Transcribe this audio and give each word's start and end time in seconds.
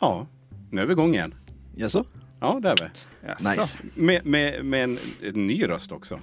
Ja, 0.00 0.26
nu 0.70 0.80
är 0.82 0.86
vi 0.86 0.92
igång 0.92 1.14
igen. 1.14 1.34
Jaså? 1.74 2.04
Ja, 2.40 2.60
det 2.62 2.68
är 2.68 2.76
vi. 2.82 2.88
Jaså, 3.28 3.48
Nice. 3.60 3.78
Med, 3.94 4.26
med, 4.26 4.64
med 4.64 4.84
en, 4.84 4.98
en 5.22 5.46
ny 5.46 5.68
röst 5.68 5.92
också. 5.92 6.20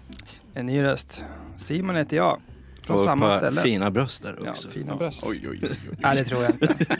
En 0.53 0.65
ny 0.65 0.83
röst. 0.83 1.23
Simon 1.57 1.95
heter 1.95 2.17
jag. 2.17 2.41
Från 2.83 2.95
Och 2.97 3.03
samma 3.03 3.37
ställe. 3.37 3.61
fina 3.61 3.91
bröst 3.91 4.23
där 4.23 4.39
ja, 4.43 4.51
också. 4.51 4.69
fina 4.69 4.95
bröst. 4.95 5.19
Oj, 5.23 5.47
oj, 5.51 5.59
oj. 5.63 5.69
oj. 5.91 5.97
Nej, 5.99 6.15
det 6.17 6.23
tror 6.23 6.43
jag 6.43 6.51
inte. 6.51 6.75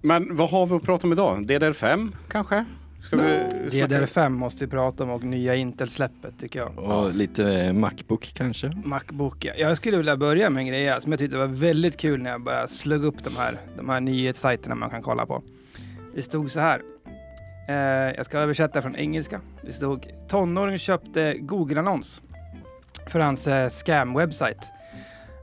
Men 0.00 0.36
vad 0.36 0.50
har 0.50 0.66
vi 0.66 0.74
att 0.74 0.82
prata 0.82 1.06
om 1.06 1.12
idag? 1.12 1.38
DDR5 1.50 2.12
kanske? 2.28 2.64
Ska 3.04 3.16
vi 3.16 3.48
snacka- 3.70 3.86
DDR5 3.86 4.28
måste 4.28 4.64
vi 4.64 4.70
prata 4.70 5.04
om 5.04 5.10
och 5.10 5.24
nya 5.24 5.54
Intel-släppet 5.54 6.38
tycker 6.38 6.58
jag. 6.58 6.78
Och 6.78 7.14
lite 7.14 7.72
Macbook 7.72 8.30
kanske. 8.34 8.72
Macbook, 8.84 9.44
ja. 9.44 9.52
Jag 9.58 9.76
skulle 9.76 9.96
vilja 9.96 10.16
börja 10.16 10.50
med 10.50 10.60
en 10.60 10.66
grej 10.66 11.00
som 11.00 11.12
jag 11.12 11.18
tyckte 11.18 11.36
var 11.38 11.46
väldigt 11.46 11.96
kul 11.96 12.22
när 12.22 12.30
jag 12.30 12.40
började 12.42 12.68
slugga 12.68 13.06
upp 13.06 13.24
de 13.24 13.36
här, 13.36 13.60
de 13.76 13.88
här 13.88 14.00
nyhetssajterna 14.00 14.74
man 14.74 14.90
kan 14.90 15.02
kolla 15.02 15.26
på. 15.26 15.42
Det 16.14 16.22
stod 16.22 16.50
så 16.50 16.60
här. 16.60 16.82
Eh, 17.68 17.74
jag 18.16 18.26
ska 18.26 18.38
översätta 18.38 18.82
från 18.82 18.96
engelska. 18.96 19.40
Det 19.62 19.72
stod 19.72 20.06
tonåring 20.28 20.78
köpte 20.78 21.34
Google-annons 21.38 22.22
för 23.06 23.20
hans 23.20 23.46
eh, 23.46 23.68
scam-webbsite. 23.68 24.64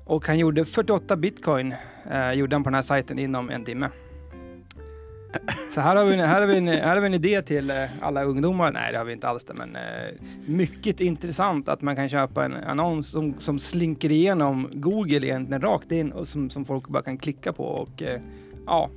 Och 0.06 0.28
han 0.28 0.40
gjorde 0.40 0.66
48 0.66 1.16
bitcoin, 1.16 1.76
eh, 2.12 2.32
gjorde 2.32 2.56
han 2.56 2.64
på 2.64 2.70
den 2.70 2.76
här 2.76 2.82
sajten 2.82 3.20
inom 3.20 3.50
en 3.50 3.66
timme. 3.66 3.90
Så 5.74 5.82
här 5.82 5.96
har 5.96 6.06
vi, 6.06 6.14
en- 6.14 6.20
här 6.20 6.42
har 6.42 6.48
vi, 6.48 6.58
en, 6.58 6.68
här 6.68 6.96
har 6.96 7.00
vi 7.00 7.06
en 7.06 7.14
idé 7.14 7.42
till 7.42 7.70
eh, 7.70 7.86
alla 8.02 8.24
ungdomar. 8.24 8.72
Nej, 8.72 8.92
det 8.92 8.98
har 8.98 9.06
vi 9.06 9.14
inte 9.14 9.28
alls 9.28 9.44
det, 9.44 9.54
men 9.54 9.76
eh, 9.76 9.82
mycket 10.46 11.00
intressant 11.02 11.70
att 11.70 11.82
man 11.82 11.96
kan 11.96 12.10
köpa 12.10 12.46
en 12.46 12.54
annons 12.54 13.08
som, 13.08 13.40
som 13.40 13.60
slinker 13.60 14.12
igenom 14.12 14.70
Google 14.74 15.28
egentligen 15.28 15.62
rakt 15.62 15.92
in 15.92 16.12
och 16.12 16.28
som, 16.28 16.50
som 16.50 16.66
folk 16.66 16.88
bara 16.88 17.04
kan 17.04 17.18
klicka 17.18 17.54
på 17.54 17.64
och 17.64 18.02
eh, 18.02 18.22
ja. 18.66 18.90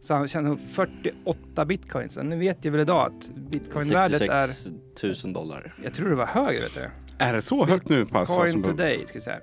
Så 0.00 0.14
han 0.14 0.28
som 0.28 0.58
48 0.72 1.64
bitcoins. 1.64 2.18
Nu 2.22 2.36
vet 2.36 2.64
jag 2.64 2.72
väl 2.72 2.80
idag 2.80 3.06
att 3.06 3.30
bitcoinvärdet 3.50 4.20
är, 4.20 4.46
66 4.46 5.24
000 5.24 5.32
dollar. 5.32 5.74
jag 5.84 5.94
tror 5.94 6.08
det 6.08 6.14
var 6.16 6.26
högre 6.26 6.60
vet 6.60 6.74
du. 6.74 6.90
Är 7.18 7.34
det 7.34 7.42
så 7.42 7.64
högt 7.66 7.88
nu 7.88 8.06
på 8.06 8.18
alltså, 8.18 8.46
today, 8.62 9.06
ska 9.06 9.18
vi 9.18 9.20
säga. 9.22 9.38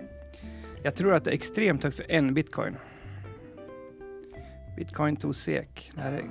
Jag 0.83 0.95
tror 0.95 1.14
att 1.14 1.23
det 1.23 1.31
är 1.31 1.33
extremt 1.33 1.83
högt 1.83 1.95
för 1.95 2.06
en 2.09 2.33
bitcoin. 2.33 2.76
Bitcoin 4.76 5.16
to 5.16 5.34
SEK. 5.34 5.92
Det 5.95 6.02
här 6.02 6.14
är, 6.14 6.18
det. 6.18 6.23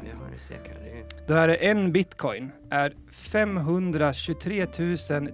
Det 1.26 1.34
är- 1.34 1.48
det 1.48 1.56
en 1.56 1.92
bitcoin 1.92 2.50
är 2.70 2.92
523 3.10 4.66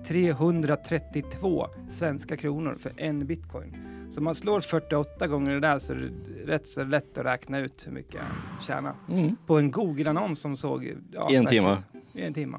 332 0.05 1.67
svenska 1.89 2.37
kronor 2.37 2.77
för 2.81 2.93
en 2.97 3.27
bitcoin. 3.27 3.77
Så 4.11 4.21
man 4.21 4.35
slår 4.35 4.61
48 4.61 5.27
gånger 5.27 5.51
det 5.55 5.61
där 5.61 5.79
så 5.79 5.93
är 5.93 5.97
det 5.97 6.11
rätt 6.53 6.67
så 6.69 6.85
lätt 6.85 7.19
att 7.19 7.25
räkna 7.27 7.59
ut 7.59 7.87
hur 7.87 7.93
mycket 7.93 8.21
han 8.21 8.63
tjänar. 8.63 8.95
Mm. 9.09 9.37
På 9.47 9.59
en 9.59 9.71
Google-annons 9.71 10.41
som 10.41 10.57
såg... 10.57 10.95
Ja, 11.13 11.31
I 11.33 11.37
en 11.37 11.47
timme. 11.47 11.77
I 12.15 12.23
en 12.23 12.35
timme. 12.35 12.59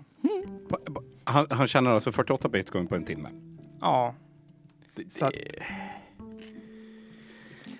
Han, 1.23 1.47
han 1.49 1.67
tjänar 1.67 1.91
alltså 1.91 2.11
48 2.11 2.49
bitcoin 2.49 2.87
på 2.87 2.95
en 2.95 3.03
timme. 3.03 3.29
Ja, 3.81 4.15
Det, 4.95 5.13
Så 5.13 5.25
att- 5.25 5.33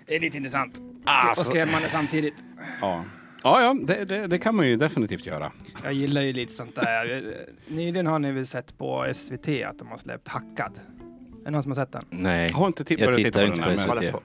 det 0.06 0.16
är 0.16 0.20
lite 0.20 0.36
intressant. 0.36 0.80
Alltså- 1.04 1.40
Och 1.40 1.46
skrämmande 1.46 1.88
samtidigt. 1.88 2.34
ja, 2.80 3.04
ja, 3.42 3.62
ja 3.62 3.76
det, 3.86 4.04
det, 4.04 4.26
det 4.26 4.38
kan 4.38 4.56
man 4.56 4.68
ju 4.68 4.76
definitivt 4.76 5.26
göra. 5.26 5.52
Jag 5.84 5.92
gillar 5.92 6.22
ju 6.22 6.32
lite 6.32 6.52
sånt 6.52 6.74
där. 6.74 7.22
Nyligen 7.68 8.06
har 8.06 8.18
ni 8.18 8.32
väl 8.32 8.46
sett 8.46 8.78
på 8.78 9.06
SVT 9.14 9.48
att 9.48 9.78
de 9.78 9.88
har 9.88 9.98
släppt 9.98 10.28
Hackad? 10.28 10.80
Är 11.40 11.44
det 11.44 11.50
någon 11.50 11.62
som 11.62 11.70
har 11.70 11.76
sett 11.76 11.92
den? 11.92 12.02
Nej. 12.10 12.48
Jag 12.50 12.56
har 12.56 12.66
inte 12.66 12.80
Jag 12.80 12.98
titta 12.98 13.16
tittar 13.16 13.40
på 13.40 13.46
inte 13.46 13.60
den 13.60 13.64
på 13.64 13.70
här, 13.70 13.76
SVT. 13.76 13.86
Kolla 13.88 14.12
på 14.12 14.20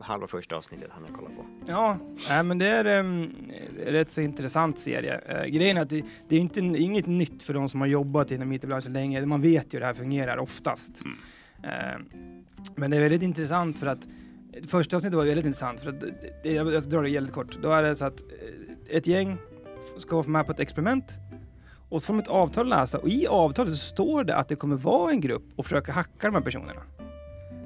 halva 0.00 0.26
första 0.26 0.56
avsnittet 0.56 0.90
han 0.92 1.04
jag 1.06 1.16
kollar 1.16 1.30
på. 1.30 1.44
Ja, 1.66 1.98
nej, 2.28 2.42
men 2.42 2.58
det 2.58 2.66
är 2.66 2.84
en 2.84 3.34
rätt 3.86 4.10
så 4.10 4.20
intressant 4.20 4.78
serie. 4.78 5.20
Eh, 5.28 5.44
grejen 5.44 5.76
är 5.76 5.82
att 5.82 5.90
det, 5.90 6.04
det 6.28 6.36
är 6.36 6.40
inte, 6.40 6.60
inget 6.60 7.06
nytt 7.06 7.42
för 7.42 7.54
de 7.54 7.68
som 7.68 7.80
har 7.80 7.88
jobbat 7.88 8.30
inom 8.30 8.52
IT-branschen 8.52 8.92
länge. 8.92 9.26
Man 9.26 9.42
vet 9.42 9.66
ju 9.74 9.76
hur 9.76 9.80
det 9.80 9.86
här 9.86 9.94
fungerar 9.94 10.36
oftast. 10.38 11.02
Eh, 11.62 11.70
men 12.74 12.90
det 12.90 12.96
är 12.96 13.00
väldigt 13.00 13.22
intressant 13.22 13.78
för 13.78 13.86
att 13.86 14.06
första 14.68 14.96
avsnittet 14.96 15.16
var 15.16 15.24
väldigt 15.24 15.46
intressant 15.46 15.80
för 15.80 15.88
att 15.88 16.00
det, 16.42 16.52
jag 16.52 16.72
jag 16.72 16.82
drar 16.82 17.02
det 17.02 17.12
väldigt 17.12 17.34
kort. 17.34 17.58
Då 17.62 17.72
är 17.72 17.82
det 17.82 17.96
så 17.96 18.04
att 18.04 18.20
eh, 18.20 18.96
ett 18.96 19.06
gäng 19.06 19.36
ska 19.98 20.16
vara 20.16 20.26
med 20.26 20.46
på 20.46 20.52
ett 20.52 20.60
experiment 20.60 21.14
och 21.88 22.02
så 22.02 22.06
får 22.06 22.14
de 22.14 22.20
ett 22.20 22.28
avtal 22.28 22.72
att 22.72 22.80
läsa 22.80 22.98
och 22.98 23.08
i 23.08 23.26
avtalet 23.26 23.76
så 23.76 23.86
står 23.86 24.24
det 24.24 24.36
att 24.36 24.48
det 24.48 24.56
kommer 24.56 24.76
vara 24.76 25.10
en 25.10 25.20
grupp 25.20 25.44
och 25.56 25.64
försöka 25.64 25.92
hacka 25.92 26.26
de 26.28 26.34
här 26.34 26.42
personerna. 26.42 26.82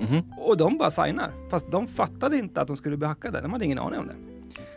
Mhm. 0.00 0.32
Och 0.38 0.56
de 0.56 0.78
bara 0.78 0.90
signar. 0.90 1.32
Fast 1.50 1.70
de 1.70 1.86
fattade 1.86 2.36
inte 2.36 2.60
att 2.60 2.68
de 2.68 2.76
skulle 2.76 2.96
bli 2.96 3.08
hackade. 3.08 3.40
De 3.40 3.52
hade 3.52 3.64
ingen 3.64 3.78
aning 3.78 3.98
om 3.98 4.06
det. 4.06 4.14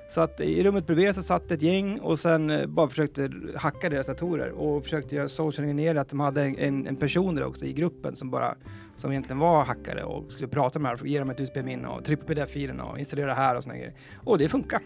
Så 0.09 0.21
att 0.21 0.39
i 0.39 0.63
rummet 0.63 0.87
bredvid 0.87 1.15
så 1.15 1.23
satt 1.23 1.51
ett 1.51 1.61
gäng 1.61 1.99
och 1.99 2.19
sen 2.19 2.49
eh, 2.49 2.67
bara 2.67 2.89
försökte 2.89 3.31
hacka 3.55 3.89
deras 3.89 4.07
datorer 4.07 4.49
och 4.49 4.83
försökte 4.83 5.15
göra 5.15 5.27
social 5.27 5.63
engineer 5.63 5.95
att 5.95 6.09
de 6.09 6.19
hade 6.19 6.43
en, 6.43 6.57
en, 6.57 6.87
en 6.87 6.95
person 6.95 7.35
där 7.35 7.45
också 7.45 7.65
i 7.65 7.73
gruppen 7.73 8.15
som 8.15 8.31
bara 8.31 8.55
som 8.95 9.11
egentligen 9.11 9.39
var 9.39 9.63
hackare 9.63 10.03
och 10.03 10.31
skulle 10.31 10.47
prata 10.47 10.79
med 10.79 10.97
dem, 10.97 11.07
ge 11.07 11.19
dem 11.19 11.29
ett 11.29 11.39
USB-minne 11.39 11.87
och 11.87 12.05
trycka 12.05 12.21
på 12.21 12.27
pdf-filen 12.27 12.81
och 12.81 12.99
installera 12.99 13.33
här 13.33 13.55
och 13.55 13.63
såna 13.63 13.75
grejer. 13.75 13.93
Och 14.23 14.37
det 14.37 14.49
funkar. 14.49 14.81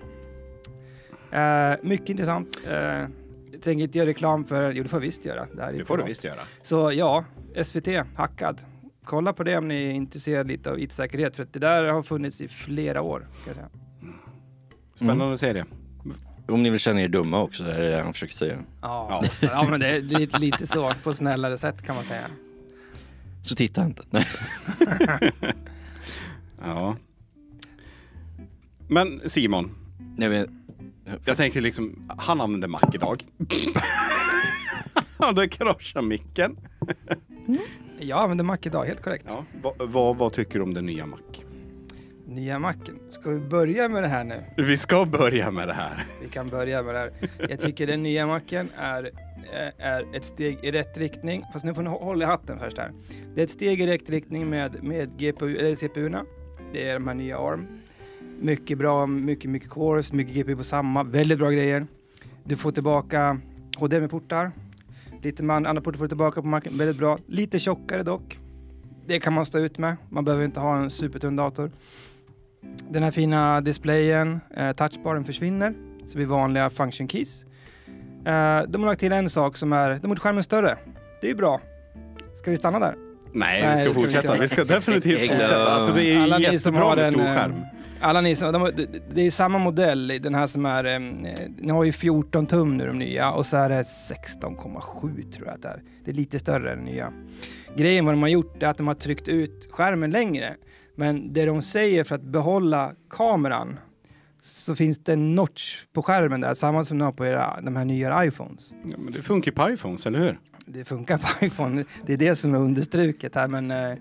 Eh, 1.32 1.78
mycket 1.82 2.10
intressant. 2.10 2.60
Uh, 2.68 2.74
jag 3.52 3.62
tänker 3.62 3.84
inte 3.84 3.98
göra 3.98 4.10
reklam 4.10 4.46
för, 4.46 4.72
jo 4.72 4.84
det 4.84 4.90
får 4.90 4.98
jag 4.98 5.02
visst 5.06 5.26
göra. 5.26 5.48
Det, 5.54 5.62
här 5.62 5.74
är 5.74 5.78
Det 5.78 5.86
får 5.86 5.98
du 5.98 6.04
visst 6.04 6.24
göra. 6.24 6.40
Så 6.62 6.92
ja, 6.92 7.26
SVT, 7.64 7.88
hackad. 8.16 8.62
Kolla 9.04 9.34
på 9.34 9.44
det 9.44 9.58
om 9.58 9.68
ni 9.68 9.84
är 9.84 9.92
intresserade 9.92 10.50
lite 10.50 10.72
av 10.72 10.80
IT-säkerhet 10.80 11.36
för 11.36 11.44
att 11.44 11.54
det 11.54 11.60
där 11.60 11.84
har 11.84 12.04
funnits 12.04 12.42
i 12.42 12.48
flera 12.48 13.02
år. 13.02 13.20
Kan 13.20 13.30
jag 13.46 13.56
säga. 13.56 13.70
Spännande 14.96 15.38
serie. 15.38 15.66
Om 16.48 16.64
ni 16.64 16.70
vill 16.70 16.80
känna 16.80 17.02
er 17.02 17.08
dumma 17.08 17.42
också, 17.42 17.64
är 17.64 17.82
det 17.82 17.90
det 17.90 18.02
han 18.04 18.14
försöker 18.14 18.34
säga. 18.34 18.58
Ja, 18.82 19.24
ja. 19.42 19.68
men 19.70 19.80
det 19.80 19.88
är, 19.88 20.02
det 20.02 20.16
är 20.16 20.40
lite 20.40 20.68
så 20.68 20.92
på 21.04 21.14
snällare 21.14 21.58
sätt 21.58 21.82
kan 21.82 21.96
man 21.96 22.04
säga. 22.04 22.26
Så 23.42 23.56
titta 23.56 23.86
inte. 23.86 24.04
Nej. 24.10 24.28
Ja. 26.62 26.96
Men 28.88 29.30
Simon, 29.30 29.72
Nej, 30.20 30.30
men, 30.30 30.66
jag 31.26 31.38
tänker 31.38 31.62
liksom, 31.62 32.12
han 32.18 32.42
använder 32.42 32.68
Mac 32.68 32.82
idag. 32.94 33.26
Han 34.94 35.36
hade 35.36 35.48
kraschat 35.50 36.04
micken. 36.04 36.58
Jag 38.00 38.20
använder 38.20 38.44
Mac 38.44 38.58
idag, 38.62 38.86
helt 38.86 39.02
korrekt. 39.02 39.26
Ja. 39.28 39.46
Vad, 39.62 39.90
vad, 39.90 40.18
vad 40.18 40.34
tycker 40.34 40.60
du 40.60 40.64
om 40.64 40.74
den 40.74 40.86
nya 40.86 41.06
Mac? 41.06 41.18
Nya 42.30 42.60
Macen. 42.60 43.00
Ska 43.10 43.30
vi 43.30 43.40
börja 43.40 43.90
med 43.90 44.04
det 44.04 44.08
här 44.08 44.24
nu? 44.24 44.44
Vi 44.58 44.78
ska 44.78 45.06
börja 45.06 45.52
med 45.52 45.68
det 45.68 45.74
här. 45.74 46.04
Vi 46.22 46.28
kan 46.30 46.50
börja 46.50 46.84
med 46.84 46.96
det 46.96 47.00
här. 47.00 47.12
Jag 47.50 47.60
tycker 47.60 47.88
den 47.88 48.04
nya 48.04 48.28
Macen 48.28 48.70
är, 48.78 49.04
eh, 49.54 49.86
är 49.88 50.16
ett 50.16 50.26
steg 50.26 50.58
i 50.64 50.72
rätt 50.72 50.98
riktning. 50.98 51.44
Fast 51.54 51.66
nu 51.66 51.74
får 51.74 51.82
ni 51.84 51.90
hå- 51.90 52.04
hålla 52.04 52.26
i 52.26 52.28
hatten 52.28 52.60
först 52.60 52.78
här. 52.78 52.92
Det 53.36 53.42
är 53.42 53.46
ett 53.46 53.52
steg 53.52 53.82
i 53.82 53.88
rätt 53.88 54.10
riktning 54.10 54.50
med, 54.50 54.84
med 54.84 55.10
GPU, 55.18 55.56
eller 55.58 55.76
CPU-erna. 55.76 56.26
Det 56.74 56.90
är 56.90 56.94
de 56.94 57.08
här 57.08 57.16
nya 57.16 57.38
ARM. 57.40 57.68
Mycket 58.42 58.78
bra, 58.78 59.06
mycket, 59.08 59.50
mycket 59.52 59.70
cores, 59.70 60.14
mycket 60.14 60.34
GPU 60.36 60.56
på 60.56 60.64
samma. 60.64 61.04
Väldigt 61.04 61.38
bra 61.40 61.50
grejer. 61.50 61.88
Du 62.44 62.56
får 62.58 62.72
tillbaka 62.72 63.40
HDMI-portar. 63.78 64.52
Lite 65.22 65.44
man, 65.44 65.66
andra 65.66 65.82
portar 65.82 65.98
får 65.98 66.06
du 66.06 66.10
tillbaka 66.10 66.42
på 66.42 66.48
Macen. 66.48 66.78
Väldigt 66.78 66.98
bra. 66.98 67.18
Lite 67.28 67.60
tjockare 67.60 68.04
dock. 68.04 68.40
Det 69.06 69.20
kan 69.20 69.34
man 69.34 69.46
stå 69.46 69.60
ut 69.60 69.78
med. 69.78 69.96
Man 70.10 70.26
behöver 70.26 70.46
inte 70.46 70.60
ha 70.60 70.78
en 70.78 70.90
supertunn 70.90 71.36
dator. 71.36 71.72
Den 72.90 73.04
här 73.04 73.12
fina 73.12 73.62
displayen, 73.62 74.40
eh, 74.58 74.72
touchbaren 74.72 75.26
försvinner. 75.26 75.74
Så 76.08 76.18
blir 76.18 76.26
vanliga 76.26 76.70
function 76.70 77.08
keys. 77.08 77.46
Eh, 78.26 78.62
de 78.68 78.82
har 78.82 78.86
lagt 78.86 79.00
till 79.00 79.12
en 79.12 79.30
sak 79.30 79.58
som 79.58 79.74
är, 79.74 79.90
de 79.90 80.08
har 80.08 80.10
gjort 80.10 80.20
skärmen 80.20 80.44
större. 80.44 80.78
Det 81.22 81.28
är 81.28 81.32
ju 81.32 81.38
bra. 81.38 81.62
Ska 82.36 82.52
vi 82.52 82.58
stanna 82.58 82.80
där? 82.80 82.96
Nej, 83.32 83.62
Nej, 83.62 83.76
vi 83.76 83.80
ska 83.82 83.92
ska 83.92 84.00
vi 84.00 84.06
fortsätta. 84.06 84.28
köra. 84.28 84.42
Vi 84.42 84.48
ska 84.48 84.64
definitivt 84.64 85.20
fortsätta. 85.20 85.68
Alltså 85.68 85.94
det 85.94 86.04
är 86.14 86.22
Alla 86.22 86.40
jättebra 86.40 86.96
med 86.96 87.06
en, 87.06 87.14
stor 87.14 87.26
eh, 87.26 87.34
skärm. 87.36 87.56
Alla 88.02 88.22
ni 88.22 88.36
som, 88.36 88.54
de, 88.54 88.72
det, 89.14 89.22
är 89.22 89.26
ju 89.26 89.32
samma 89.32 89.58
modell, 89.60 90.08
den 90.22 90.36
här 90.36 90.48
som 90.48 90.66
är, 90.66 90.84
eh, 90.86 91.00
ni 91.58 91.72
har 91.72 91.84
ju 91.84 91.92
14 91.92 92.48
tum 92.48 92.78
nu 92.78 92.88
de 92.88 93.00
nya 93.00 93.32
och 93.32 93.46
så 93.46 93.58
är 93.58 93.70
det 93.70 93.82
16,7 93.82 95.32
tror 95.32 95.48
jag 95.48 95.56
att 95.56 95.62
det 95.62 95.68
är. 95.68 95.82
Det 96.06 96.12
är 96.12 96.16
lite 96.16 96.40
större 96.40 96.74
än 96.74 96.80
nya. 96.80 97.14
Grejen 97.78 98.06
vad 98.06 98.14
de 98.14 98.22
har 98.22 98.30
gjort 98.30 98.64
är 98.64 98.68
att 98.68 98.78
de 98.78 98.88
har 98.88 98.96
tryckt 98.96 99.28
ut 99.28 99.70
skärmen 99.72 100.12
längre. 100.12 100.56
Men 101.00 101.34
det 101.34 101.46
de 101.46 101.62
säger 101.62 102.04
för 102.04 102.16
att 102.16 102.22
behålla 102.22 102.94
kameran 103.10 103.80
så 104.42 104.76
finns 104.76 104.98
det 104.98 105.14
en 105.14 105.36
notch 105.36 105.84
på 105.94 106.04
skärmen 106.04 106.42
där, 106.42 106.54
samma 106.54 106.86
som 106.86 106.98
ni 106.98 107.04
har 107.04 107.12
på 107.12 107.26
era, 107.26 107.62
de 107.62 107.76
här 107.76 107.86
nya 107.86 108.26
iPhones. 108.26 108.74
Ja, 108.86 108.98
men 108.98 109.14
det 109.14 109.22
funkar 109.22 109.52
på 109.52 109.70
iPhones, 109.70 110.06
eller 110.06 110.20
hur? 110.20 110.40
Det 110.66 110.86
funkar 110.86 111.18
på 111.18 111.28
iPhone, 111.46 111.84
det 112.06 112.14
är 112.14 112.18
det 112.18 112.36
som 112.36 112.54
är 112.54 112.60
understruket 112.60 113.36
här 113.36 113.48
men 113.48 113.72
eh, 113.72 113.98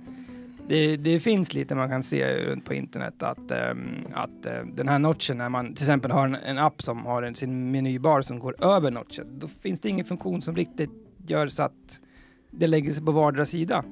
det, 0.68 0.96
det 0.96 1.20
finns 1.20 1.54
lite 1.54 1.74
man 1.74 1.88
kan 1.88 2.02
se 2.02 2.46
runt 2.46 2.64
på 2.64 2.74
internet 2.74 3.22
att, 3.22 3.50
ehm, 3.50 4.06
att 4.14 4.46
eh, 4.46 4.64
den 4.74 4.88
här 4.88 4.98
notchen 4.98 5.38
när 5.38 5.48
man 5.48 5.74
till 5.74 5.84
exempel 5.84 6.10
har 6.10 6.24
en, 6.24 6.34
en 6.34 6.58
app 6.58 6.82
som 6.82 7.06
har 7.06 7.22
en, 7.22 7.34
sin 7.34 7.70
menybar 7.70 8.22
som 8.22 8.38
går 8.38 8.64
över 8.64 8.90
notchen, 8.90 9.38
då 9.38 9.48
finns 9.48 9.80
det 9.80 9.88
ingen 9.88 10.06
funktion 10.06 10.42
som 10.42 10.56
riktigt 10.56 10.90
gör 11.26 11.46
så 11.46 11.62
att 11.62 12.00
det 12.50 12.66
lägger 12.66 12.92
sig 12.92 13.04
på 13.04 13.12
vardera 13.12 13.44
sida. 13.44 13.84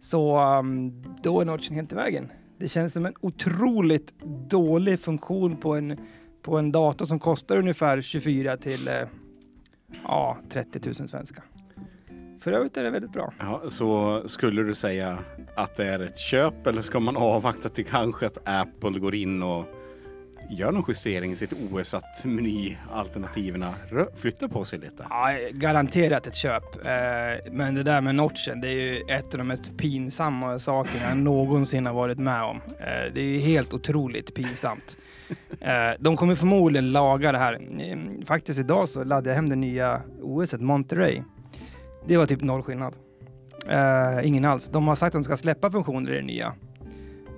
Så 0.00 0.38
ehm, 0.38 1.02
då 1.22 1.40
är 1.40 1.44
notchen 1.44 1.74
helt 1.74 1.92
i 1.92 1.94
vägen. 1.94 2.28
Det 2.58 2.68
känns 2.68 2.92
som 2.92 3.06
en 3.06 3.14
otroligt 3.20 4.14
dålig 4.48 5.00
funktion 5.00 5.56
på 5.56 5.74
en 5.74 5.98
på 6.42 6.58
en 6.58 6.72
dator 6.72 7.06
som 7.06 7.18
kostar 7.18 7.56
ungefär 7.56 8.00
24 8.00 8.56
till 8.56 8.88
eh, 8.88 8.94
ja, 10.04 10.38
30 10.48 10.80
000 10.84 11.08
svenska. 11.08 11.42
För 12.40 12.52
övrigt 12.52 12.76
är 12.76 12.84
det 12.84 12.90
väldigt 12.90 13.12
bra. 13.12 13.32
Ja, 13.38 13.62
så 13.68 14.22
skulle 14.28 14.62
du 14.62 14.74
säga 14.74 15.18
att 15.56 15.76
det 15.76 15.84
är 15.84 16.00
ett 16.00 16.18
köp 16.18 16.66
eller 16.66 16.82
ska 16.82 17.00
man 17.00 17.16
avvakta 17.16 17.68
till 17.68 17.84
kanske 17.84 18.26
att 18.26 18.38
Apple 18.44 18.98
går 18.98 19.14
in 19.14 19.42
och 19.42 19.64
gör 20.50 20.72
någon 20.72 20.84
justering 20.88 21.32
i 21.32 21.36
sitt 21.36 21.52
OS 21.52 21.88
så 21.88 21.96
att 21.96 22.24
menyalternativen 22.24 23.64
flyttar 24.16 24.48
på 24.48 24.64
sig 24.64 24.78
lite? 24.78 25.06
Ja, 25.10 25.30
garanterat 25.52 26.26
ett 26.26 26.34
köp. 26.34 26.86
Eh, 26.86 27.52
men 27.52 27.74
det 27.74 27.82
där 27.82 28.00
med 28.00 28.14
notchen, 28.14 28.60
det 28.60 28.68
är 28.68 28.72
ju 28.72 29.00
ett 29.08 29.34
av 29.34 29.38
de 29.38 29.48
mest 29.48 29.76
pinsamma 29.76 30.58
sakerna 30.58 31.08
jag 31.08 31.16
någonsin 31.16 31.86
har 31.86 31.94
varit 31.94 32.18
med 32.18 32.42
om. 32.42 32.56
Eh, 32.78 33.12
det 33.14 33.20
är 33.20 33.24
ju 33.24 33.38
helt 33.38 33.74
otroligt 33.74 34.34
pinsamt. 34.34 34.96
Eh, 35.60 35.92
de 35.98 36.16
kommer 36.16 36.34
förmodligen 36.34 36.92
laga 36.92 37.32
det 37.32 37.38
här. 37.38 37.54
Mm, 37.54 38.26
faktiskt 38.26 38.60
idag 38.60 38.88
så 38.88 39.04
laddade 39.04 39.30
jag 39.30 39.36
hem 39.36 39.48
det 39.48 39.56
nya 39.56 40.02
OSet, 40.22 40.60
Monterey. 40.60 41.22
Det 42.06 42.16
var 42.16 42.26
typ 42.26 42.42
noll 42.42 42.62
skillnad. 42.62 42.94
Ingen 44.22 44.44
alls. 44.44 44.68
De 44.68 44.88
har 44.88 44.94
sagt 44.94 45.14
att 45.14 45.22
de 45.22 45.24
ska 45.24 45.36
släppa 45.36 45.70
funktioner 45.70 46.12
i 46.12 46.16
det 46.16 46.22
nya. 46.22 46.52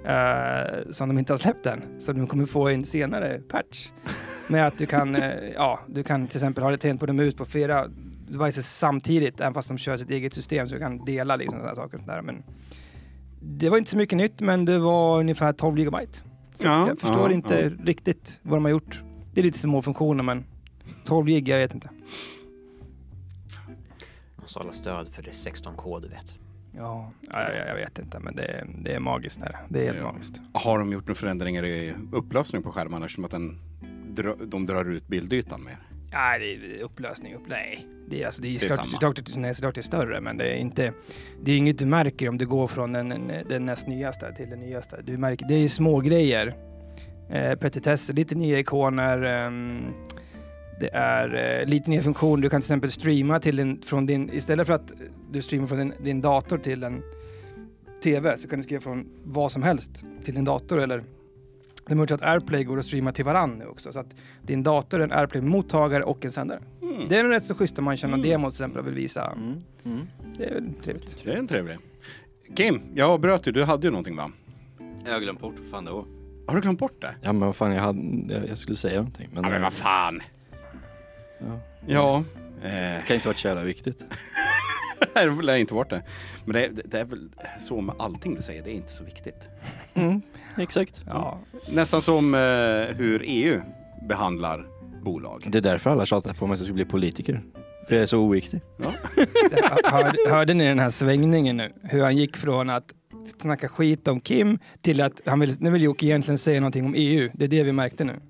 Eh, 0.04 0.90
som 0.90 1.08
de 1.08 1.18
inte 1.18 1.32
har 1.32 1.38
släppt 1.38 1.66
än. 1.66 1.82
Så 1.98 2.12
de 2.12 2.26
kommer 2.26 2.46
få 2.46 2.68
en 2.68 2.84
senare 2.84 3.40
patch. 3.48 3.88
Med 4.50 4.66
att 4.66 4.78
du 4.78 4.86
kan, 4.86 5.14
eh, 5.14 5.50
ja, 5.54 5.80
du 5.86 6.02
kan 6.02 6.26
till 6.26 6.36
exempel 6.36 6.64
ha 6.64 6.70
det 6.70 6.76
tänt 6.76 7.00
på 7.00 7.06
dem 7.06 7.20
ut 7.20 7.36
på 7.36 7.44
flera 7.44 7.88
devices 8.28 8.78
samtidigt, 8.78 9.40
även 9.40 9.54
fast 9.54 9.68
de 9.68 9.78
kör 9.78 9.96
sitt 9.96 10.10
eget 10.10 10.34
system, 10.34 10.68
så 10.68 10.74
du 10.74 10.80
kan 10.80 11.04
dela 11.04 11.36
liksom 11.36 11.58
sådana 11.58 11.74
saker. 11.74 11.96
och 11.96 12.04
sådär. 12.04 12.22
Men 12.22 12.42
det 13.40 13.70
var 13.70 13.78
inte 13.78 13.90
så 13.90 13.96
mycket 13.96 14.16
nytt, 14.16 14.40
men 14.40 14.64
det 14.64 14.78
var 14.78 15.18
ungefär 15.18 15.52
12 15.52 15.78
gigabyte. 15.78 16.18
Så 16.54 16.66
Ja, 16.66 16.88
jag 16.88 17.00
förstår 17.00 17.30
ja, 17.30 17.32
inte 17.32 17.60
ja. 17.60 17.84
riktigt 17.84 18.40
vad 18.42 18.56
de 18.56 18.64
har 18.64 18.70
gjort. 18.70 19.02
Det 19.34 19.40
är 19.40 19.44
lite 19.44 19.58
små 19.58 19.82
funktioner, 19.82 20.24
men 20.24 20.44
12 21.04 21.26
gig, 21.26 21.48
jag 21.48 21.58
vet 21.58 21.74
inte. 21.74 21.90
Måste 24.36 24.58
hålla 24.58 24.72
stöd 24.72 25.08
för 25.08 25.22
det 25.22 25.30
16K 25.30 26.00
du 26.00 26.08
vet. 26.08 26.34
Ja, 26.76 27.12
jag, 27.30 27.56
jag, 27.56 27.68
jag 27.68 27.74
vet 27.74 27.98
inte, 27.98 28.18
men 28.18 28.36
det, 28.36 28.64
det 28.78 28.92
är 28.94 29.00
magiskt. 29.00 29.40
Där. 29.40 29.56
Det 29.68 29.80
är 29.80 29.84
helt 29.84 29.98
Ja. 29.98 30.12
magiskt. 30.12 30.40
Har 30.52 30.78
de 30.78 30.92
gjort 30.92 31.06
några 31.06 31.14
förändringar 31.14 31.64
i 31.66 31.94
upplösning 32.12 32.62
på 32.62 32.72
skärmarna 32.72 33.08
som 33.08 33.24
att 33.24 33.30
den 33.30 33.58
de 34.46 34.66
drar 34.66 34.84
ut 34.84 35.08
bildytan 35.08 35.64
mer? 35.64 35.76
Nej, 36.12 36.38
det 36.58 36.80
är 36.80 36.82
upplösning 36.84 37.34
upp. 37.34 37.42
Nej, 37.48 37.86
det 38.08 38.22
är, 38.22 38.26
alltså, 38.26 38.42
det 38.42 38.48
är, 38.48 38.58
Det 38.58 38.64
är 38.64 38.66
klart, 38.66 38.78
samma. 38.78 38.88
såklart, 38.88 39.18
att- 39.18 39.36
nej, 39.36 39.54
såklart 39.54 39.74
det 39.74 39.80
är 39.80 39.82
större, 39.82 40.20
men 40.20 40.36
det 40.36 40.44
är 40.52 40.56
inte. 40.56 40.92
Det 41.42 41.52
är 41.52 41.56
inget 41.56 41.78
du 41.78 41.86
märker 41.86 42.28
om 42.28 42.38
du 42.38 42.46
går 42.46 42.66
från 42.66 42.92
den, 42.92 43.08
den, 43.08 43.32
den 43.48 43.64
näst 43.66 43.86
nyaste 43.88 44.34
till 44.34 44.50
den 44.50 44.58
nyaste. 44.60 45.00
Du 45.04 45.16
märker, 45.16 45.46
det 45.48 45.54
är 45.54 45.68
små 45.68 46.00
grejer. 46.00 46.56
Eh, 47.30 47.54
petitesser, 47.54 48.14
lite 48.14 48.34
nya 48.34 48.58
ikoner. 48.58 49.22
ehm, 49.22 49.82
det 50.80 50.90
är 50.92 51.60
eh, 51.60 51.66
lite 51.66 51.90
nya 51.90 52.02
funktioner. 52.02 52.42
Du 52.42 52.48
kan 52.50 52.60
till 52.60 52.66
exempel 52.66 52.90
streama 52.90 53.38
till 53.38 53.58
en, 53.58 53.82
från 53.82 54.06
din, 54.06 54.30
istället 54.32 54.66
för 54.66 54.74
att 54.74 54.92
du 55.30 55.42
streamar 55.42 55.66
från 55.66 55.78
din, 55.78 55.92
din 56.02 56.20
dator 56.20 56.58
till 56.58 56.82
en 56.82 57.02
TV 58.02 58.36
så 58.38 58.48
kan 58.48 58.58
du 58.58 58.62
skriva 58.62 58.80
från 58.80 59.06
vad 59.24 59.52
som 59.52 59.62
helst 59.62 60.04
till 60.24 60.34
din 60.34 60.44
dator 60.44 60.80
eller 60.80 61.04
det 61.86 61.92
är 61.92 61.96
möjligt 61.96 62.10
att 62.12 62.22
AirPlay 62.22 62.64
går 62.64 62.78
att 62.78 62.84
streama 62.84 63.12
till 63.12 63.24
varann 63.24 63.50
nu 63.58 63.66
också. 63.66 63.92
Så 63.92 64.00
att 64.00 64.14
din 64.42 64.62
dator 64.62 65.00
är 65.00 65.04
en 65.04 65.12
AirPlay-mottagare 65.12 66.02
och 66.02 66.24
en 66.24 66.30
sändare. 66.30 66.60
Mm. 66.82 67.08
Det 67.08 67.16
är 67.18 67.22
nog 67.22 67.32
rätt 67.32 67.44
så 67.44 67.54
schysst 67.54 67.78
om 67.78 67.84
man 67.84 67.96
någon 68.02 68.14
Mm. 68.14 68.22
demo 68.22 68.50
till 68.50 68.54
exempel 68.54 68.80
och 68.80 68.86
vill 68.86 68.94
visa. 68.94 69.32
Mm. 69.36 69.54
Mm. 69.84 69.98
Det 70.38 70.44
är 70.44 70.54
väl 70.54 70.72
trevligt. 70.82 71.16
Det 71.24 71.32
är 71.32 71.36
en 71.36 71.46
trevlig. 71.48 71.78
Kim, 72.56 72.80
jag 72.94 73.10
avbröt 73.10 73.46
ju. 73.46 73.52
Du 73.52 73.64
hade 73.64 73.86
ju 73.86 73.90
någonting 73.90 74.16
va? 74.16 74.30
Jag 75.04 75.12
har 75.12 75.20
glömt 75.20 75.40
bort 75.40 75.54
vad 75.58 75.70
fan 75.70 75.84
det 75.84 75.90
var. 75.90 76.04
Har 76.46 76.54
du 76.54 76.60
glömt 76.60 76.78
bort 76.78 77.00
det? 77.00 77.14
Ja 77.22 77.32
men 77.32 77.46
vad 77.46 77.56
fan 77.56 77.72
jag 77.72 77.82
hade, 77.82 78.34
jag, 78.34 78.48
jag 78.48 78.58
skulle 78.58 78.76
säga 78.76 78.96
någonting. 78.96 79.28
Men, 79.34 79.44
Ja, 79.44 79.50
men 79.50 79.62
vad 79.62 79.72
fan. 79.72 80.20
Ja. 81.38 81.60
Ja. 81.86 82.16
Eh, 82.62 82.70
Det 82.70 83.02
kan 83.06 83.14
inte 83.16 83.28
varit 83.28 83.38
så 83.38 83.48
jävla 83.48 83.62
viktigt. 83.62 84.04
det 85.14 85.42
lär 85.42 85.56
inte 85.56 85.74
varit 85.74 85.90
det. 85.90 86.02
Men 86.44 86.54
det, 86.54 86.68
det, 86.68 86.82
det 86.84 87.00
är 87.00 87.04
väl 87.04 87.28
så 87.58 87.80
med 87.80 87.94
allting 87.98 88.34
du 88.34 88.42
säger. 88.42 88.62
Det 88.62 88.70
är 88.70 88.74
inte 88.74 88.92
så 88.92 89.04
viktigt. 89.04 89.48
Mm. 89.94 90.22
Exakt. 90.56 91.00
Ja. 91.06 91.38
Nästan 91.68 92.02
som 92.02 92.34
eh, 92.34 92.96
hur 92.96 93.22
EU 93.26 93.60
behandlar 94.08 94.66
bolag. 95.02 95.42
Det 95.46 95.58
är 95.58 95.62
därför 95.62 95.90
alla 95.90 96.06
tjatar 96.06 96.34
på 96.34 96.46
mig 96.46 96.54
att 96.54 96.58
jag 96.60 96.66
ska 96.66 96.74
bli 96.74 96.84
politiker. 96.84 97.42
För 97.88 97.94
jag 97.94 98.02
är 98.02 98.06
så 98.06 98.18
oviktig. 98.18 98.60
Hörde, 99.84 100.16
hörde 100.30 100.54
ni 100.54 100.64
den 100.64 100.78
här 100.78 100.90
svängningen 100.90 101.56
nu? 101.56 101.72
Hur 101.82 102.02
han 102.02 102.16
gick 102.16 102.36
från 102.36 102.70
att 102.70 102.92
snacka 103.24 103.68
skit 103.68 104.08
om 104.08 104.20
Kim 104.20 104.58
till 104.80 105.00
att 105.00 105.20
han 105.24 105.40
vill, 105.40 105.54
nu 105.60 105.70
vill 105.70 105.82
Jocke 105.82 106.06
egentligen 106.06 106.38
säga 106.38 106.60
någonting 106.60 106.84
om 106.84 106.94
EU. 106.96 107.30
Det 107.34 107.44
är 107.44 107.48
det 107.48 107.62
vi 107.62 107.72
märkte 107.72 108.04
nu. 108.04 108.20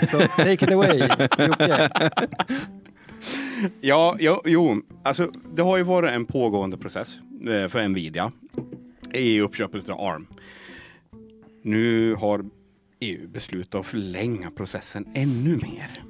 Så 0.10 0.18
take 0.18 0.52
it 0.52 0.72
away, 0.72 0.98
Jocke. 0.98 1.90
Ja, 3.80 4.16
ja, 4.20 4.42
jo, 4.44 4.82
alltså 5.02 5.32
det 5.54 5.62
har 5.62 5.76
ju 5.76 5.82
varit 5.82 6.10
en 6.10 6.24
pågående 6.24 6.76
process 6.76 7.18
eh, 7.48 7.68
för 7.68 7.88
Nvidia 7.88 8.32
i 9.12 9.40
uppköpet 9.40 9.88
av 9.88 10.00
ARM. 10.00 10.26
Nu 11.62 12.14
har 12.14 12.44
EU 13.00 13.28
beslutat 13.28 13.80
att 13.80 13.86
förlänga 13.86 14.50
processen 14.50 15.06
ännu 15.14 15.56
mer. 15.56 16.02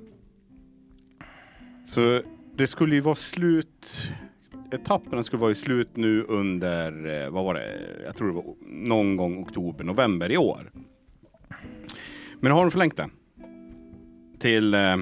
Så 1.87 2.23
det 2.57 2.67
skulle 2.67 2.95
ju 2.95 3.01
vara 3.01 3.15
slut, 3.15 4.11
etapperna 4.77 5.23
skulle 5.23 5.41
vara 5.41 5.51
i 5.51 5.55
slut 5.55 5.97
nu 5.97 6.23
under, 6.23 7.23
eh, 7.23 7.31
vad 7.31 7.45
var 7.45 7.55
det, 7.55 7.81
jag 8.05 8.17
tror 8.17 8.29
det 8.29 8.35
var 8.35 8.45
någon 8.67 9.17
gång 9.17 9.43
oktober, 9.43 9.85
november 9.85 10.33
i 10.33 10.37
år. 10.37 10.71
Men 12.41 12.53
har 12.53 12.63
de 12.63 12.71
förlängt 12.71 12.97
det 12.97 13.09
till 14.39 14.75
eh, 14.75 14.97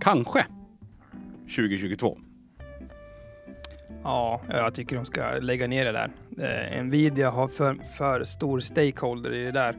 kanske 0.00 0.46
2022. 1.56 2.18
Ja, 4.04 4.40
jag 4.48 4.74
tycker 4.74 4.96
de 4.96 5.06
ska 5.06 5.30
lägga 5.40 5.66
ner 5.66 5.84
det 5.84 5.92
där. 5.92 6.10
Eh, 6.76 6.84
Nvidia 6.84 7.30
har 7.30 7.48
för, 7.48 7.76
för 7.98 8.24
stor 8.24 8.60
stakeholder 8.60 9.34
i 9.34 9.44
det 9.44 9.52
där, 9.52 9.76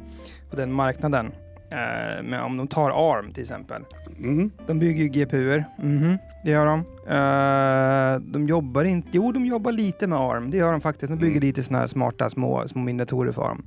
på 0.49 0.55
den 0.55 0.73
marknaden. 0.73 1.25
Eh, 1.71 2.23
men 2.23 2.41
om 2.41 2.57
de 2.57 2.67
tar 2.67 2.89
ARM 2.89 3.33
till 3.33 3.41
exempel. 3.41 3.81
Mhm. 4.17 4.51
De 4.67 4.79
bygger 4.79 5.03
ju 5.03 5.09
GPUer. 5.09 5.65
Mhm, 5.77 6.17
det 6.45 6.51
gör 6.51 6.65
de. 6.65 6.79
Eh, 7.07 8.31
de 8.31 8.47
jobbar 8.47 8.83
inte... 8.83 9.09
Jo, 9.11 9.31
de 9.31 9.45
jobbar 9.45 9.71
lite 9.71 10.07
med 10.07 10.19
ARM. 10.19 10.51
Det 10.51 10.57
gör 10.57 10.71
de 10.71 10.81
faktiskt. 10.81 11.09
De 11.11 11.15
bygger 11.19 11.31
Mm. 11.38 11.41
lite 11.47 11.63
såna 11.63 11.79
här 11.79 11.88
smarta 11.88 12.29
små, 12.29 12.67
små 12.67 12.81
minidatorer 12.81 13.31
för 13.31 13.41
ARM. 13.41 13.65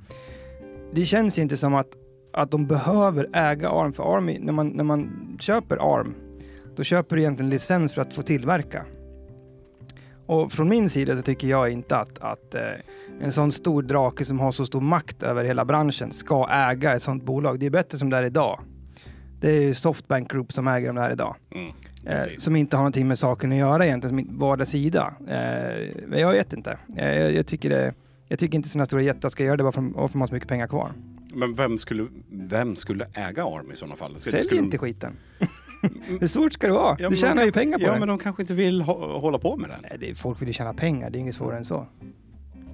Det 0.93 1.05
känns 1.05 1.39
ju 1.39 1.43
inte 1.43 1.57
som 1.57 1.75
att, 1.75 1.89
att 2.33 2.51
de 2.51 2.67
behöver 2.67 3.29
äga 3.33 3.71
ARM. 3.71 3.93
För 3.93 4.17
ARM, 4.17 4.29
är- 4.29 4.41
när 4.41 4.53
man, 4.53 4.69
när 4.69 4.85
man 4.85 5.11
köper 5.41 5.77
ARM, 5.97 6.15
då 6.77 6.83
köper 6.83 7.17
du 7.17 7.23
egentligen 7.23 7.51
licens 7.51 7.93
för 7.93 8.03
att 8.03 8.13
få 8.13 8.23
tillverka. 8.23 8.85
Och 10.27 10.53
från 10.53 10.69
min 10.69 10.91
sida 10.91 11.17
så 11.17 11.23
tycker 11.23 11.49
jag 11.49 11.71
inte 11.71 11.97
att, 11.97 12.19
att 12.19 12.55
eh, 12.55 12.61
en 13.23 13.33
sån 13.33 13.53
stor 13.53 13.83
drake 13.83 14.25
som 14.25 14.41
har 14.41 14.53
så 14.53 14.67
stor 14.67 14.81
makt 14.81 15.23
över 15.23 15.45
hela 15.45 15.65
branschen 15.65 16.13
ska 16.13 16.49
äga 16.51 16.95
ett 16.95 17.03
sånt 17.03 17.25
bolag. 17.25 17.59
Det 17.61 17.67
är 17.67 17.71
bättre 17.71 17.99
som 17.99 18.11
det 18.11 18.17
är 18.17 18.23
idag. 18.23 18.61
Det 19.41 19.49
är 19.57 19.61
ju 19.63 19.75
Softbank 19.75 20.31
Group 20.33 20.53
som 20.53 20.69
äger 20.69 20.87
de 20.87 20.97
där 20.97 21.13
idag. 21.13 21.37
Mm. 21.55 21.73
Eh, 22.07 22.23
som 22.37 22.57
inte 22.57 22.77
har 22.77 22.83
någonting 22.83 23.09
med 23.09 23.19
saken 23.19 23.53
att 23.53 23.59
göra 23.59 23.87
egentligen, 23.87 24.17
som 24.27 24.39
vardera 24.39 24.67
sida. 24.67 25.15
Eh, 25.29 25.89
men 26.07 26.21
jag 26.21 26.33
vet 26.33 26.53
inte. 26.53 26.79
Eh, 26.97 27.19
jag, 27.19 27.33
jag, 27.35 27.47
tycker 27.47 27.71
det, 27.71 27.95
jag 28.29 28.39
tycker 28.39 28.57
inte 28.57 28.69
sådana 28.69 28.85
stora 28.85 29.03
jättar 29.03 29.29
ska 29.29 29.45
göra 29.45 29.57
det 29.57 29.63
bara 29.63 29.73
för 29.73 30.05
att 30.05 30.13
de 30.13 30.21
har 30.21 30.27
så 30.29 30.35
mycket 30.35 30.49
pengar 30.49 30.67
kvar. 30.67 30.93
Men 31.35 31.55
vem 31.55 31.79
skulle, 31.79 32.07
vem 32.31 32.77
skulle 32.77 33.07
äga 33.15 33.45
ARM 33.45 33.73
i 33.73 33.77
sådana 33.77 33.97
fall? 33.97 34.19
Sälj 34.19 34.43
skulle 34.43 34.61
inte 34.61 34.79
skiten. 34.79 35.13
Hur 36.21 36.27
svårt 36.27 36.53
ska 36.53 36.67
det 36.67 36.73
vara? 36.73 36.97
Ja, 37.01 37.11
du 37.11 37.17
tjänar 37.17 37.37
kan- 37.37 37.45
ju 37.45 37.53
pengar 37.53 37.79
på 37.79 37.85
Ja, 37.85 37.93
det. 37.93 37.99
men 37.99 38.09
de 38.09 38.19
kanske 38.19 38.43
inte 38.43 38.55
vill 38.55 38.83
hå- 38.83 39.21
hålla 39.21 39.39
på 39.39 39.57
med 39.57 39.71
det. 39.71 39.77
Nej, 39.83 39.97
det 40.01 40.11
är, 40.11 40.15
folk 40.15 40.41
vill 40.43 40.49
ju 40.49 40.53
tjäna 40.53 40.75
pengar, 40.75 41.11
det 41.11 41.19
är 41.19 41.21
inget 41.21 41.35
svårare 41.35 41.59
än 41.59 41.65
så. 41.65 41.87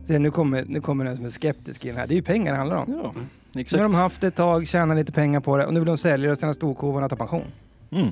Så 0.06 0.18
nu 0.18 0.30
kommer, 0.30 0.64
nu 0.68 0.80
kommer 0.80 1.04
den 1.04 1.16
som 1.16 1.24
är 1.24 1.28
skeptisk 1.28 1.84
i 1.84 1.88
den 1.88 1.96
här. 1.96 2.06
Det 2.06 2.14
är 2.14 2.16
ju 2.16 2.22
pengar 2.22 2.52
det 2.52 2.58
handlar 2.58 2.76
om. 2.76 2.84
Ja, 3.02 3.14
Nu 3.52 3.64
har 3.78 3.82
de 3.82 3.94
haft 3.94 4.20
det 4.20 4.26
ett 4.26 4.36
tag, 4.36 4.66
tjänat 4.66 4.96
lite 4.96 5.12
pengar 5.12 5.40
på 5.40 5.56
det 5.56 5.66
och 5.66 5.74
nu 5.74 5.80
vill 5.80 5.86
de 5.86 5.98
sälja 5.98 6.30
och 6.30 6.38
sina 6.38 6.52
storkovan 6.52 7.04
och 7.04 7.10
ta 7.10 7.16
pension. 7.16 7.42
Mm. 7.90 8.08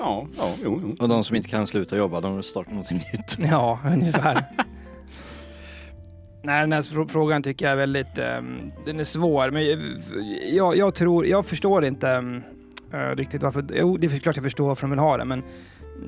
Ja, 0.00 0.26
ja, 0.38 0.54
jo, 0.64 0.80
jo. 0.82 0.96
Och 1.00 1.08
de 1.08 1.24
som 1.24 1.36
inte 1.36 1.48
kan 1.48 1.66
sluta 1.66 1.96
jobba, 1.96 2.20
de 2.20 2.42
startar 2.42 2.70
någonting 2.70 2.96
nytt. 3.12 3.36
Ja, 3.50 3.78
ungefär. 3.92 4.44
Nej, 6.42 6.60
den 6.60 6.72
här 6.72 6.82
frå- 6.82 7.08
frågan 7.08 7.42
tycker 7.42 7.64
jag 7.64 7.72
är 7.72 7.76
väldigt, 7.76 8.18
ehm, 8.18 8.70
den 8.86 9.00
är 9.00 9.04
svår, 9.04 9.50
men 9.50 9.64
jag, 10.56 10.76
jag 10.76 10.94
tror, 10.94 11.26
jag 11.26 11.46
förstår 11.46 11.84
inte 11.84 12.40
eh, 12.92 13.16
riktigt 13.16 13.42
varför, 13.42 13.64
jo 13.74 13.96
det 13.96 14.06
är 14.06 14.18
klart 14.18 14.36
jag 14.36 14.44
förstår 14.44 14.66
varför 14.68 14.82
de 14.82 14.90
vill 14.90 14.98
ha 14.98 15.16
det, 15.16 15.24
men 15.24 15.42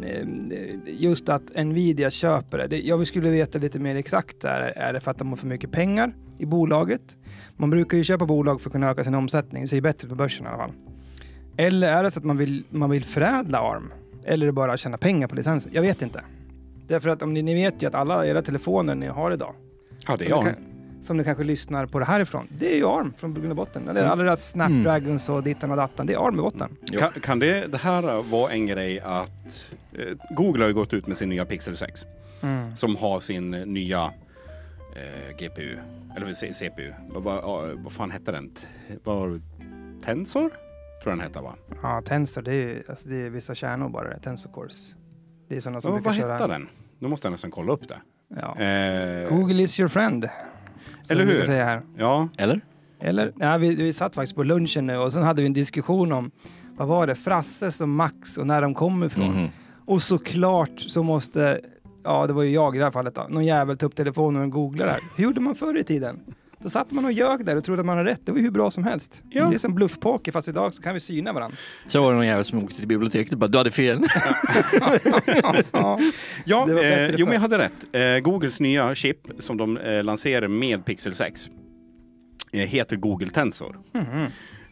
ehm, 0.04 0.52
just 0.86 1.28
att 1.28 1.64
Nvidia 1.66 2.10
köper 2.10 2.58
det, 2.58 2.66
det, 2.66 2.80
jag 2.80 3.06
skulle 3.06 3.30
veta 3.30 3.58
lite 3.58 3.78
mer 3.78 3.96
exakt, 3.96 4.44
är, 4.44 4.60
är 4.76 4.92
det 4.92 5.00
för 5.00 5.10
att 5.10 5.18
de 5.18 5.28
har 5.28 5.36
för 5.36 5.46
mycket 5.46 5.72
pengar 5.72 6.14
i 6.38 6.46
bolaget? 6.46 7.16
Man 7.56 7.70
brukar 7.70 7.96
ju 7.98 8.04
köpa 8.04 8.26
bolag 8.26 8.60
för 8.60 8.68
att 8.68 8.72
kunna 8.72 8.90
öka 8.90 9.04
sin 9.04 9.14
omsättning, 9.14 9.62
det 9.62 9.68
ser 9.68 9.80
bättre 9.80 10.06
ut 10.06 10.10
på 10.10 10.16
börsen 10.16 10.46
i 10.46 10.48
alla 10.48 10.58
fall. 10.58 10.72
Eller 11.56 11.88
är 11.88 12.02
det 12.02 12.10
så 12.10 12.18
att 12.18 12.24
man 12.24 12.36
vill, 12.36 12.64
man 12.70 12.90
vill 12.90 13.04
förädla 13.04 13.58
ARM? 13.60 13.92
Eller 14.26 14.46
är 14.46 14.46
det 14.46 14.52
bara 14.52 14.76
tjäna 14.76 14.98
pengar 14.98 15.28
på 15.28 15.34
licensen? 15.34 15.70
Jag 15.74 15.82
vet 15.82 16.02
inte. 16.02 16.24
Därför 16.86 17.08
att 17.08 17.22
om 17.22 17.34
ni, 17.34 17.42
ni 17.42 17.54
vet 17.54 17.82
ju 17.82 17.86
att 17.86 17.94
alla 17.94 18.26
era 18.26 18.42
telefoner 18.42 18.94
ni 18.94 19.06
har 19.06 19.30
idag, 19.32 19.54
Ja, 20.08 20.16
det 20.16 20.24
är 20.24 20.28
som, 20.30 20.44
ni 20.44 20.48
ARM. 20.50 20.54
kan, 20.54 20.64
som 21.02 21.16
ni 21.16 21.24
kanske 21.24 21.44
lyssnar 21.44 21.86
på 21.86 21.98
det 21.98 22.04
härifrån, 22.04 22.46
det 22.58 22.72
är 22.72 22.76
ju 22.76 22.86
ARM 22.86 23.12
från 23.18 23.34
grund 23.34 23.50
och 23.50 23.56
botten. 23.56 23.82
Det 23.94 24.00
är 24.00 24.04
alla 24.04 24.22
deras 24.24 24.48
Snapdragons 24.50 25.28
och 25.28 25.42
dittan 25.42 25.70
och 25.70 25.76
dattan, 25.76 26.06
det 26.06 26.12
är 26.14 26.26
ARM 26.26 26.34
i 26.38 26.42
botten. 26.42 26.76
Kan, 26.98 27.12
kan 27.12 27.38
det, 27.38 27.66
det 27.66 27.78
här 27.78 28.22
vara 28.30 28.52
en 28.52 28.66
grej 28.66 29.00
att 29.00 29.70
eh, 29.92 30.34
Google 30.36 30.62
har 30.64 30.68
ju 30.68 30.74
gått 30.74 30.92
ut 30.92 31.06
med 31.06 31.16
sin 31.16 31.28
nya 31.28 31.44
Pixel 31.44 31.76
6 31.76 32.06
Mm. 32.42 32.76
som 32.76 32.96
har 32.96 33.20
sin 33.20 33.54
eh, 33.54 33.66
nya 33.66 34.04
eh, 34.96 35.36
GPU, 35.38 35.76
eller 36.16 36.52
CPU. 36.52 36.92
Vad, 37.08 37.36
ja, 37.36 37.68
vad 37.76 37.92
fan 37.92 38.10
hette 38.10 38.32
den? 38.32 38.50
Var? 39.04 39.40
Tensor? 40.04 40.50
Tror 41.02 41.12
jag 41.12 41.18
den 41.18 41.20
hette 41.26 41.40
va? 41.40 41.54
Ja, 41.82 42.02
Tensor, 42.04 42.42
det 42.42 42.50
är, 42.52 42.54
ju- 42.56 42.82
alltså, 42.88 43.08
det 43.08 43.16
är 43.26 43.30
vissa 43.30 43.54
kärnor 43.54 43.88
bara, 43.88 44.08
det, 44.08 44.18
Tensor 44.20 44.50
Cores. 44.50 44.94
Det 45.48 45.56
är 45.56 45.60
sådana 45.60 45.80
som 45.80 45.90
Vad, 45.92 46.02
brukar 46.02 46.10
vad 46.10 46.20
köra. 46.20 46.32
hette 46.32 46.46
den? 46.46 46.68
Nu 46.98 47.08
måste 47.08 47.26
jag 47.26 47.32
nästan 47.32 47.50
kolla 47.50 47.72
upp 47.72 47.88
det. 47.88 47.98
Ja. 48.40 48.58
Eh, 48.60 49.28
Google 49.28 49.62
is 49.62 49.80
your 49.80 49.88
friend. 49.88 50.28
Som 51.02 51.16
Eller 51.18 51.32
hur? 51.32 51.44
Säga 51.44 51.64
här. 51.64 51.82
Ja, 51.96 52.28
Eller? 52.38 52.60
Eller? 53.00 53.32
Ja, 53.38 53.56
vi, 53.56 53.74
vi 53.74 53.92
satt 53.92 54.14
faktiskt 54.14 54.34
på 54.36 54.42
lunchen 54.42 54.86
nu 54.86 54.96
och 54.96 55.12
sen 55.12 55.22
hade 55.22 55.42
vi 55.42 55.46
en 55.46 55.52
diskussion 55.52 56.12
om 56.12 56.30
vad 56.76 56.88
var 56.88 57.06
det, 57.06 57.14
Frasses 57.14 57.80
och 57.80 57.88
Max 57.88 58.38
och 58.38 58.46
när 58.46 58.62
de 58.62 58.74
kommer 58.74 59.06
ifrån. 59.06 59.30
Mhm. 59.30 59.48
Och 59.86 60.02
såklart 60.02 60.80
så 60.80 61.02
måste, 61.02 61.60
ja 62.04 62.26
det 62.26 62.32
var 62.32 62.42
ju 62.42 62.50
jag 62.50 62.74
i 62.74 62.78
det 62.78 62.84
här 62.84 62.90
fallet 62.90 63.14
då, 63.14 63.26
någon 63.28 63.44
jävel 63.44 63.76
ta 63.76 63.86
upp 63.86 63.96
telefonen 63.96 64.42
och 64.42 64.50
googla 64.50 64.84
det 64.84 64.90
här. 64.90 65.00
Hur 65.16 65.24
gjorde 65.24 65.40
man 65.40 65.54
förr 65.54 65.78
i 65.78 65.84
tiden? 65.84 66.20
Då 66.62 66.70
satt 66.70 66.90
man 66.90 67.04
och 67.04 67.12
ljög 67.12 67.44
där 67.44 67.56
och 67.56 67.64
trodde 67.64 67.80
att 67.80 67.86
man 67.86 67.98
hade 67.98 68.10
rätt. 68.10 68.20
Det 68.24 68.32
var 68.32 68.38
ju 68.38 68.44
hur 68.44 68.50
bra 68.50 68.70
som 68.70 68.84
helst. 68.84 69.22
Ja. 69.30 69.46
Det 69.46 69.54
är 69.54 69.58
som 69.58 69.74
bluffpoker 69.74 70.32
fast 70.32 70.48
idag 70.48 70.74
så 70.74 70.82
kan 70.82 70.94
vi 70.94 71.00
syna 71.00 71.32
varandra. 71.32 71.56
Så 71.86 72.02
var 72.02 72.10
det 72.10 72.16
någon 72.16 72.26
jävel 72.26 72.44
som 72.44 72.64
åkte 72.64 72.78
till 72.78 72.88
biblioteket 72.88 73.32
och 73.32 73.38
bara 73.38 73.48
du 73.48 73.58
hade 73.58 73.70
fel. 73.70 74.00
ja. 75.72 75.98
ja 76.44 76.68
eh, 76.82 77.10
jo 77.16 77.26
men 77.26 77.34
jag 77.34 77.40
hade 77.40 77.58
rätt. 77.58 77.72
Eh, 77.92 78.18
Googles 78.18 78.60
nya 78.60 78.94
chip 78.94 79.18
som 79.38 79.56
de 79.56 79.76
eh, 79.76 80.04
lanserar 80.04 80.48
med 80.48 80.84
Pixel 80.84 81.14
6 81.14 81.48
eh, 82.52 82.60
heter 82.60 82.96
Google 82.96 83.28
Tensor. 83.30 83.78
Mhm. 83.92 84.26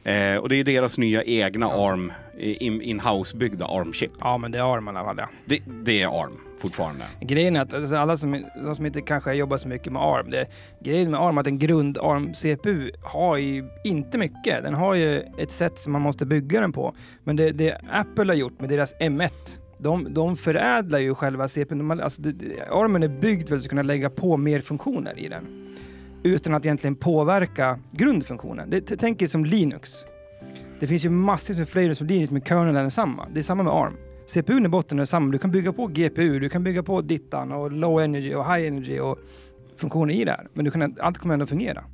Eh, 0.05 0.37
och 0.37 0.49
det 0.49 0.57
är 0.57 0.65
deras 0.65 0.99
nya 0.99 1.23
egna 1.25 1.67
ARM, 1.67 2.13
eh, 2.39 2.63
in- 2.63 2.83
in-house 2.83 3.37
byggda 3.37 3.67
ARM-chip. 3.67 4.11
ja 4.21 4.39
men 4.39 4.53
det 4.53 4.59
är 4.59 4.75
ARM 4.75 4.87
i 4.87 4.91
alla 4.91 5.05
fall 5.05 5.17
ja. 5.19 5.29
Det, 5.45 5.61
det 5.85 6.03
är 6.03 6.23
ARM 6.23 6.33
fortfarande. 6.61 7.05
Grejen 7.21 7.57
är 7.57 7.61
att 7.61 7.75
alltså, 7.75 7.97
alla 7.97 8.17
som, 8.17 8.45
de 8.65 8.75
som 8.77 8.87
inte 8.87 9.01
kanske 9.01 9.33
jobbar 9.35 9.57
så 9.57 9.69
mycket 9.69 9.93
med 9.93 10.03
ARM, 10.03 10.31
det, 10.31 10.47
grejen 10.81 11.11
med 11.11 11.21
ARM 11.21 11.37
är 11.37 11.41
att 11.41 11.47
en 11.47 11.59
grund 11.59 11.99
ARM-CPU 11.99 12.91
har 13.03 13.37
ju 13.37 13.65
inte 13.85 14.19
mycket. 14.19 14.63
Den 14.63 14.75
har 14.75 14.95
ju 14.95 15.23
ett 15.39 15.53
sätt 15.53 15.79
som 15.79 15.93
man 15.93 16.03
måste 16.03 16.27
bygga 16.27 16.61
den 16.61 16.73
på. 16.73 16.95
Men 17.25 17.37
det, 17.37 17.51
det 17.51 17.81
Apple 17.91 18.25
har 18.33 18.35
gjort 18.37 18.61
med 18.61 18.69
deras 18.69 18.95
M1, 18.97 19.31
de, 19.79 20.15
de 20.15 20.37
förädlar 20.37 20.99
ju 20.99 21.15
själva 21.15 21.49
CPUn. 21.49 22.01
Alltså, 22.01 22.23
ARMen 22.71 23.03
är 23.03 23.09
byggd 23.09 23.49
för 23.49 23.57
att 23.57 23.69
kunna 23.69 23.83
lägga 23.83 24.11
på 24.11 24.37
mer 24.37 24.61
funktioner 24.61 25.19
i 25.19 25.29
den. 25.29 25.60
Utan 26.23 26.55
att 26.55 26.65
egentligen 26.65 26.95
påverka 26.95 27.79
grundfunktionen. 27.93 28.71
Det, 28.71 28.81
tänk 28.81 29.23
er 29.23 29.27
som 29.27 29.45
Linux. 29.45 30.05
Det 30.81 30.87
finns 30.87 31.05
ju 31.05 31.11
massor 31.11 31.55
med 31.55 31.69
flavors 31.69 31.99
som 31.99 32.07
Linux, 32.07 32.31
men 32.31 32.43
kernelen 32.43 32.77
är 32.77 32.81
densamma. 32.81 33.27
Det 33.33 33.41
är 33.41 33.43
samma 33.43 33.63
med 33.63 33.73
ARM. 33.73 33.97
CPUn 34.27 34.67
i 34.67 34.69
botten 34.69 34.99
är 34.99 35.05
samma. 35.05 35.33
Du 35.33 35.39
kan 35.39 35.51
bygga 35.51 35.73
på 35.73 35.87
GPU, 35.87 36.39
du 36.39 36.49
kan 36.49 36.65
bygga 36.65 36.83
på 36.83 37.01
dittan 37.01 37.53
och 37.53 37.73
low 37.73 38.01
energy 38.01 38.35
och 38.35 38.55
high 38.55 38.67
energy 38.67 38.99
och 38.99 39.19
funktioner 39.77 40.15
i 40.15 40.25
det 40.25 40.31
här. 40.31 40.49
Men 40.55 40.65
du 40.65 40.71
kan, 40.71 40.97
allt 41.01 41.19
kommer 41.19 41.35
ändå 41.35 41.47
fungera. 41.47 41.85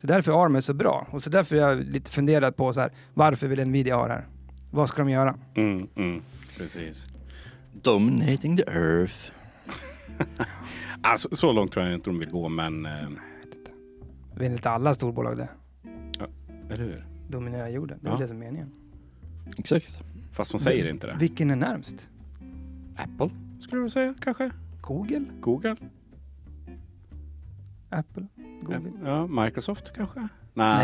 Så 0.00 0.06
därför 0.06 0.44
ARM 0.44 0.56
är 0.56 0.60
så 0.60 0.74
bra. 0.74 1.06
Och 1.10 1.22
så 1.22 1.30
därför 1.30 1.56
är 1.56 1.60
jag 1.60 1.84
lite 1.84 2.10
funderat 2.10 2.56
på 2.56 2.72
så 2.72 2.80
här, 2.80 2.92
varför 3.14 3.48
vill 3.48 3.64
Nvidia 3.64 3.96
ha 3.96 4.06
det 4.06 4.12
här? 4.12 4.26
Vad 4.70 4.88
ska 4.88 5.02
de 5.02 5.10
göra? 5.10 5.34
Mm, 5.54 5.88
mm, 5.96 6.22
precis. 6.58 7.06
Dominating 7.72 8.56
the 8.56 8.62
earth. 8.62 9.14
Alltså, 11.04 11.36
så 11.36 11.52
långt 11.52 11.72
tror 11.72 11.84
jag 11.84 11.94
inte 11.94 12.10
de 12.10 12.18
vill 12.18 12.30
gå, 12.30 12.48
men... 12.48 12.86
Eh, 12.86 12.92
Vill 14.36 14.52
inte 14.52 14.70
alla 14.70 14.94
storbolag 14.94 15.36
det? 15.36 15.48
eller 16.70 16.84
hur? 16.84 17.06
Dominera 17.28 17.70
jorden. 17.70 17.98
Det 18.02 18.08
är 18.08 18.12
Ja. 18.12 18.18
det 18.18 18.28
som 18.28 18.36
är 18.36 18.40
meningen. 18.46 18.70
Exakt. 19.58 20.02
Fast 20.32 20.52
de 20.52 20.58
säger 20.60 20.90
inte 20.90 21.06
det. 21.06 21.16
Vilken 21.20 21.50
är 21.50 21.56
närmst? 21.56 22.08
Apple, 22.96 23.30
skulle 23.60 23.82
du 23.82 23.90
säga 23.90 24.14
kanske? 24.20 24.50
Google? 24.80 25.24
Google? 25.40 25.76
Apple? 27.90 28.26
Google? 28.62 28.92
Ja, 29.04 29.26
Microsoft 29.26 29.92
kanske? 29.96 30.20
Nej. 30.20 30.28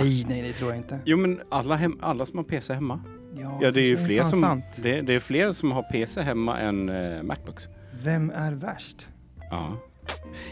Nej, 0.05 0.25
nej, 0.29 0.43
det 0.43 0.53
tror 0.53 0.71
jag 0.71 0.79
inte. 0.79 1.01
Jo, 1.05 1.17
men 1.17 1.41
alla, 1.49 1.77
hem, 1.77 1.99
alla 2.01 2.27
som 2.27 2.37
har 2.39 2.45
PC 2.45 2.75
hemma. 2.75 3.01
Ja, 3.37 3.59
Ja, 3.63 3.71
det 3.71 3.81
är 3.81 3.89
ju 3.89 3.97
fler 3.97 4.23
som, 4.23 4.41
Sant. 4.41 4.65
det, 4.83 5.01
det 5.01 5.15
är 5.15 5.21
fler 5.21 5.53
som 5.53 5.73
har 5.73 5.83
PC 5.83 6.23
hemma 6.23 6.59
än 6.59 6.89
eh, 6.89 7.23
Macbooks. 7.23 7.69
Vem 8.03 8.31
är 8.31 8.53
värst? 8.53 9.09
Ja. 9.51 9.77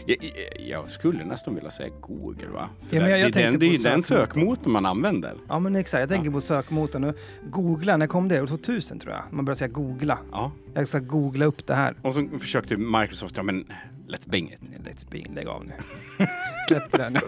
Jag, 0.05 0.17
jag, 0.59 0.89
skulle 0.89 1.25
nästan 1.25 1.55
vilja 1.55 1.69
säga 1.71 1.89
Google, 2.01 2.47
va? 2.47 2.69
För 2.89 2.95
Ja, 2.95 3.01
men 3.01 3.11
jag- 3.11 3.19
det, 3.19 3.23
jag 3.23 3.33
det, 3.33 3.41
är 3.43 3.51
den- 3.51 3.59
det 3.59 3.65
är 3.65 3.67
ju 3.71 3.77
den 3.77 4.03
sökmotorn. 4.03 4.27
sökmotorn 4.27 4.73
man 4.73 4.85
använder. 4.85 5.33
Ja, 5.47 5.59
men 5.59 5.75
exakt. 5.75 5.99
Jag 5.99 6.09
tänker 6.09 6.31
på 6.31 6.41
sökmotorn. 6.41 7.03
Och 7.03 7.15
Googla, 7.49 7.97
när 7.97 8.07
kom 8.07 8.27
det? 8.27 8.41
År 8.41 8.47
2000 8.47 8.99
tror 8.99 9.13
jag. 9.13 9.23
Man 9.31 9.45
började 9.45 9.59
säga 9.59 9.67
googla. 9.67 10.19
Ja. 10.31 10.51
Jag 10.73 10.87
ska 10.87 10.99
googla 10.99 11.45
upp 11.45 11.67
det 11.67 11.75
här. 11.75 11.95
Och 12.01 12.13
så 12.13 12.27
försökte 12.39 12.77
Microsoft, 12.77 13.37
ja 13.37 13.43
men 13.43 13.65
let's 14.07 14.29
bing 14.29 14.51
it. 14.53 14.59
Let's 14.87 15.05
be, 15.11 15.33
lägg 15.35 15.47
av 15.47 15.65
nu. 15.65 15.71
Släpp 16.67 16.91
det 16.91 16.97
där 16.97 17.09
nu. 17.09 17.19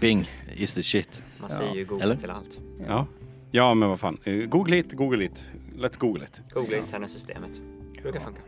Bing 0.00 0.30
is 0.56 0.72
the 0.74 0.82
shit. 0.82 1.22
Man 1.40 1.50
Ja. 1.52 1.56
säger 1.56 1.74
ju 1.74 1.84
Google 1.84 2.04
Eller? 2.04 2.16
till 2.16 2.30
allt. 2.30 2.58
Ja. 2.88 3.06
Ja, 3.50 3.74
men 3.74 3.88
vad 3.88 4.00
fan. 4.00 4.18
Eh, 4.24 4.34
Google 4.34 4.76
it, 4.78 4.92
Google 4.92 5.24
it. 5.24 5.44
Let's 5.78 5.98
Google 5.98 6.24
it. 6.24 6.42
Googla 6.54 6.76
interna 6.76 7.08
systemet. 7.08 7.50
Det 7.94 8.02
brukar 8.02 8.20
funka. 8.20 8.40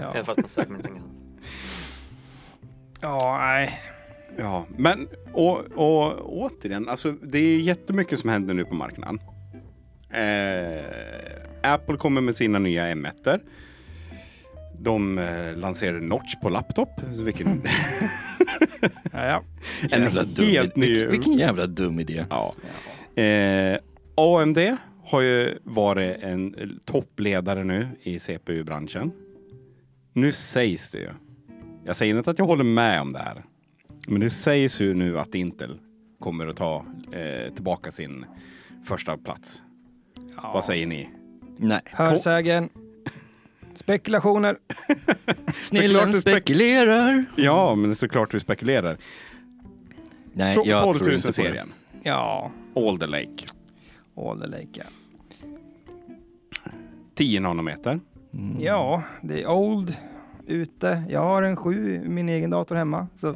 Ja, 0.00 0.10
Även 0.10 0.24
fast 0.24 0.40
man 0.40 0.48
söker 0.48 0.70
med 0.70 0.80
någonting 0.84 0.96
annat. 1.04 1.21
Ja 3.02 3.38
nej. 3.38 3.78
Ja, 4.36 4.66
men 4.76 5.08
och, 5.32 5.58
och 5.58 6.32
återigen, 6.42 6.88
alltså 6.88 7.12
det 7.12 7.38
är 7.38 7.58
jättemycket 7.58 8.18
som 8.18 8.30
händer 8.30 8.54
nu 8.54 8.64
på 8.64 8.74
marknaden. 8.74 9.20
Eh, 10.10 11.72
Apple 11.72 11.96
kommer 11.96 12.20
med 12.20 12.36
sina 12.36 12.58
nya 12.58 12.88
m 12.88 13.06
1 13.06 13.14
De 14.78 15.18
eh, 15.18 15.56
lanserar 15.56 16.00
Notch 16.00 16.34
på 16.42 16.48
laptop, 16.48 16.88
vilken 17.24 17.62
Ja, 19.12 19.26
ja. 19.26 19.42
en 19.90 20.02
Jävla 20.02 20.22
dum 20.22 20.46
helt 20.46 20.76
ny... 20.76 20.86
Vilken, 20.86 21.10
vilken 21.10 21.32
jävla 21.32 21.66
dum 21.66 22.00
idé. 22.00 22.24
Ja. 22.30 22.54
Eh, 23.22 23.78
AMD 24.14 24.58
har 25.04 25.20
ju 25.20 25.58
varit 25.64 26.16
en 26.22 26.54
toppledare 26.84 27.64
nu 27.64 27.88
i 28.02 28.20
CPU-branschen. 28.20 29.12
Nu 30.12 30.32
sägs 30.32 30.90
det 30.90 30.98
ju. 30.98 31.10
Jag 31.84 31.96
säger 31.96 32.18
inte 32.18 32.30
att 32.30 32.38
jag 32.38 32.46
håller 32.46 32.64
med 32.64 33.00
om 33.00 33.12
det 33.12 33.18
här. 33.18 33.44
Men 34.08 34.20
det 34.20 34.30
sägs 34.30 34.80
ju 34.80 34.94
nu 34.94 35.18
att 35.18 35.34
Intel 35.34 35.78
kommer 36.20 36.46
att 36.46 36.56
ta 36.56 36.84
eh, 37.12 37.54
tillbaka 37.54 37.92
sin 37.92 38.24
första 38.84 39.16
plats. 39.16 39.62
ja. 40.42 40.50
Vad 40.54 40.64
säger 40.64 40.86
ni? 40.86 41.08
Nej. 41.56 41.80
Hörsägen. 41.84 42.68
Spekulationer. 43.74 44.58
Snillen 45.60 46.12
spekulerar. 46.12 47.24
Ja, 47.36 47.74
men 47.74 47.94
såklart 47.96 48.34
vi 48.34 48.40
spekulerar. 48.40 48.96
Nej, 50.32 50.54
Tro- 50.54 50.64
jag 50.66 50.82
12 50.82 50.98
tror 50.98 51.06
000 51.06 51.14
inte 51.14 51.22
på 51.22 51.28
det. 51.28 51.32
serien. 51.32 51.72
Ja, 52.02 52.50
Alder 52.76 53.06
Lake. 53.06 53.46
all 54.16 54.40
the 54.40 54.46
lake. 54.46 54.66
Ja. 54.72 54.84
10 57.14 57.40
nanometer. 57.40 58.00
Mm. 58.34 58.56
ja, 58.60 59.02
det 59.22 59.42
är 59.42 59.50
old 59.50 59.96
ute. 60.46 61.02
Jag 61.08 61.20
har 61.20 61.42
en 61.42 61.56
sju 61.56 61.94
i 62.04 62.08
min 62.08 62.28
egen 62.28 62.50
dator 62.50 62.74
hemma. 62.74 63.06
Så 63.16 63.34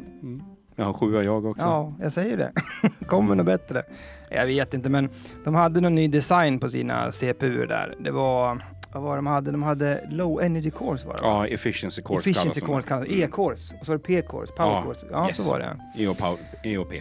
Jag 0.76 0.84
har 0.84 0.92
sjua 0.92 1.22
jag 1.22 1.44
också. 1.46 1.64
ja, 1.66 1.94
jag 2.00 2.12
säger 2.12 2.36
det. 2.36 2.52
Kommer 3.06 3.34
något 3.34 3.46
bättre. 3.46 3.82
Jag 4.30 4.46
vet 4.46 4.74
inte, 4.74 4.90
men 4.90 5.08
de 5.44 5.54
hade 5.54 5.80
någon 5.80 5.94
ny 5.94 6.08
design 6.08 6.58
på 6.58 6.68
sina 6.68 7.12
CPU 7.12 7.66
där. 7.66 7.94
Det 8.00 8.10
var, 8.10 8.62
vad 8.92 9.02
var 9.02 9.10
det 9.10 9.16
de 9.18 9.26
hade? 9.26 9.50
De 9.50 9.62
hade 9.62 10.08
low 10.10 10.42
energy 10.42 10.70
cores 10.70 11.04
var 11.04 11.12
det? 11.12 11.18
Ja, 11.22 11.46
efficiency 11.46 12.02
cores 12.02 12.26
Efficiency 12.26 12.60
cores 12.60 12.84
kallas 12.84 13.08
det. 13.08 13.22
E-cores. 13.22 13.72
Och 13.80 13.86
så 13.86 13.92
var 13.92 13.98
det 13.98 14.04
P-cores, 14.04 14.50
power 14.50 14.70
Ja, 14.72 14.82
cores. 14.82 15.04
Ja, 15.10 15.26
yes. 15.28 15.36
så 15.44 15.52
var 15.52 15.58
det. 15.58 15.66
de. 15.96 16.02
EOP. 16.04 16.20
EOP. 16.64 16.92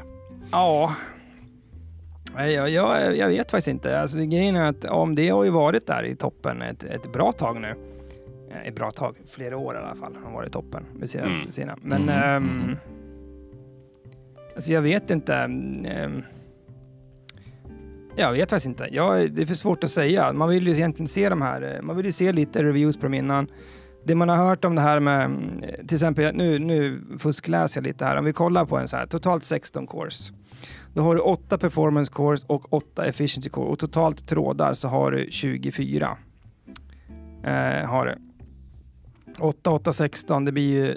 Ja. 0.51 0.93
Nej, 2.35 2.53
Jag, 2.53 2.69
jag, 2.69 3.17
jag 3.17 3.27
vet 3.27 3.51
faktiskt 3.51 3.67
inte. 3.67 4.00
Alltså, 4.00 4.17
det 4.17 4.25
grejen 4.25 4.55
är 4.55 4.69
att 4.69 4.85
AMD 4.85 5.19
har 5.19 5.43
ju 5.43 5.50
varit 5.50 5.88
där 5.88 6.03
i 6.03 6.15
toppen 6.15 6.62
ett, 6.62 6.83
ett 6.83 7.13
bra 7.13 7.31
tag 7.31 7.62
nu. 7.62 7.75
Eh, 8.62 8.67
Ett 8.67 8.75
bra 8.75 8.91
tag, 8.91 9.15
flera 9.27 9.57
år 9.57 9.75
i 9.75 9.77
alla 9.77 9.95
fall, 9.95 10.17
har 10.24 10.31
varit 10.31 10.47
i 10.50 10.51
toppen 10.51 10.83
med 10.93 11.09
sina. 11.09 11.24
Mm. 11.25 11.35
sina. 11.35 11.77
Men 11.81 12.01
Mhm, 12.01 12.09
ehm, 12.09 12.43
mhm. 12.43 12.75
alltså 14.55 14.71
jag 14.71 14.81
vet 14.81 15.09
inte. 15.09 15.35
ehm, 15.35 16.24
jag 18.17 18.31
vet 18.31 18.50
faktiskt 18.50 18.67
inte. 18.67 18.88
Jag, 18.91 19.31
det 19.31 19.41
är 19.41 19.45
för 19.45 19.55
svårt 19.55 19.83
att 19.83 19.89
säga. 19.89 20.33
Man 20.33 20.50
vill 20.50 20.67
ju 20.67 20.74
egentligen 20.74 21.07
se 21.07 21.29
de 21.29 21.41
här, 21.41 21.75
eh, 21.75 21.81
man 21.81 21.97
vill 21.97 22.05
ju 22.05 22.12
se 22.12 22.31
lite 22.31 22.63
reviews 22.63 22.97
på 22.97 23.03
dem 23.03 23.13
innan. 23.13 23.47
Det 24.03 24.15
man 24.15 24.29
har 24.29 24.38
hört 24.38 24.65
om 24.65 24.75
det 24.75 24.81
här 24.81 25.00
med, 25.00 25.25
mm, 25.25 25.62
till 25.88 25.95
exempel, 25.95 26.35
nu, 26.35 26.59
nu 26.59 27.01
fuskläser 27.19 27.81
jag 27.81 27.88
lite 27.88 28.05
här. 28.05 28.15
Om 28.17 28.25
vi 28.25 28.33
kollar 28.33 28.65
på 28.65 28.77
en 28.77 28.88
så 28.88 28.97
här, 28.97 29.05
totalt 29.05 29.43
16 29.43 29.88
cores. 29.88 30.31
Då 30.93 31.01
har 31.01 31.15
du 31.15 31.21
8 31.21 31.57
performance 31.57 32.12
cores 32.12 32.43
och 32.43 32.74
8 32.74 33.05
efficiency 33.05 33.50
core 33.50 33.67
och 33.69 33.79
totalt 33.79 34.27
trådar 34.27 34.74
så 34.74 34.88
har 34.88 35.12
du 35.12 35.27
24. 35.31 36.17
Eh, 37.43 37.85
har 37.89 38.05
du. 38.05 38.15
8, 39.39 39.72
8, 39.72 39.94
16, 39.94 40.46
det 40.46 40.51
blir 40.51 40.72
ju 40.72 40.89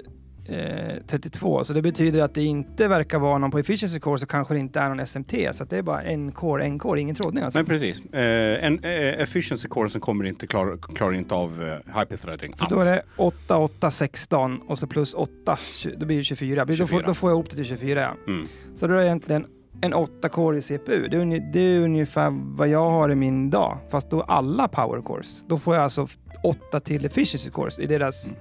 eh, 0.57 0.95
32. 1.07 1.63
Så 1.63 1.73
det 1.73 1.81
betyder 1.81 2.21
att 2.21 2.33
det 2.33 2.43
inte 2.43 2.87
verkar 2.87 3.19
vara 3.19 3.37
någon 3.37 3.51
på 3.51 3.59
efficiency 3.59 3.99
core 3.99 4.19
så 4.19 4.25
kanske 4.25 4.53
det 4.53 4.59
inte 4.59 4.79
är 4.79 4.89
någon 4.89 5.07
SMT. 5.07 5.33
Så 5.51 5.63
det 5.63 5.77
är 5.77 5.81
bara 5.81 6.01
en 6.01 6.31
core, 6.31 6.63
en 6.63 6.79
core, 6.79 7.01
ingen 7.01 7.15
trådning 7.15 7.43
alltså. 7.43 7.59
Nej, 7.59 7.65
precis. 7.67 8.05
Eh, 8.05 8.65
en 8.65 8.79
eh, 8.83 9.21
efficiency 9.21 9.67
core 9.67 9.89
som 9.89 10.01
kommer 10.01 10.25
inte 10.25 10.47
klar, 10.47 10.77
klarar 10.95 11.13
inte 11.13 11.35
av 11.35 11.63
eh, 11.63 11.99
hyperthreading 11.99 12.53
alls. 12.57 12.69
då 12.69 12.79
är 12.79 12.85
det 12.91 13.01
8, 13.17 13.57
8, 13.57 13.91
16 13.91 14.57
och 14.67 14.79
så 14.79 14.87
plus 14.87 15.13
8, 15.13 15.57
tju- 15.71 15.95
då 15.97 16.05
blir 16.05 16.17
det 16.17 16.23
24. 16.23 16.65
Då, 16.65 16.75
får, 16.75 16.75
24. 16.75 17.07
då 17.07 17.13
får 17.13 17.29
jag 17.29 17.35
ihop 17.35 17.49
det 17.49 17.55
till 17.55 17.65
24 17.65 18.01
ja. 18.01 18.31
Mm. 18.33 18.47
Så 18.75 18.87
då 18.87 18.93
är 18.93 18.97
det 18.97 19.05
egentligen 19.05 19.45
en 19.81 19.93
8-core 19.93 20.55
i 20.57 20.61
CPU. 20.61 21.07
Det 21.07 21.17
är, 21.17 21.51
det 21.53 21.59
är 21.59 21.79
ungefär 21.81 22.29
vad 22.57 22.67
jag 22.67 22.89
har 22.89 23.09
i 23.11 23.15
min 23.15 23.49
dag. 23.49 23.77
Fast 23.89 24.09
då 24.09 24.21
alla 24.21 24.67
power 24.67 25.01
cores. 25.01 25.45
Då 25.47 25.57
får 25.59 25.75
jag 25.75 25.83
alltså 25.83 26.07
8 26.43 26.79
till 26.79 27.05
efficiency 27.05 27.49
cores 27.49 27.79
i 27.79 27.85
deras... 27.85 28.27
Mm. 28.27 28.39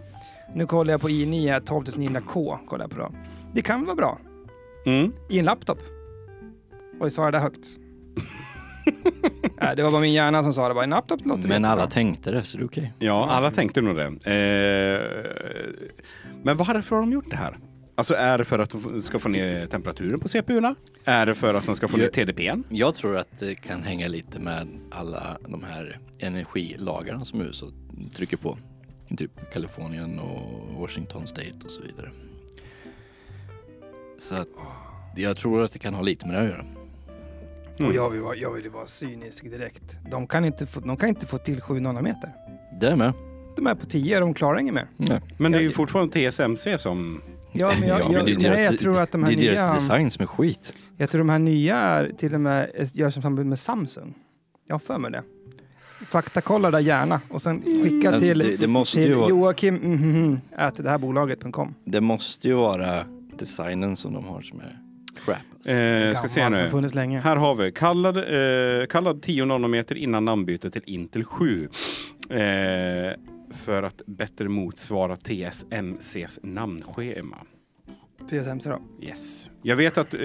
Nu 0.55 0.67
kollar 0.67 0.93
jag 0.93 1.01
på 1.01 1.09
i9 1.09 1.61
12900K. 1.61 2.59
Kollar 2.67 2.85
jag 2.85 2.91
på 2.91 2.97
då. 2.99 3.13
Det 3.55 3.63
kan 3.63 3.85
vara 3.85 3.97
bra 3.97 4.19
Mm. 4.87 5.13
i 5.31 5.39
en 5.39 5.45
laptop. 5.45 5.79
Oj, 7.01 7.11
sa 7.11 7.25
jag 7.25 7.33
det 7.33 7.39
högt? 7.39 7.67
Nej, 9.61 9.77
det 9.77 9.83
var 9.83 9.91
bara 9.91 10.01
min 10.01 10.13
hjärna 10.13 10.43
som 10.43 10.53
sa 10.55 10.69
det. 10.69 10.75
Bara, 10.75 10.85
en 10.85 10.91
laptop 10.91 11.25
låter 11.27 11.49
Men 11.49 11.65
alla 11.65 11.83
jättebra. 11.83 11.91
tänkte 11.95 12.31
det, 12.31 12.43
så 12.45 12.59
det 12.59 12.65
är 12.65 12.67
okej. 12.67 12.93
Ja, 12.99 13.29
alla 13.31 13.51
tänkte 13.51 13.81
nog 13.81 13.97
det. 13.97 14.05
Eh, 14.07 14.13
men 16.43 16.57
varför 16.57 16.97
har 16.97 17.03
de 17.03 17.13
gjort 17.13 17.31
det 17.31 17.37
här? 17.37 17.59
Alltså 17.99 18.15
är 18.15 18.39
det 18.39 18.45
för 18.45 18.59
att 18.59 18.71
de 18.71 19.03
ska 19.03 19.19
få 19.19 19.29
ner 19.29 19.67
temperaturen 19.67 20.21
på 20.21 20.29
CPUerna? 20.29 20.75
Är 21.05 21.27
det 21.27 21.35
för 21.35 21.55
att 21.55 21.67
de 21.67 21.77
ska 21.77 21.89
få 21.89 21.97
ner 21.97 22.09
TDPn? 22.09 22.63
Jag 22.69 22.95
tror 22.95 23.17
att 23.17 23.39
det 23.39 23.55
kan 23.55 23.83
hänga 23.83 24.09
lite 24.09 24.39
med 24.39 24.69
alla 24.91 25.39
de 25.49 25.65
här 25.65 25.99
energilagarna 26.19 27.25
som 27.25 27.41
USA 27.41 27.67
trycker 28.15 28.37
på. 28.37 28.59
Typ 29.17 29.31
Kalifornien 29.53 30.19
och 30.19 30.81
Washington 30.81 31.27
State 31.27 31.55
och 31.65 31.71
så 31.71 31.83
vidare. 31.83 32.11
Så 34.19 34.35
att 34.35 34.49
jag 35.17 35.37
tror 35.37 35.65
att 35.65 35.73
det 35.73 35.79
kan 35.79 35.95
ha 35.95 36.03
lite 36.03 36.27
med 36.27 36.35
det 36.35 36.41
att 36.41 36.49
göra. 36.49 36.65
Mm. 37.79 37.91
Och 37.91 37.95
jag 37.95 38.11
vill, 38.11 38.21
vara, 38.21 38.37
jag 38.37 38.53
vill 38.53 38.65
ju 38.65 38.71
vara 38.71 38.87
cynisk 38.87 39.51
direkt. 39.51 39.99
De 40.11 40.27
kan 40.27 40.45
inte 40.45 40.67
få, 40.67 40.81
de 40.81 40.97
kan 40.97 41.09
inte 41.09 41.27
få 41.27 41.39
till 41.39 41.61
7 41.61 41.81
nanometer. 41.81 42.31
Det 42.81 42.97
med. 42.97 43.13
De 43.57 43.67
är 43.67 43.75
på 43.75 43.87
10, 43.87 44.21
de 44.21 44.35
klarar 44.35 44.59
inget 44.59 44.75
mer. 44.75 44.89
Nej. 44.97 45.21
Men 45.39 45.53
det 45.53 45.59
är 45.59 45.63
ju 45.63 45.71
fortfarande 45.71 46.31
TSMC 46.31 46.79
som... 46.79 47.23
Ja, 47.53 47.73
men 47.81 47.89
jag, 47.89 48.01
Ja, 48.01 48.05
men 48.05 48.13
jag, 48.13 48.27
det 48.27 48.33
är 48.33 48.37
nej, 48.39 48.45
deras- 48.51 48.61
jag 48.61 48.79
tror 48.79 49.01
att 49.01 49.13
de 49.13 49.25
här 49.25 49.33
det 49.33 49.37
är 49.49 49.55
deras 49.55 49.59
nya... 49.59 49.75
design 49.75 50.11
som 50.11 50.23
är 50.23 50.27
skit. 50.27 50.73
Jag 50.97 51.11
tror 51.11 51.19
de 51.19 51.29
här 51.29 51.39
nya 51.39 51.77
är 51.77 52.11
till 52.19 52.35
och 52.35 52.41
med 52.41 52.71
görs 52.95 53.15
som 53.15 53.23
samarbete 53.23 53.49
med 53.49 53.59
Samsung. 53.59 54.15
Jag 54.67 54.75
har 54.75 54.79
för 54.81 54.99
mig 54.99 55.11
det. 55.11 55.23
Faktakolla 56.07 56.71
där 56.71 56.79
gärna 56.81 57.21
och 57.29 57.43
sen 57.43 57.63
skicka 57.63 58.09
Alltså, 58.09 58.21
till, 58.29 58.39
det, 58.39 58.57
det, 58.57 58.67
måste 58.67 58.97
till 58.97 59.09
ju 59.09 59.15
vara, 59.15 59.29
Joakim 59.29 59.77
mm, 59.77 60.41
at 60.57 60.75
det 60.77 60.91
här 60.91 60.99
bolaget.com. 60.99 61.75
det 61.85 62.01
måste 62.01 62.49
ju 62.49 62.55
vara 62.55 63.05
designen 63.39 63.97
som 63.97 64.15
de 64.15 64.25
har 64.25 64.43
som 64.43 64.61
är 64.61 64.79
crap. 65.25 65.67
Eh, 65.67 66.15
ska 66.19 66.29
se 66.29 66.49
nu. 66.49 66.69
funnits 66.69 66.95
länge. 66.95 67.21
Här 67.21 67.37
har 67.37 67.55
vi 67.55 67.73
kallad, 67.73 68.17
eh, 68.17 68.87
kallad 68.87 69.23
10 69.23 69.45
nanometer 69.45 69.95
innan 69.95 70.25
namnbytet 70.25 70.73
till 70.73 70.83
Intel 70.87 71.25
7. 71.25 71.69
Eh, 72.31 72.39
för 73.51 73.83
att 73.83 74.03
bättre 74.07 74.49
motsvara 74.49 75.17
TSMCs 75.17 76.41
namnschema. 76.43 77.37
TSMC 78.31 78.69
då. 78.71 78.83
Yes. 79.03 79.51
Jag 79.63 79.77
vet 79.77 79.99
att 79.99 80.15
eh, 80.15 80.21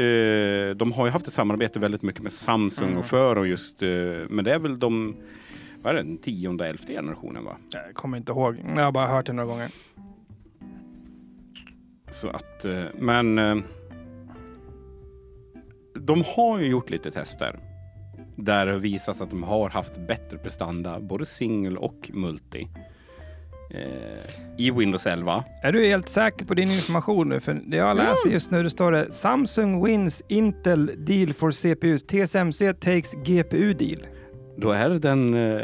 de 0.76 0.92
har 0.96 1.06
ju 1.06 1.12
haft 1.12 1.28
ett 1.28 1.34
samarbete 1.34 1.80
väldigt 1.80 2.02
mycket 2.02 2.24
med 2.24 2.34
Samsung 2.34 2.88
Mm. 2.88 3.00
och 3.00 3.06
för 3.06 3.36
och 3.38 3.48
just, 3.48 3.82
eh, 3.82 3.90
men 4.30 4.44
det 4.46 4.54
är 4.54 4.60
väl 4.60 4.80
de, 4.80 5.16
vad 5.82 5.92
är 5.92 5.98
det, 5.98 6.04
den 6.04 6.18
tionde, 6.18 6.68
elfte 6.68 6.94
generationen 6.94 7.44
va? 7.46 7.58
Jag 7.72 7.94
kommer 7.96 8.18
inte 8.18 8.32
ihåg. 8.32 8.58
Jag 8.76 8.84
har 8.84 8.92
bara 8.92 9.08
hört 9.08 9.26
det 9.26 9.34
några 9.34 9.48
gånger. 9.48 9.72
Så 12.10 12.30
att, 12.30 12.66
eh, 12.66 12.84
men 13.00 13.38
eh, 13.38 13.58
de 16.00 16.24
har 16.36 16.60
ju 16.60 16.66
gjort 16.68 16.90
lite 16.90 17.12
tester 17.12 17.60
där 18.36 18.66
det 18.66 18.80
visas 18.80 19.22
att 19.22 19.30
de 19.30 19.44
har 19.44 19.70
haft 19.70 19.98
bättre 20.08 20.38
prestanda, 20.38 21.00
både 21.00 21.26
single 21.26 21.78
och 21.78 22.12
multi. 22.14 22.68
Eh, 23.74 23.82
I 24.58 24.72
Windows 24.72 25.08
11. 25.08 25.44
Är 25.64 25.72
du 25.72 25.86
helt 25.86 26.10
säker 26.10 26.46
på 26.46 26.54
din 26.54 26.72
information 26.72 27.30
nu? 27.30 27.40
För 27.40 27.62
det 27.66 27.78
jag 27.78 27.98
läser 27.98 28.30
just 28.30 28.52
nu, 28.52 28.64
det 28.64 28.70
står 28.70 28.92
det 28.92 29.12
Samsung 29.12 29.86
wins 29.86 30.24
Intel 30.28 30.92
deal 30.98 31.34
for 31.34 31.52
CPUs. 31.52 32.04
TSMC 32.04 32.74
takes 32.74 33.14
GPU 33.14 33.74
deal. 33.74 34.08
Då 34.58 34.72
är 34.72 34.90
det 34.90 35.00
den 35.00 35.34
eh, 35.34 35.62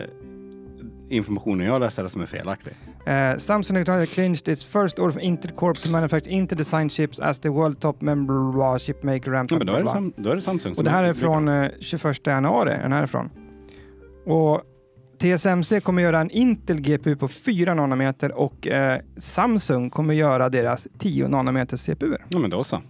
informationen 1.09 1.67
jag 1.67 1.79
läser 1.79 2.07
som 2.07 2.21
är 2.21 2.25
felaktig. 2.25 2.73
Uh, 3.07 3.37
Samsung 3.37 3.77
Electronics 3.77 4.13
clinched 4.13 4.47
its 4.47 4.63
first 4.63 4.99
order 4.99 5.11
from 5.11 5.21
Intel 5.21 5.51
Corp 5.51 5.81
to 5.81 5.89
manufacture 5.89 6.31
Intel 6.31 6.57
design 6.57 6.89
chips 6.89 7.19
as 7.19 7.39
the 7.39 7.49
world 7.49 7.79
top 7.79 8.01
member 8.01 8.79
chip 8.79 9.03
maker 9.03 9.31
ramps 9.31 9.51
Ja, 9.51 9.57
up. 9.57 9.67
då, 9.67 9.73
är 9.73 9.83
det 9.83 10.11
då 10.15 10.29
är 10.29 10.39
Samsung 10.39 10.73
Och 10.77 10.83
det 10.83 10.89
här 10.89 11.03
är 11.03 11.13
från 11.13 11.47
eh, 11.47 11.69
21 11.79 12.27
januari. 12.27 12.69
Den 12.81 12.91
här 12.91 13.03
är 13.03 13.07
från. 13.07 13.29
Och 14.25 14.61
TSMC 15.19 15.81
kommer 15.81 16.01
göra 16.01 16.19
en 16.19 16.31
Intel 16.31 16.81
GPU 16.81 17.15
på 17.15 17.27
4 17.27 17.73
nanometer 17.73 18.31
och 18.31 18.67
eh, 18.67 18.99
Samsung 19.17 19.89
kommer 19.89 20.13
göra 20.13 20.49
deras 20.49 20.87
10 20.97 21.27
nanometer 21.27 21.77
CPU. 21.77 22.15
Ja, 22.29 22.39
men 22.39 22.49
då 22.49 22.63
så. 22.63 22.81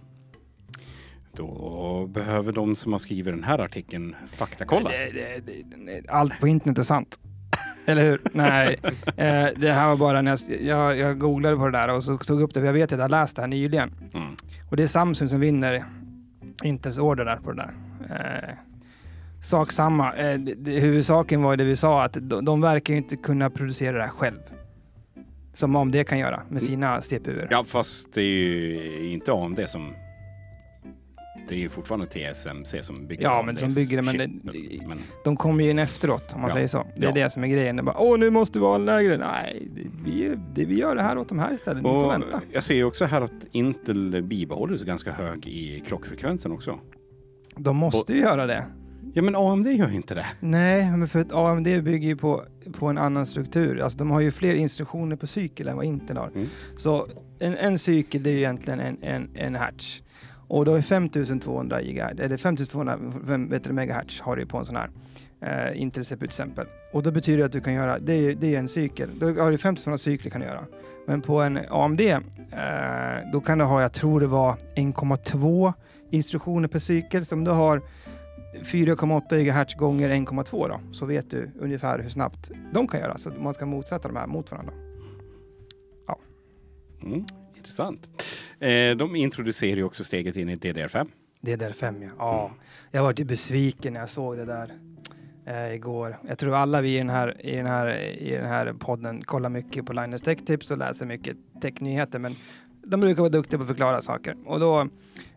Då 1.32 2.06
behöver 2.06 2.52
de 2.52 2.76
som 2.76 2.92
har 2.92 2.98
skrivit 2.98 3.34
den 3.34 3.44
här 3.44 3.58
artikeln 3.58 4.16
faktakollas. 4.32 4.92
Det, 4.92 5.46
det, 5.46 5.52
det, 5.86 6.08
allt 6.08 6.40
på 6.40 6.48
internet 6.48 6.78
är 6.78 6.82
sant. 6.82 7.18
Eller 7.86 8.04
hur? 8.04 8.20
Nej, 8.32 8.76
eh, 9.06 9.48
det 9.56 9.72
här 9.72 9.88
var 9.88 9.96
bara 9.96 10.22
när 10.22 10.30
jag, 10.30 10.62
jag, 10.62 10.98
jag 10.98 11.18
googlade 11.18 11.56
på 11.56 11.66
det 11.66 11.78
där 11.78 11.88
och 11.88 12.04
så 12.04 12.18
tog 12.18 12.42
upp 12.42 12.54
det, 12.54 12.60
för 12.60 12.66
jag 12.66 12.72
vet 12.72 12.92
att 12.92 12.98
jag 12.98 13.04
har 13.04 13.08
läst 13.08 13.36
det 13.36 13.42
här 13.42 13.48
nyligen. 13.48 13.92
Mm. 14.14 14.26
Och 14.70 14.76
det 14.76 14.82
är 14.82 14.86
Samsung 14.86 15.28
som 15.28 15.40
vinner 15.40 15.84
Intels 16.64 16.98
order 16.98 17.24
där 17.24 17.36
på 17.36 17.52
det 17.52 17.56
där. 17.56 17.74
Eh, 18.10 18.54
sak 19.42 19.72
samma. 19.72 20.16
Eh, 20.16 20.38
det, 20.38 20.54
det, 20.54 20.70
huvudsaken 20.80 21.42
var 21.42 21.56
det 21.56 21.64
vi 21.64 21.76
sa, 21.76 22.02
att 22.04 22.12
de, 22.20 22.44
de 22.44 22.60
verkar 22.60 22.94
ju 22.94 22.98
inte 22.98 23.16
kunna 23.16 23.50
producera 23.50 23.96
det 23.96 24.02
här 24.02 24.08
själv. 24.10 24.38
Som 25.54 25.76
om 25.76 25.90
det 25.90 26.04
kan 26.04 26.18
göra 26.18 26.42
med 26.48 26.62
sina 26.62 27.00
CPUer. 27.00 27.48
Ja, 27.50 27.64
fast 27.64 28.12
det 28.14 28.20
är 28.20 28.24
ju 28.24 29.10
inte 29.12 29.32
AMD 29.32 29.60
som... 29.68 29.94
Det 31.48 31.54
är 31.54 31.58
ju 31.58 31.68
fortfarande 31.68 32.06
TSMC 32.06 32.82
som 32.82 33.06
bygger 33.06 33.22
Ja, 33.22 33.42
men 33.42 33.56
som 33.56 33.68
bygger 33.74 33.96
det, 33.96 34.02
men 34.02 34.18
det- 34.18 34.86
men 34.86 34.98
De 35.24 35.36
kommer 35.36 35.64
ju 35.64 35.70
in 35.70 35.78
efteråt, 35.78 36.32
om 36.34 36.40
man 36.40 36.48
Ja. 36.50 36.54
säger 36.54 36.68
så. 36.68 36.86
Det 36.96 37.02
är 37.06 37.08
Ja. 37.08 37.24
det 37.24 37.30
som 37.30 37.44
är 37.44 37.48
grejen. 37.48 37.76
Det 37.76 37.82
bara, 37.82 37.98
Åh, 37.98 38.18
nu 38.18 38.30
måste 38.30 38.58
vi 38.58 38.64
ha 38.64 38.74
en 38.74 38.84
lägre. 38.84 39.18
Nej, 39.18 39.68
det, 39.74 39.82
vi, 40.04 40.34
det, 40.54 40.64
vi 40.64 40.78
gör 40.78 40.94
det 40.96 41.02
här 41.02 41.18
åt 41.18 41.28
de 41.28 41.38
här 41.38 41.54
istället. 41.54 41.82
Ni 41.82 41.88
får 41.88 42.04
och 42.04 42.10
vänta. 42.10 42.40
jag 42.52 42.62
ser 42.64 42.74
ju 42.74 42.84
också 42.84 43.04
här 43.04 43.20
att 43.20 43.32
Intel 43.52 44.22
bibehåller 44.22 44.76
sig 44.76 44.86
ganska 44.86 45.12
hög 45.12 45.46
i 45.46 45.82
klockfrekvensen 45.86 46.52
också. 46.52 46.78
De 47.56 47.76
måste 47.76 48.12
ju 48.12 48.18
göra 48.20 48.46
det. 48.46 48.64
Ja, 49.14 49.22
men 49.22 49.36
AMD 49.36 49.66
gör 49.66 49.94
inte 49.94 50.14
det. 50.14 50.26
Nej, 50.40 50.90
men 50.90 51.08
för 51.08 51.20
att 51.20 51.32
AMD 51.32 51.64
bygger 51.64 52.08
ju 52.08 52.16
på, 52.16 52.44
på 52.72 52.86
en 52.86 52.98
annan 52.98 53.26
struktur. 53.26 53.80
Alltså 53.80 53.98
de 53.98 54.10
har 54.10 54.20
ju 54.20 54.30
fler 54.30 54.54
instruktioner 54.54 55.16
på 55.16 55.26
cykel 55.26 55.68
än 55.68 55.76
vad 55.76 55.84
Intel 55.84 56.16
har. 56.16 56.30
Mm. 56.34 56.48
Så 56.76 57.08
en, 57.38 57.56
en 57.56 57.78
cykel 57.78 58.22
det 58.22 58.30
är 58.30 58.34
ju 58.34 58.38
egentligen 58.38 58.80
en, 58.80 58.96
en, 59.02 59.30
en 59.34 59.54
hertz. 59.54 60.02
Och 60.48 60.64
då 60.64 60.74
är 60.74 60.82
5200 60.82 61.82
gigahertz, 61.82 62.20
eller 62.20 62.36
5200 62.36 62.98
vem 63.24 63.48
vet 63.48 63.64
du, 63.64 63.72
megahertz 63.72 64.20
har 64.20 64.36
du 64.36 64.46
på 64.46 64.58
en 64.58 64.64
sån 64.64 64.76
här 64.76 64.90
eh, 65.40 65.82
Intel 65.82 66.04
CPU 66.04 66.18
till 66.18 66.26
exempel. 66.26 66.66
Och 66.92 67.02
då 67.02 67.10
betyder 67.10 67.38
det 67.38 67.44
att 67.44 67.52
du 67.52 67.60
kan 67.60 67.74
göra, 67.74 67.98
det 67.98 68.12
är, 68.12 68.34
det 68.34 68.54
är 68.54 68.58
en 68.58 68.68
cykel. 68.68 69.10
Då 69.18 69.26
har 69.26 69.50
du 69.50 69.58
5200 69.58 69.98
cykler 69.98 70.30
kan 70.30 70.40
du 70.40 70.46
göra. 70.46 70.64
Men 71.06 71.22
på 71.22 71.40
en 71.40 71.58
AMD, 71.70 72.00
eh, 72.00 72.20
då 73.32 73.40
kan 73.40 73.58
du 73.58 73.64
ha, 73.64 73.82
jag 73.82 73.92
tror 73.92 74.20
det 74.20 74.26
var 74.26 74.56
1,2 74.74 75.72
instruktioner 76.10 76.68
per 76.68 76.78
cykel. 76.78 77.26
Så 77.26 77.34
om 77.34 77.44
du 77.44 77.50
har 77.50 77.82
4,8 78.52 79.42
GHz 79.42 79.74
gånger 79.74 80.08
1,2 80.08 80.68
då, 80.68 80.80
så 80.92 81.06
vet 81.06 81.30
du 81.30 81.50
ungefär 81.58 81.98
hur 81.98 82.10
snabbt 82.10 82.50
de 82.72 82.88
kan 82.88 83.00
göra. 83.00 83.18
Så 83.18 83.30
man 83.30 83.54
ska 83.54 83.66
motsätta 83.66 84.08
de 84.08 84.16
här 84.16 84.26
mot 84.26 84.50
varandra. 84.50 84.72
Mm. 87.02 87.24
Intressant. 87.56 88.08
Eh, 88.60 88.96
de 88.96 89.16
introducerar 89.16 89.76
ju 89.76 89.84
också 89.84 90.04
steget 90.04 90.36
in 90.36 90.48
i 90.48 90.56
DDR5. 90.56 91.08
DDR5 91.40 92.02
ja. 92.02 92.10
ja. 92.18 92.50
Jag 92.90 93.02
var 93.02 93.14
ju 93.16 93.24
besviken 93.24 93.92
när 93.92 94.00
jag 94.00 94.08
såg 94.08 94.36
det 94.36 94.44
där 94.44 94.72
eh, 95.46 95.74
igår. 95.74 96.16
Jag 96.28 96.38
tror 96.38 96.54
alla 96.54 96.80
vi 96.80 96.94
i 96.94 96.98
den, 96.98 97.10
här, 97.10 97.46
i, 97.46 97.56
den 97.56 97.66
här, 97.66 97.98
i 98.18 98.30
den 98.30 98.46
här 98.46 98.72
podden 98.72 99.24
kollar 99.24 99.50
mycket 99.50 99.86
på 99.86 99.92
Linus 99.92 100.22
Tech 100.22 100.38
Tips 100.46 100.70
och 100.70 100.78
läser 100.78 101.06
mycket 101.06 101.36
technyheter 101.62 102.18
men 102.18 102.36
de 102.90 103.00
brukar 103.00 103.22
vara 103.22 103.30
duktiga 103.30 103.58
på 103.58 103.62
att 103.62 103.68
förklara 103.68 104.02
saker. 104.02 104.36
Och 104.46 104.60
då, 104.60 104.88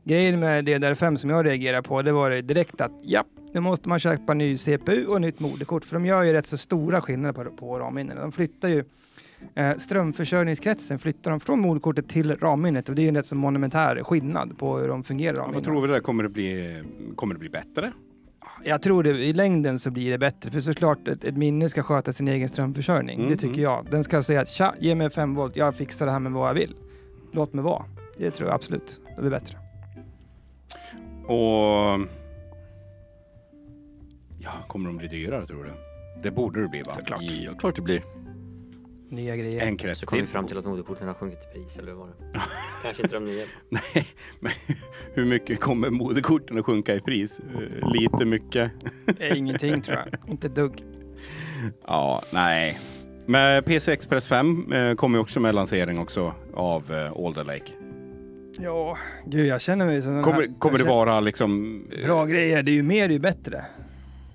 grejen 0.03 0.39
med 0.39 0.67
DDR5 0.67 1.15
som 1.15 1.29
jag 1.29 1.45
reagerar 1.45 1.81
på 1.81 2.01
det 2.01 2.11
var 2.11 2.29
det 2.29 2.41
direkt 2.41 2.81
att 2.81 2.91
ja, 3.01 3.23
nu 3.53 3.59
måste 3.59 3.89
man 3.89 3.99
köpa 3.99 4.33
ny 4.33 4.57
CPU 4.57 5.05
och 5.05 5.21
nytt 5.21 5.39
moderkort 5.39 5.85
för 5.85 5.95
de 5.95 6.05
gör 6.05 6.23
ju 6.23 6.33
rätt 6.33 6.45
så 6.45 6.57
stora 6.57 7.01
skillnader 7.01 7.45
på, 7.45 7.51
på 7.51 7.79
ramminnen. 7.79 8.17
De 8.17 8.31
flyttar 8.31 8.69
ju 8.69 8.83
eh, 9.55 9.77
strömförsörjningskretsen 9.77 10.99
flyttar 10.99 11.31
de 11.31 11.39
från 11.39 11.59
moderkortet 11.59 12.09
till 12.09 12.35
ramminnet 12.35 12.89
och 12.89 12.95
det 12.95 13.01
är 13.01 13.03
ju 13.03 13.09
en 13.09 13.15
rätt 13.15 13.25
så 13.25 13.35
monumentär 13.35 14.03
skillnad 14.03 14.57
på 14.57 14.77
hur 14.77 14.87
de 14.87 15.03
fungerar. 15.03 15.33
Vad 15.33 15.41
ramminnena. 15.41 15.63
tror 15.63 15.81
vi 15.81 15.93
där? 15.93 15.99
Kommer 15.99 16.23
det 16.23 16.29
bli, 16.29 16.83
kommer 17.15 17.35
det 17.35 17.39
bli 17.39 17.49
bättre? 17.49 17.91
Jag 18.65 18.81
tror 18.81 19.03
det, 19.03 19.09
i 19.09 19.33
längden 19.33 19.79
så 19.79 19.91
blir 19.91 20.11
det 20.11 20.17
bättre. 20.17 20.51
För 20.51 20.59
såklart, 20.59 21.07
ett, 21.07 21.23
ett 21.23 21.37
minne 21.37 21.69
ska 21.69 21.83
sköta 21.83 22.13
sin 22.13 22.27
egen 22.27 22.49
strömförsörjning. 22.49 23.19
Mm, 23.19 23.31
Det 23.31 23.37
tycker 23.37 23.47
mm. 23.47 23.63
jag. 23.63 23.87
Den 23.91 24.03
ska 24.03 24.23
säga 24.23 24.41
att 24.41 24.49
tja, 24.49 24.75
ge 24.79 24.95
mig 24.95 25.09
5 25.09 25.35
volt, 25.35 25.55
jag 25.55 25.75
fixar 25.75 26.05
det 26.05 26.11
här 26.11 26.19
med 26.19 26.31
vad 26.31 26.49
jag 26.49 26.53
vill. 26.53 26.75
Låt 27.33 27.53
mig 27.53 27.63
vara. 27.63 27.85
Det 28.17 28.31
tror 28.31 28.49
jag 28.49 28.55
absolut. 28.55 29.01
Det 29.15 29.21
blir 29.21 29.31
bättre. 29.31 29.57
Och... 31.27 31.99
Ja, 34.39 34.51
kommer 34.67 34.87
de 34.87 34.97
bli 34.97 35.07
dyrare 35.07 35.47
tror 35.47 35.63
du? 35.63 35.71
Det 36.23 36.31
borde 36.31 36.61
det 36.61 36.67
bli 36.67 36.81
va? 36.81 36.91
Såklart. 36.91 37.21
Ja, 37.21 37.53
klart 37.53 37.75
det 37.75 37.81
blir. 37.81 38.03
Nya 39.09 39.35
grejer. 39.35 39.67
En 39.67 39.77
krets 39.77 39.99
Så 39.99 40.05
kom 40.05 40.15
vi 40.17 40.21
till. 40.23 40.31
fram 40.31 40.47
till 40.47 40.57
att 40.57 40.65
moderkorten 40.65 41.07
har 41.07 41.13
sjunkit 41.13 41.39
i 41.43 41.53
pris, 41.53 41.79
eller 41.79 41.91
hur 41.91 41.97
var 41.99 42.07
det? 42.07 42.39
Kanske 42.83 43.03
inte 43.03 43.15
de 43.15 43.25
nya. 43.25 43.45
Nej, 43.69 44.05
men 44.39 44.51
hur 45.13 45.25
mycket 45.25 45.59
kommer 45.59 45.89
moderkorten 45.89 46.57
att 46.59 46.65
sjunka 46.65 46.95
i 46.95 46.99
pris? 46.99 47.39
Eh, 47.39 47.91
Lite, 47.91 48.25
mycket? 48.25 48.71
Ingenting 49.35 49.81
tror 49.81 49.97
jag. 49.97 50.29
Inte 50.31 50.49
dugg. 50.49 50.83
Ja, 51.87 52.21
nej. 52.33 52.79
Men 53.25 53.63
PC 53.63 53.91
Express 53.93 54.27
5 54.27 54.73
eh, 54.73 54.95
kommer 54.95 55.17
ju 55.17 55.21
också 55.21 55.39
med 55.39 55.55
lansering 55.55 55.99
också 55.99 56.33
av 56.53 56.93
eh, 56.93 57.25
Alder 57.25 57.43
Lake. 57.43 57.71
Ja, 58.59 58.97
gud 59.25 59.45
jag 59.47 59.61
känner 59.61 59.85
mig 59.85 60.01
som 60.01 60.13
den 60.13 60.23
Kommer, 60.23 60.41
här- 60.41 60.59
kommer 60.59 60.77
det 60.77 60.81
jag 60.81 60.87
känner- 60.87 61.05
vara 61.05 61.19
liksom... 61.19 61.81
eh, 61.99 62.05
Bra 62.05 62.25
grejer. 62.25 62.63
Det 62.63 62.71
är 62.71 62.73
ju 62.73 62.83
mer, 62.83 63.07
det 63.07 63.11
är 63.11 63.15
ju 63.15 63.19
bättre. 63.19 63.65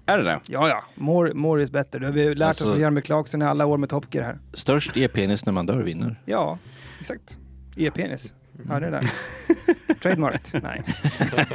Är 0.06 0.18
det 0.18 0.24
det? 0.24 0.40
Ja, 0.48 0.68
ja. 0.68 0.82
More, 0.94 1.34
more 1.34 1.62
is 1.62 1.70
better. 1.70 2.00
Det 2.00 2.06
har 2.06 2.12
vi 2.12 2.34
lärt 2.34 2.50
oss 2.50 2.60
Alltså- 2.60 2.72
av 2.74 2.80
Jeremy 2.80 3.00
Clarkson 3.00 3.42
i 3.42 3.44
alla 3.44 3.66
år 3.66 3.78
med 3.78 3.88
Top 3.88 4.14
Gear 4.14 4.24
här. 4.24 4.38
Störst 4.54 4.96
e-penis 4.96 5.46
när 5.46 5.52
man 5.52 5.66
dör 5.66 5.82
vinner. 5.82 6.20
Ja, 6.24 6.58
exakt. 7.00 7.38
E-penis. 7.76 8.34
Hörde 8.68 8.90
ni 8.90 8.92
det? 8.96 9.94
Trademark. 10.02 10.40
Nej. 10.62 10.82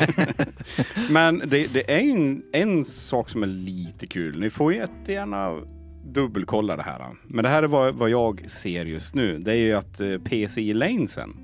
Men 1.10 1.42
det, 1.46 1.74
det 1.74 1.94
är 1.94 2.00
en, 2.00 2.44
en 2.54 2.86
sak 2.86 3.30
som 3.30 3.44
är 3.44 3.48
lite 3.48 4.08
kul. 4.08 4.40
Ni 4.40 4.50
får 4.50 4.74
ju 4.74 4.80
jättegärna 4.80 5.62
dubbelkolla 6.04 6.76
det 6.78 6.84
här. 6.84 7.06
Men 7.24 7.44
det 7.44 7.50
här 7.50 7.64
är 7.64 7.68
vad, 7.68 7.96
vad 7.96 8.10
jag 8.10 8.50
ser 8.50 8.86
just 8.86 9.16
nu. 9.16 9.38
Det 9.40 9.52
är 9.52 9.56
ju 9.56 9.74
att 9.74 10.00
eh, 10.00 10.18
PCI 10.18 10.74
Lanesen 10.74 11.38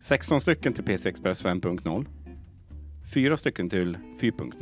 16 0.00 0.40
stycken 0.40 0.72
till 0.72 0.84
PC 0.84 1.08
Express 1.08 1.44
5.0. 1.44 2.06
4 3.14 3.36
stycken 3.36 3.70
till 3.70 3.98
4.0. 4.20 4.52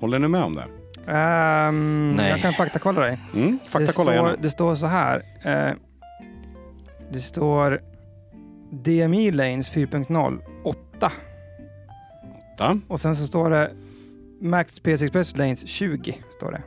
Håller 0.00 0.18
ni 0.18 0.28
med 0.28 0.42
om 0.42 0.54
det? 0.54 0.66
Ehm, 1.12 2.14
Nej. 2.16 2.30
jag 2.30 2.40
kan 2.40 2.52
faktakolla 2.52 3.00
dig. 3.00 3.18
Mm, 3.34 3.58
fakta 3.68 3.86
det, 3.86 3.92
kolla 3.96 4.12
står, 4.12 4.42
det 4.42 4.50
står 4.50 4.74
så 4.74 4.86
här. 4.86 5.22
Eh, 5.42 5.74
det 7.12 7.20
står 7.20 7.80
DMI 8.70 9.30
Lanes 9.30 9.72
4.0 9.72 10.40
8. 10.64 11.12
Åtta. 12.56 12.80
Och 12.88 13.00
sen 13.00 13.16
så 13.16 13.26
står 13.26 13.50
det 13.50 13.70
Max 14.40 14.80
PS 14.80 15.02
Express 15.02 15.36
Lanes 15.36 15.66
20. 15.66 16.22
Står 16.30 16.52
det. 16.52 16.62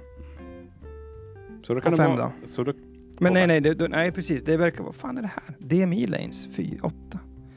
Så 1.63 1.73
då 1.73 1.81
kan 1.81 1.93
Och 1.93 1.99
det 1.99 2.03
fem 2.05 2.17
vara... 2.17 2.31
då? 2.41 2.47
Så 2.47 2.63
då, 2.63 2.73
Men 3.19 3.33
nej, 3.33 3.47
nej, 3.47 3.61
det, 3.61 3.73
då- 3.73 3.87
nej, 3.87 4.11
precis. 4.11 4.43
Det 4.43 4.57
verkar, 4.57 4.83
vad 4.83 4.95
fan 4.95 5.17
är 5.17 5.21
det 5.21 5.27
här? 5.27 5.43
DMI 5.59 6.07
Lanes 6.07 6.47
4, 6.47 6.79
8. 6.83 6.95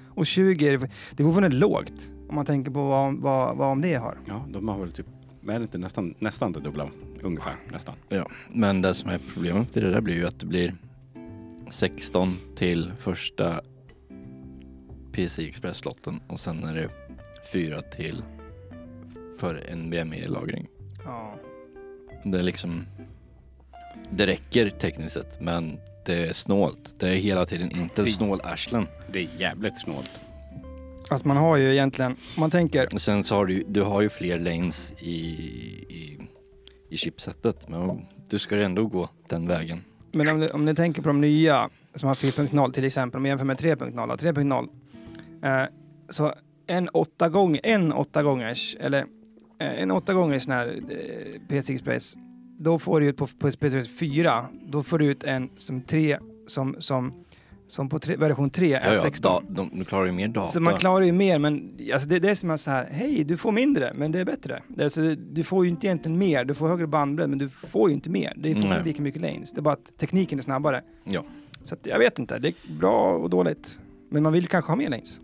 Och 0.08 0.26
20, 0.26 0.68
är 0.68 0.88
det 1.16 1.22
vore 1.22 1.40
väldigt 1.40 1.60
lågt. 1.60 2.10
Om 2.28 2.34
man 2.34 2.46
tänker 2.46 2.70
på 2.70 2.88
vad, 2.88 3.14
vad, 3.14 3.56
vad 3.56 3.68
om 3.72 3.80
det 3.80 3.94
har. 3.94 4.18
ja, 4.26 4.46
de 4.50 4.68
har 4.68 4.78
väl 4.78 4.92
typ... 4.92 5.06
Men 5.40 5.54
är 5.54 5.58
det 5.58 5.62
inte 5.62 5.78
nästan, 5.78 6.14
nästan 6.18 6.52
det 6.52 6.60
dubbla? 6.60 6.90
Ungefär, 7.22 7.54
nästan. 7.72 7.94
Ja, 8.08 8.28
men 8.52 8.82
det 8.82 8.94
som 8.94 9.10
är 9.10 9.20
problemet 9.34 9.76
i 9.76 9.80
det 9.80 9.90
där 9.90 10.00
blir 10.00 10.14
ju 10.14 10.26
att 10.26 10.40
det 10.40 10.46
blir 10.46 10.74
16 11.70 12.36
till 12.56 12.92
första 12.98 13.60
PC 15.12 15.48
Express-lotten 15.48 16.20
och 16.28 16.40
sen 16.40 16.64
är 16.64 16.74
det 16.74 16.88
4 17.52 17.80
till 17.82 18.22
för 19.42 19.74
NVMe-lagring. 19.74 20.66
Ja. 21.04 21.34
Det 22.24 22.38
är 22.38 22.42
liksom... 22.42 22.86
Det 24.10 24.26
räcker 24.26 24.70
tekniskt 24.70 25.12
sett, 25.12 25.40
men 25.40 25.78
det 26.06 26.28
är 26.28 26.32
snålt. 26.32 26.94
Det 26.98 27.08
är 27.08 27.14
hela 27.14 27.46
tiden 27.46 27.70
inte 27.70 28.02
Det- 28.02 28.10
snålarslen. 28.10 28.86
Det 29.12 29.18
är 29.18 29.28
jävligt 29.38 29.80
snålt. 29.80 30.10
Fast 31.08 31.24
man 31.24 31.36
har 31.36 31.56
ju 31.56 31.72
egentligen, 31.72 32.16
man 32.36 32.50
tänker, 32.50 32.98
Sen 32.98 33.24
så 33.24 33.34
har 33.34 33.46
du, 33.46 33.64
du 33.68 33.82
har 33.82 34.00
ju 34.00 34.08
fler 34.08 34.38
lanes 34.38 34.92
i, 34.98 35.16
i, 35.88 36.18
i 36.90 36.96
chipsetet, 36.96 37.68
men 37.68 38.06
du 38.28 38.38
ska 38.38 38.56
ju 38.56 38.62
ändå 38.64 38.86
gå 38.86 39.08
den 39.28 39.48
vägen. 39.48 39.84
men 40.12 40.28
om, 40.28 40.40
du, 40.40 40.50
om 40.50 40.64
ni 40.64 40.74
tänker 40.74 41.02
på 41.02 41.08
de 41.08 41.20
nya 41.20 41.68
som 41.94 42.08
har 42.08 42.14
4.0 42.14 42.72
till 42.72 42.84
exempel, 42.84 43.16
om 43.18 43.22
vi 43.22 43.28
jämför 43.28 43.44
med 43.44 43.56
3.0 43.60 44.12
och 44.12 44.20
3.0. 44.20 44.68
Eh, 45.62 45.68
så 46.08 46.32
en 46.66 46.88
åtta 46.88 47.28
gånger, 47.28 47.60
en 47.64 47.92
åtta 47.92 48.22
gångers, 48.22 48.76
eller 48.80 49.06
en 49.62 49.90
åtta 49.90 50.14
gångers 50.14 50.42
sån 50.42 50.52
här 50.52 50.66
eh, 50.88 51.40
PC 51.48 51.72
Express, 51.72 52.16
då 52.58 52.78
får 52.78 53.00
du 53.00 53.06
ut 53.06 53.16
på, 53.16 53.26
på 53.26 53.32
PC 53.50 53.66
Express 53.66 53.98
4, 53.98 54.44
då 54.66 54.82
får 54.82 54.98
du 54.98 55.06
ut 55.06 55.24
en 55.24 55.50
som 55.56 55.80
tre, 55.80 56.18
som, 56.46 56.76
som, 56.78 57.24
som 57.66 57.88
på 57.88 57.98
tre, 57.98 58.16
version 58.16 58.50
3 58.50 58.72
är 58.72 58.88
Ja, 58.88 58.94
ja, 58.94 59.00
16. 59.00 59.44
da, 59.48 59.54
de, 59.54 59.78
de 59.78 59.84
klarar 59.84 60.06
ju 60.06 60.12
mer 60.12 60.28
data. 60.28 60.48
Så 60.48 60.60
man 60.60 60.78
klarar 60.78 61.04
ju 61.04 61.12
mer, 61.12 61.38
men 61.38 61.78
alltså 61.92 62.08
det, 62.08 62.18
det 62.18 62.30
är 62.30 62.34
som 62.34 62.50
att 62.50 62.60
så 62.60 62.70
här, 62.70 62.88
hej, 62.90 63.24
du 63.24 63.36
får 63.36 63.52
mindre, 63.52 63.92
men 63.94 64.12
det 64.12 64.18
är 64.20 64.24
bättre. 64.24 64.62
Det 64.68 64.84
alltså, 64.84 65.00
du 65.14 65.44
får 65.44 65.64
ju 65.64 65.70
inte 65.70 65.86
egentligen 65.86 66.18
mer, 66.18 66.44
du 66.44 66.54
får 66.54 66.68
högre 66.68 66.86
bandbredd, 66.86 67.28
men 67.28 67.38
du 67.38 67.48
får 67.48 67.88
ju 67.88 67.94
inte 67.94 68.10
mer. 68.10 68.32
Det 68.36 68.50
är 68.50 68.54
fortfarande 68.54 68.84
lika 68.84 69.02
mycket 69.02 69.22
lanes. 69.22 69.52
Det 69.52 69.60
är 69.60 69.62
bara 69.62 69.74
att 69.74 69.98
tekniken 69.98 70.38
är 70.38 70.42
snabbare. 70.42 70.82
Ja. 71.04 71.24
Så 71.62 71.74
att, 71.74 71.86
jag 71.86 71.98
vet 71.98 72.18
inte, 72.18 72.38
det 72.38 72.48
är 72.48 72.54
bra 72.78 73.12
och 73.16 73.30
dåligt. 73.30 73.80
Men 74.10 74.22
man 74.22 74.32
vill 74.32 74.46
kanske 74.46 74.70
ha 74.70 74.76
mer 74.76 74.88
lanes. 74.88 75.20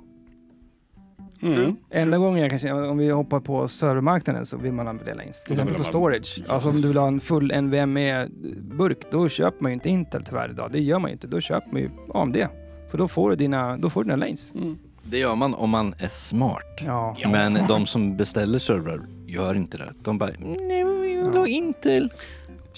Mm. 1.43 1.77
Enda 1.91 2.19
gången 2.19 2.41
jag 2.43 2.51
kan 2.51 2.59
säga, 2.59 2.91
om 2.91 2.99
vi 2.99 3.11
hoppar 3.11 3.41
på 3.41 3.69
servermarknaden 3.69 4.47
så 4.47 4.57
vill 4.57 4.73
man 4.73 4.99
fler 4.99 5.15
lanes. 5.15 5.45
Till 5.45 5.53
exempel 5.53 5.75
på 5.77 5.85
storage. 5.85 6.43
Alltså 6.49 6.69
om 6.69 6.81
du 6.81 6.89
vill 6.89 6.97
ha 6.97 7.09
en 7.09 7.21
full 7.21 7.53
NVMe-burk, 7.53 8.99
då 9.11 9.29
köper 9.29 9.63
man 9.63 9.73
ju 9.73 9.75
inte 9.75 9.89
Intel 9.89 10.25
tyvärr 10.25 10.51
idag. 10.51 10.73
Det 10.73 10.81
gör 10.81 10.99
man 10.99 11.11
ju 11.11 11.13
inte. 11.13 11.27
Då 11.27 11.41
köper 11.41 11.73
man 11.73 11.81
ju 11.81 11.91
AMD. 12.15 12.37
För 12.91 12.99
då 12.99 13.09
får 13.09 13.31
du 13.31 13.37
dina, 13.37 13.77
då 13.77 13.91
får 13.91 14.05
du 14.05 14.11
dina 14.11 14.17
lanes. 14.17 14.53
Mm. 14.55 14.79
Det 15.05 15.19
gör 15.19 15.35
man 15.35 15.55
om 15.55 15.71
man 15.71 15.95
är 15.99 16.09
smart. 16.09 16.81
Ja. 16.87 17.17
Men 17.27 17.59
de 17.69 17.87
som 17.87 18.17
beställer 18.17 18.59
servrar 18.59 19.01
gör 19.27 19.55
inte 19.55 19.79
det. 19.79 19.93
De 20.03 20.19
bara, 20.19 20.31
nej, 20.39 20.81
jag 20.81 21.29
vill 21.29 21.39
ha 21.39 21.47
Intel. 21.47 22.13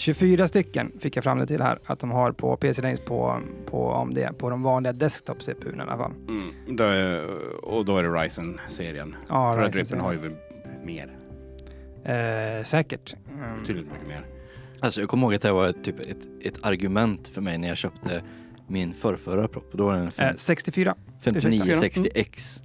24 0.00 0.48
stycken 0.48 0.92
fick 0.98 1.16
jag 1.16 1.24
fram 1.24 1.38
det 1.38 1.46
till 1.46 1.62
här 1.62 1.78
att 1.84 1.98
de 1.98 2.10
har 2.10 2.32
på 2.32 2.56
PC 2.56 2.82
Lanes 2.82 3.00
på, 3.00 3.40
på 3.66 3.94
AMD, 3.94 4.18
på 4.38 4.50
de 4.50 4.62
vanliga 4.62 4.92
desktop 4.92 5.42
CPU 5.42 5.76
i 5.76 5.80
alla 5.80 5.96
fall. 5.96 6.12
Mm. 6.28 6.76
Då 6.76 6.84
är, 6.84 7.26
och 7.64 7.84
då 7.84 7.96
är 7.96 8.02
det 8.02 8.08
Ryzen-serien. 8.08 9.16
Ja, 9.28 9.52
För 9.52 9.60
att 9.62 9.76
Ryzen 9.76 9.98
Drippen 9.98 10.00
har 10.00 10.12
ju 10.12 10.36
mer. 10.84 11.16
Eh, 12.04 12.64
säkert. 12.64 13.14
Mm. 13.34 13.60
Betydligt 13.60 13.92
mycket 13.92 14.08
mer. 14.08 14.24
Alltså 14.80 15.00
jag 15.00 15.08
kommer 15.08 15.22
ihåg 15.26 15.34
att 15.34 15.42
det 15.42 15.52
var 15.52 15.66
ett, 15.68 15.84
typ 15.84 16.00
ett, 16.00 16.28
ett 16.40 16.58
argument 16.62 17.28
för 17.28 17.40
mig 17.40 17.58
när 17.58 17.68
jag 17.68 17.76
köpte 17.76 18.22
min 18.66 18.94
förrförra 18.94 19.48
propp. 19.48 19.72
Då 19.72 19.84
var 19.84 19.94
den 19.94 20.04
Eh, 20.04 20.10
fem- 20.10 20.36
64. 20.36 20.94
5960X. 21.22 22.62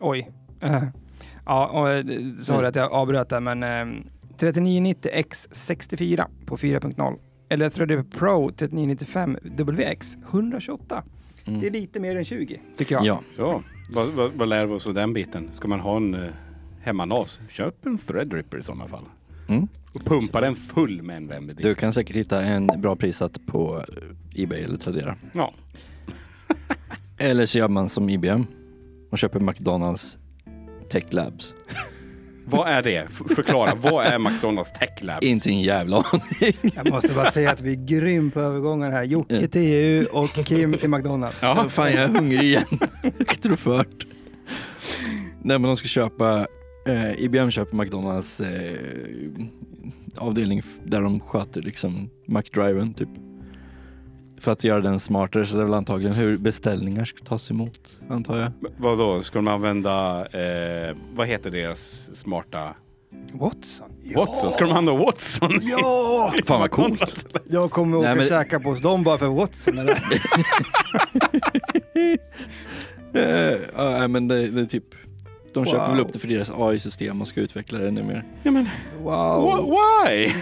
Oj. 0.00 0.30
Eh, 0.60 0.82
ja, 1.46 1.66
och, 1.66 1.90
eh, 1.90 2.04
sorry 2.42 2.66
att 2.66 2.76
jag 2.76 2.92
avbröt 2.92 3.28
där, 3.28 3.40
men 3.40 3.62
eh, 3.62 4.02
3990X64 4.40 6.24
på 6.46 6.56
4.0. 6.56 7.18
Eller 7.48 7.68
Threadripper 7.70 8.18
Pro 8.18 8.50
3995WX 8.50 10.16
128. 10.30 11.02
Det 11.44 11.50
är 11.50 11.56
Mm. 11.58 11.72
lite 11.72 12.00
mer 12.00 12.16
än 12.16 12.24
20, 12.24 12.60
tycker 12.76 12.94
jag. 12.94 13.06
Ja, 13.06 13.22
Så, 13.32 13.62
vad, 13.92 14.08
vad, 14.08 14.32
vad 14.32 14.48
lär 14.48 14.66
vi 14.66 14.72
oss 14.74 14.86
av 14.86 14.94
den 14.94 15.12
biten? 15.12 15.48
Ska 15.52 15.68
man 15.68 15.80
ha 15.80 15.96
en 15.96 16.14
uh, 16.14 16.30
hemmanas, 16.82 17.40
köp 17.48 17.86
en 17.86 17.98
Threadripper 17.98 18.58
i 18.58 18.62
sådana 18.62 18.88
fall. 18.88 19.04
mm. 19.48 19.68
Och 19.92 20.04
pumpa 20.04 20.40
den 20.40 20.56
full 20.56 21.02
med 21.02 21.16
en 21.16 21.28
vmd 21.28 21.62
du 21.62 21.74
kan 21.74 21.92
säkert 21.92 22.16
hitta 22.16 22.42
en 22.42 22.66
bra 22.66 22.96
prissatt 22.96 23.46
på 23.46 23.84
eh, 24.36 24.42
Ebay 24.42 24.62
eller 24.62 24.76
Tradera. 24.78 25.16
Ja. 25.32 25.52
Eller 27.18 27.46
så 27.46 27.58
gör 27.58 27.68
man 27.68 27.88
som 27.88 28.08
IBM 28.10 28.46
och 29.10 29.18
köper 29.18 29.40
McDonalds 29.40 30.18
Tech 30.90 31.04
Labs. 31.10 31.54
Vad 32.50 32.68
är 32.68 32.82
det? 32.82 33.08
Förklara, 33.34 33.74
vad 33.74 34.06
är 34.06 34.18
McDonalds 34.18 34.72
Tech 34.72 34.90
Labs? 35.02 35.22
Inte 35.22 35.48
en 35.50 35.60
jävla 35.62 35.96
aning. 35.96 36.72
Jag 36.74 36.90
måste 36.90 37.08
bara 37.08 37.30
säga 37.30 37.50
att 37.50 37.60
vi 37.60 37.70
är 37.72 37.86
grym 37.86 38.30
på 38.30 38.40
övergångar 38.40 38.90
här. 38.90 39.04
Jocke 39.04 39.48
till 39.48 39.60
EU 39.62 40.06
och 40.12 40.30
Kim 40.46 40.78
till 40.78 40.90
McDonalds. 40.90 41.38
Ja, 41.42 41.66
Fan 41.68 41.92
jag 41.92 42.02
är 42.02 42.08
hungrig 42.08 42.42
igen. 42.42 42.64
Fört. 43.56 44.06
Nej 45.42 45.58
men 45.58 45.62
de 45.62 45.76
ska 45.76 45.88
köpa, 45.88 46.46
eh, 46.86 47.20
IBM 47.22 47.50
köper 47.50 47.76
McDonalds 47.76 48.40
eh, 48.40 48.78
avdelning 50.16 50.62
där 50.84 51.00
de 51.00 51.20
sköter 51.20 51.62
liksom 51.62 52.10
McDriven 52.26 52.94
typ. 52.94 53.08
För 54.40 54.52
att 54.52 54.64
göra 54.64 54.80
den 54.80 55.00
smartare 55.00 55.46
så 55.46 55.56
det 55.56 55.62
är 55.62 55.66
väl 55.66 55.74
antagligen 55.74 56.14
hur 56.16 56.36
beställningar 56.38 57.04
ska 57.04 57.24
tas 57.24 57.50
emot 57.50 58.00
antar 58.08 58.38
jag. 58.38 58.52
vad 58.76 58.98
då? 58.98 59.22
Ska 59.22 59.38
de 59.38 59.48
använda, 59.48 60.26
eh, 60.26 60.96
vad 61.14 61.26
heter 61.26 61.50
deras 61.50 62.08
smarta 62.12 62.74
Watson. 63.32 63.90
Watson? 64.16 64.52
Ska 64.52 64.64
de 64.64 64.70
använda 64.72 65.04
Watson? 65.04 65.50
Ja! 65.62 66.32
Fan 66.44 66.60
vad 66.60 66.70
coolt. 66.70 67.26
Jag 67.50 67.70
kommer 67.70 67.96
åka 67.96 68.02
Nej, 68.04 68.12
och 68.12 68.16
men- 68.18 68.26
käka 68.26 68.60
på 68.60 68.68
hos 68.68 68.82
dem 68.82 69.04
bara 69.04 69.18
för 69.18 69.26
Watson. 69.28 69.78
Eller? 69.78 69.98
Ja 73.76 73.90
nej, 73.98 74.08
men 74.08 74.28
det, 74.28 74.46
det 74.50 74.60
är 74.60 74.66
typ, 74.66 74.84
de 75.54 75.66
köper 75.66 75.88
väl 75.90 76.00
upp 76.00 76.12
det 76.12 76.18
för 76.18 76.28
deras 76.28 76.50
AI-system 76.50 77.20
och 77.20 77.28
ska 77.28 77.40
utveckla 77.40 77.78
det 77.78 77.88
ännu 77.88 78.02
mer. 78.02 78.24
Ja, 78.42 78.50
men, 78.50 78.68
Wow. 79.02 79.12
wh- 79.12 80.06
why? 80.06 80.32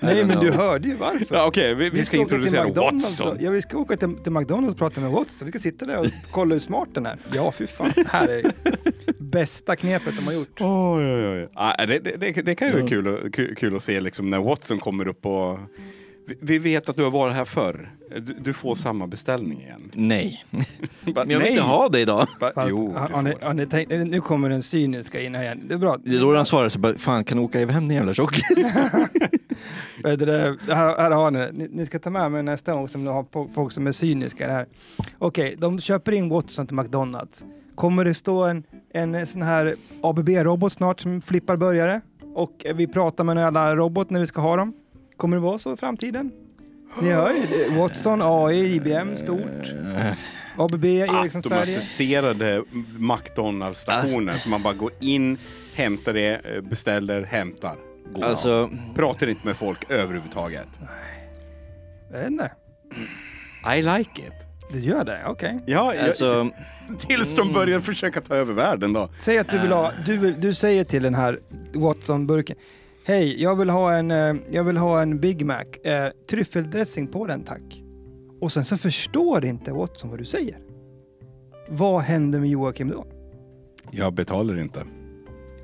Nej, 0.00 0.24
men 0.24 0.40
du 0.40 0.50
hörde 0.50 0.88
ju 0.88 0.94
varför. 0.96 1.34
Ja, 1.36 1.46
Okej, 1.46 1.74
vi, 1.74 1.90
vi 1.90 2.04
ska 2.04 2.16
åka 2.20 2.28
till 2.28 2.36
introducera 2.36 2.64
McDonald's 2.66 2.92
Watson. 3.02 3.28
och- 3.28 3.36
Ja, 3.42 3.50
vi 3.50 3.62
ska 3.62 3.78
åka 3.78 3.96
till, 3.96 4.14
till 4.16 4.32
McDonalds 4.32 4.72
och 4.72 4.78
prata 4.78 5.00
med 5.00 5.10
Watson. 5.10 5.46
Vi 5.46 5.52
ska 5.52 5.58
sitta 5.58 5.84
där 5.86 5.98
och 6.00 6.06
kolla 6.32 6.52
hur 6.54 6.60
smart 6.60 6.88
den 6.94 7.06
är. 7.06 7.18
Ja, 7.32 7.52
fy 7.52 7.66
fan. 7.66 7.92
Här 8.06 8.28
är 8.28 8.52
bästa 9.18 9.76
knepet 9.76 10.16
de 10.16 10.26
har 10.26 10.32
gjort. 10.32 10.60
Oj, 10.60 11.14
oj, 11.14 11.28
oj. 11.42 11.48
Ah, 11.54 11.86
det, 11.86 11.98
det, 11.98 12.16
det, 12.16 12.42
det 12.42 12.54
kan 12.54 12.68
ju 12.68 12.72
vara 12.74 12.82
Ja. 12.82 12.88
kul, 12.88 13.08
att- 13.26 13.32
kul, 13.32 13.54
kul 13.54 13.76
att 13.76 13.82
se 13.82 14.00
liksom 14.00 14.30
när 14.30 14.38
Watson 14.38 14.78
kommer 14.78 15.08
upp 15.08 15.26
och... 15.26 15.58
Vi, 16.26 16.36
vi 16.40 16.58
vet 16.58 16.88
att 16.88 16.96
du 16.96 17.02
har 17.02 17.10
varit 17.10 17.34
här 17.34 17.44
förr. 17.44 17.90
Du, 18.16 18.20
du 18.40 18.52
får 18.52 18.74
samma 18.74 19.06
beställning 19.06 19.60
igen. 19.62 19.90
Nej. 19.94 20.44
Bara, 21.14 21.24
Men 21.24 21.30
jag 21.30 21.38
vill 21.40 21.48
inte 21.48 21.62
ha 21.62 21.88
det 21.88 22.00
idag. 22.00 22.26
Bara, 22.40 22.52
Fast, 22.52 22.70
jo, 22.70 22.92
har, 22.92 23.08
har, 23.08 23.22
ni, 23.22 23.34
har 23.40 23.54
ni 23.54 23.66
tänkt, 23.66 23.90
nu 23.90 24.20
kommer 24.20 24.48
den 24.48 24.62
cyniska 24.62 25.20
in 25.22 25.34
här 25.34 25.42
igen. 25.42 25.60
Det 25.68 25.74
är 25.74 25.78
bra. 25.78 25.96
Det 26.04 26.16
är 26.16 26.20
då 26.20 26.36
han 26.36 26.46
svarar 26.46 26.68
så 26.68 26.78
bara, 26.78 26.98
fan 26.98 27.24
kan 27.24 27.36
du 27.38 27.42
åka 27.44 27.66
hem 27.66 27.88
din 27.88 27.96
jävla 27.96 28.14
tjockis? 28.14 28.42
Det, 30.02 30.58
här, 30.68 30.96
här 30.96 31.10
har 31.10 31.30
ni 31.30 31.38
det. 31.38 31.50
Ni, 31.52 31.68
ni 31.70 31.86
ska 31.86 31.98
ta 31.98 32.10
med 32.10 32.32
mig 32.32 32.42
nästa 32.42 32.72
gång 32.72 32.88
som 32.88 33.04
ni 33.04 33.10
har 33.10 33.52
folk 33.54 33.72
som 33.72 33.86
är 33.86 33.92
cyniska. 33.92 34.52
här. 34.52 34.66
Okej, 35.18 35.54
de 35.58 35.80
köper 35.80 36.12
in 36.12 36.28
Watson 36.28 36.66
till 36.66 36.76
McDonalds. 36.76 37.44
Kommer 37.74 38.04
det 38.04 38.14
stå 38.14 38.44
en, 38.44 38.64
en 38.94 39.26
sån 39.26 39.42
här 39.42 39.74
ABB-robot 40.02 40.72
snart 40.72 41.00
som 41.00 41.20
flippar 41.20 41.56
burgare? 41.56 42.00
Och 42.34 42.66
vi 42.74 42.86
pratar 42.86 43.24
med 43.24 43.36
en 43.36 43.42
jävla 43.42 43.76
robot 43.76 44.10
när 44.10 44.20
vi 44.20 44.26
ska 44.26 44.40
ha 44.40 44.56
dem. 44.56 44.72
Kommer 45.16 45.36
det 45.36 45.42
vara 45.42 45.58
så 45.58 45.72
i 45.72 45.76
framtiden? 45.76 46.30
Ni 47.02 47.10
hör 47.10 47.34
ju, 47.34 47.42
det. 47.46 47.74
Watson, 47.76 48.20
AI, 48.22 48.74
IBM, 48.74 49.16
stort. 49.16 49.74
ABB, 50.56 50.84
Ericsson 50.84 51.42
Sverige. 51.42 51.60
Automatiserade 51.60 52.64
McDonalds-stationer 52.98 54.36
som 54.36 54.50
man 54.50 54.62
bara 54.62 54.74
går 54.74 54.90
in, 55.00 55.38
hämtar 55.74 56.14
det, 56.14 56.34
eh, 56.34 56.60
beställer, 56.60 57.22
hämtar. 57.22 57.76
Av. 58.14 58.22
Alltså, 58.24 58.70
Pratar 58.94 59.26
inte 59.26 59.46
med 59.46 59.56
folk 59.56 59.90
överhuvudtaget. 59.90 60.68
Jag 62.12 62.18
vet 62.18 62.30
inte. 62.30 62.50
I 63.76 63.82
like 63.82 64.22
it. 64.22 64.32
Det 64.72 64.78
gör 64.78 65.04
det? 65.04 65.22
Okej. 65.26 65.60
Ja, 65.66 65.94
jag, 65.94 66.04
alltså 66.04 66.50
tills 66.98 67.34
de 67.34 67.52
börjar 67.52 67.80
försöka 67.80 68.20
ta 68.20 68.34
över 68.34 68.54
världen 68.54 68.92
då. 68.92 69.08
Säg 69.20 69.38
att 69.38 69.48
du 69.48 69.58
vill 69.58 69.72
ha, 69.72 69.92
du, 70.06 70.16
vill, 70.16 70.40
du 70.40 70.54
säger 70.54 70.84
till 70.84 71.02
den 71.02 71.14
här 71.14 71.40
Watson-burken. 71.74 72.56
Hej, 73.06 73.42
jag 73.42 73.56
vill 73.56 73.70
ha 73.70 73.92
en, 73.94 74.10
eh, 74.10 74.34
jag 74.50 74.64
vill 74.64 74.76
ha 74.76 75.02
en 75.02 75.20
Big 75.20 75.46
Mac. 75.46 75.64
Eh, 75.84 76.08
tryffeldressing 76.30 77.06
på 77.06 77.26
den 77.26 77.44
tack. 77.44 77.82
Och 78.40 78.52
sen 78.52 78.64
så 78.64 78.78
förstår 78.78 79.44
inte 79.44 79.72
Watson 79.72 80.10
vad 80.10 80.18
du 80.18 80.24
säger. 80.24 80.58
Vad 81.68 82.00
händer 82.00 82.38
med 82.40 82.48
Joakim 82.48 82.88
då? 82.88 83.06
Jag 83.90 84.12
betalar 84.12 84.60
inte. 84.60 84.84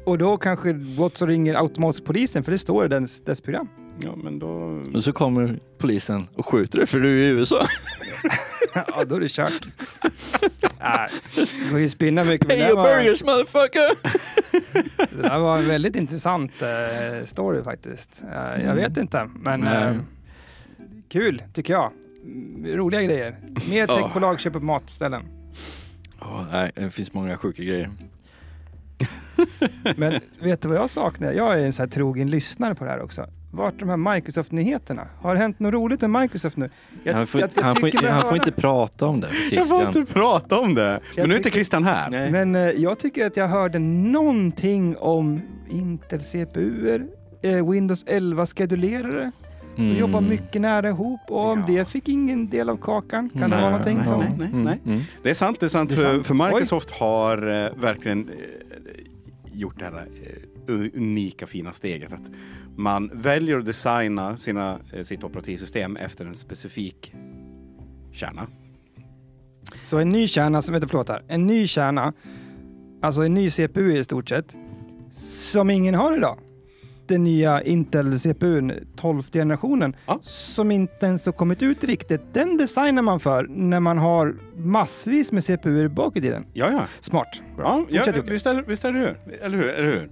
Och 0.04 0.18
då 0.18 0.36
kanske 0.36 0.72
Watson 0.72 1.28
ringer 1.28 1.54
automatiskt 1.54 2.04
polisen 2.04 2.44
för 2.44 2.52
det 2.52 2.58
står 2.58 2.84
i 2.84 2.88
dess, 2.88 3.20
dess 3.24 3.40
program. 3.40 3.68
Ja, 4.00 4.16
men 4.16 4.38
då... 4.38 4.82
och 4.94 5.04
så 5.04 5.12
kommer 5.12 5.58
polisen 5.78 6.28
och 6.36 6.46
skjuter 6.46 6.78
dig 6.78 6.86
för 6.86 7.00
du 7.00 7.08
är 7.22 7.26
i 7.26 7.28
USA. 7.28 7.66
ja, 8.74 9.04
då 9.04 9.14
är 9.16 9.20
det 9.20 9.30
kört. 9.30 9.66
Nej, 10.80 11.08
det 11.36 11.70
går 11.70 11.80
ju 11.80 11.88
spinna 11.88 12.24
mycket. 12.24 12.48
men 12.48 12.56
Hey 12.58 12.66
your 12.68 12.76
var, 12.76 12.96
burgers 12.96 13.24
motherfucker! 13.24 13.94
det 15.16 15.22
där 15.22 15.38
var 15.38 15.58
en 15.58 15.68
väldigt 15.68 15.96
intressant 15.96 16.52
eh, 16.62 17.26
story 17.26 17.62
faktiskt. 17.62 18.08
Jag 18.32 18.60
Mm. 18.60 18.76
vet 18.76 18.96
inte, 18.96 19.28
men 19.34 19.66
eh, 19.66 19.96
kul 21.08 21.42
tycker 21.52 21.72
jag. 21.72 21.90
Roliga 22.64 23.02
grejer. 23.02 23.36
Mer 23.68 23.86
Ja. 23.88 23.96
techbolag 24.02 24.40
köper 24.40 24.58
på 24.58 24.64
matställen. 24.64 25.22
Åh, 26.20 26.44
nej, 26.52 26.70
det 26.74 26.90
finns 26.90 27.12
många 27.12 27.36
sjuka 27.36 27.62
grejer. 27.62 27.90
Men 29.96 30.20
vet 30.40 30.62
du 30.62 30.68
vad 30.68 30.76
jag 30.76 30.90
saknar? 30.90 31.32
Jag 31.32 31.60
är 31.60 31.64
en 31.66 31.72
sån 31.72 31.82
här 31.82 31.90
trogen 31.90 32.30
lyssnare 32.30 32.74
på 32.74 32.84
det 32.84 32.90
här 32.90 33.02
också. 33.02 33.26
Vart 33.52 33.74
är 33.74 33.78
de 33.78 33.88
här 33.88 34.14
Microsoft-nyheterna? 34.14 35.08
Har 35.20 35.34
det 35.34 35.40
hänt 35.40 35.58
något 35.60 35.74
roligt 35.74 36.00
med 36.00 36.10
Microsoft 36.22 36.56
nu? 36.56 36.70
Jag, 37.04 37.14
han 37.14 37.26
får, 37.26 37.40
jag- 37.40 37.50
jag 37.56 37.62
han, 37.62 37.76
får, 37.76 38.08
han 38.08 38.22
får 38.22 38.34
inte 38.34 38.52
prata 38.52 39.06
om 39.06 39.20
det, 39.20 39.26
Jag 39.50 39.68
får 39.68 39.76
Christian. 39.78 39.96
inte 40.02 40.12
prata 40.12 40.58
om 40.58 40.74
det. 40.74 41.00
Men 41.16 41.28
nu 41.28 41.34
är 41.34 41.38
inte 41.38 41.50
Christian 41.50 41.84
här. 41.84 42.10
Nej. 42.10 42.30
Men 42.30 42.54
eh, 42.54 42.60
jag 42.62 42.98
tycker 42.98 43.26
att 43.26 43.36
jag 43.36 43.48
hörde 43.48 43.78
någonting 43.78 44.96
om 44.96 45.40
Intel 45.70 46.20
CPU, 46.20 47.00
eh, 47.42 47.70
Windows 47.70 48.04
11 48.06 48.46
skedulerare. 49.76 49.76
De 49.76 49.82
Mm. 49.82 49.96
jobbar 50.00 50.20
mycket 50.20 50.60
nära 50.60 50.88
ihop 50.88 51.20
och 51.28 51.46
om 51.46 51.58
Ja. 51.58 51.64
det 51.66 51.84
fick 51.88 52.08
ingen 52.08 52.48
del 52.50 52.68
av 52.68 52.76
kakan. 52.76 53.30
Kan 53.30 53.40
det 53.40 53.46
Nej, 53.48 53.58
vara 53.60 53.70
någonting 53.70 53.96
nej, 53.96 54.06
som... 54.06 54.18
nej, 54.20 54.32
nej, 54.38 54.50
nej. 54.52 54.80
Mm. 54.86 55.00
Det 55.22 55.30
är 55.30 55.34
sant, 55.34 55.60
det 55.60 55.66
är 55.66 55.68
sant. 55.68 55.90
Det 55.90 55.96
är 55.96 55.96
för, 55.96 56.14
sant. 56.14 56.26
för 56.26 56.34
Microsoft 56.34 56.90
har 56.90 57.38
eh, 57.38 57.70
verkligen 57.80 58.28
eh, 58.28 58.34
gjort 59.52 59.78
det 59.78 59.84
här 59.84 60.06
eh, 60.68 60.74
unika 60.94 61.46
fina 61.46 61.72
steget 61.72 62.12
att 62.12 62.30
man 62.76 63.10
väljer 63.14 63.58
att 63.58 63.64
designa 63.66 64.36
sina, 64.36 64.78
eh, 64.92 65.02
sitt 65.02 65.24
operativsystem 65.24 65.96
efter 65.96 66.24
en 66.24 66.34
specifik 66.34 67.14
kärna. 68.12 68.46
Så 69.84 69.98
en 69.98 70.08
ny 70.08 70.28
kärna, 70.28 70.62
som 70.62 70.72
vänta 70.72 70.88
förlåt 70.88 71.08
här, 71.08 71.22
en 71.28 71.46
ny 71.46 71.66
kärna, 71.66 72.12
alltså 73.02 73.22
en 73.22 73.34
ny 73.34 73.50
CPU 73.50 73.92
i 73.96 74.04
stort 74.04 74.28
sett, 74.28 74.56
som 75.10 75.70
ingen 75.70 75.94
har 75.94 76.16
idag. 76.16 76.38
Den 77.06 77.24
nya 77.24 77.62
Intel 77.62 78.18
CPUn, 78.18 78.72
12 78.96 79.22
generationen, 79.32 79.96
Ja. 80.06 80.18
som 80.22 80.70
inte 80.70 81.06
ens 81.06 81.26
har 81.26 81.32
kommit 81.32 81.62
ut 81.62 81.84
riktigt. 81.84 82.20
Den 82.32 82.56
designar 82.56 83.02
man 83.02 83.20
för 83.20 83.46
när 83.48 83.80
man 83.80 83.98
har 83.98 84.34
massvis 84.56 85.32
med 85.32 85.44
CPUer 85.44 85.88
bak 85.88 86.16
i 86.16 86.20
tiden. 86.20 86.46
Ja, 86.52 86.70
ja. 86.72 86.86
Smart. 87.00 87.42
Bra. 87.56 87.64
ja, 87.66 87.86
ja 87.90 88.04
Fortsätt, 88.04 88.28
visst, 88.28 88.46
är, 88.46 88.62
visst 88.62 88.84
är 88.84 88.92
det 88.92 88.98
hur? 88.98 89.16
Eller 89.42 89.58
hur? 89.58 89.68
Eller 89.68 89.92
hur? 89.92 90.10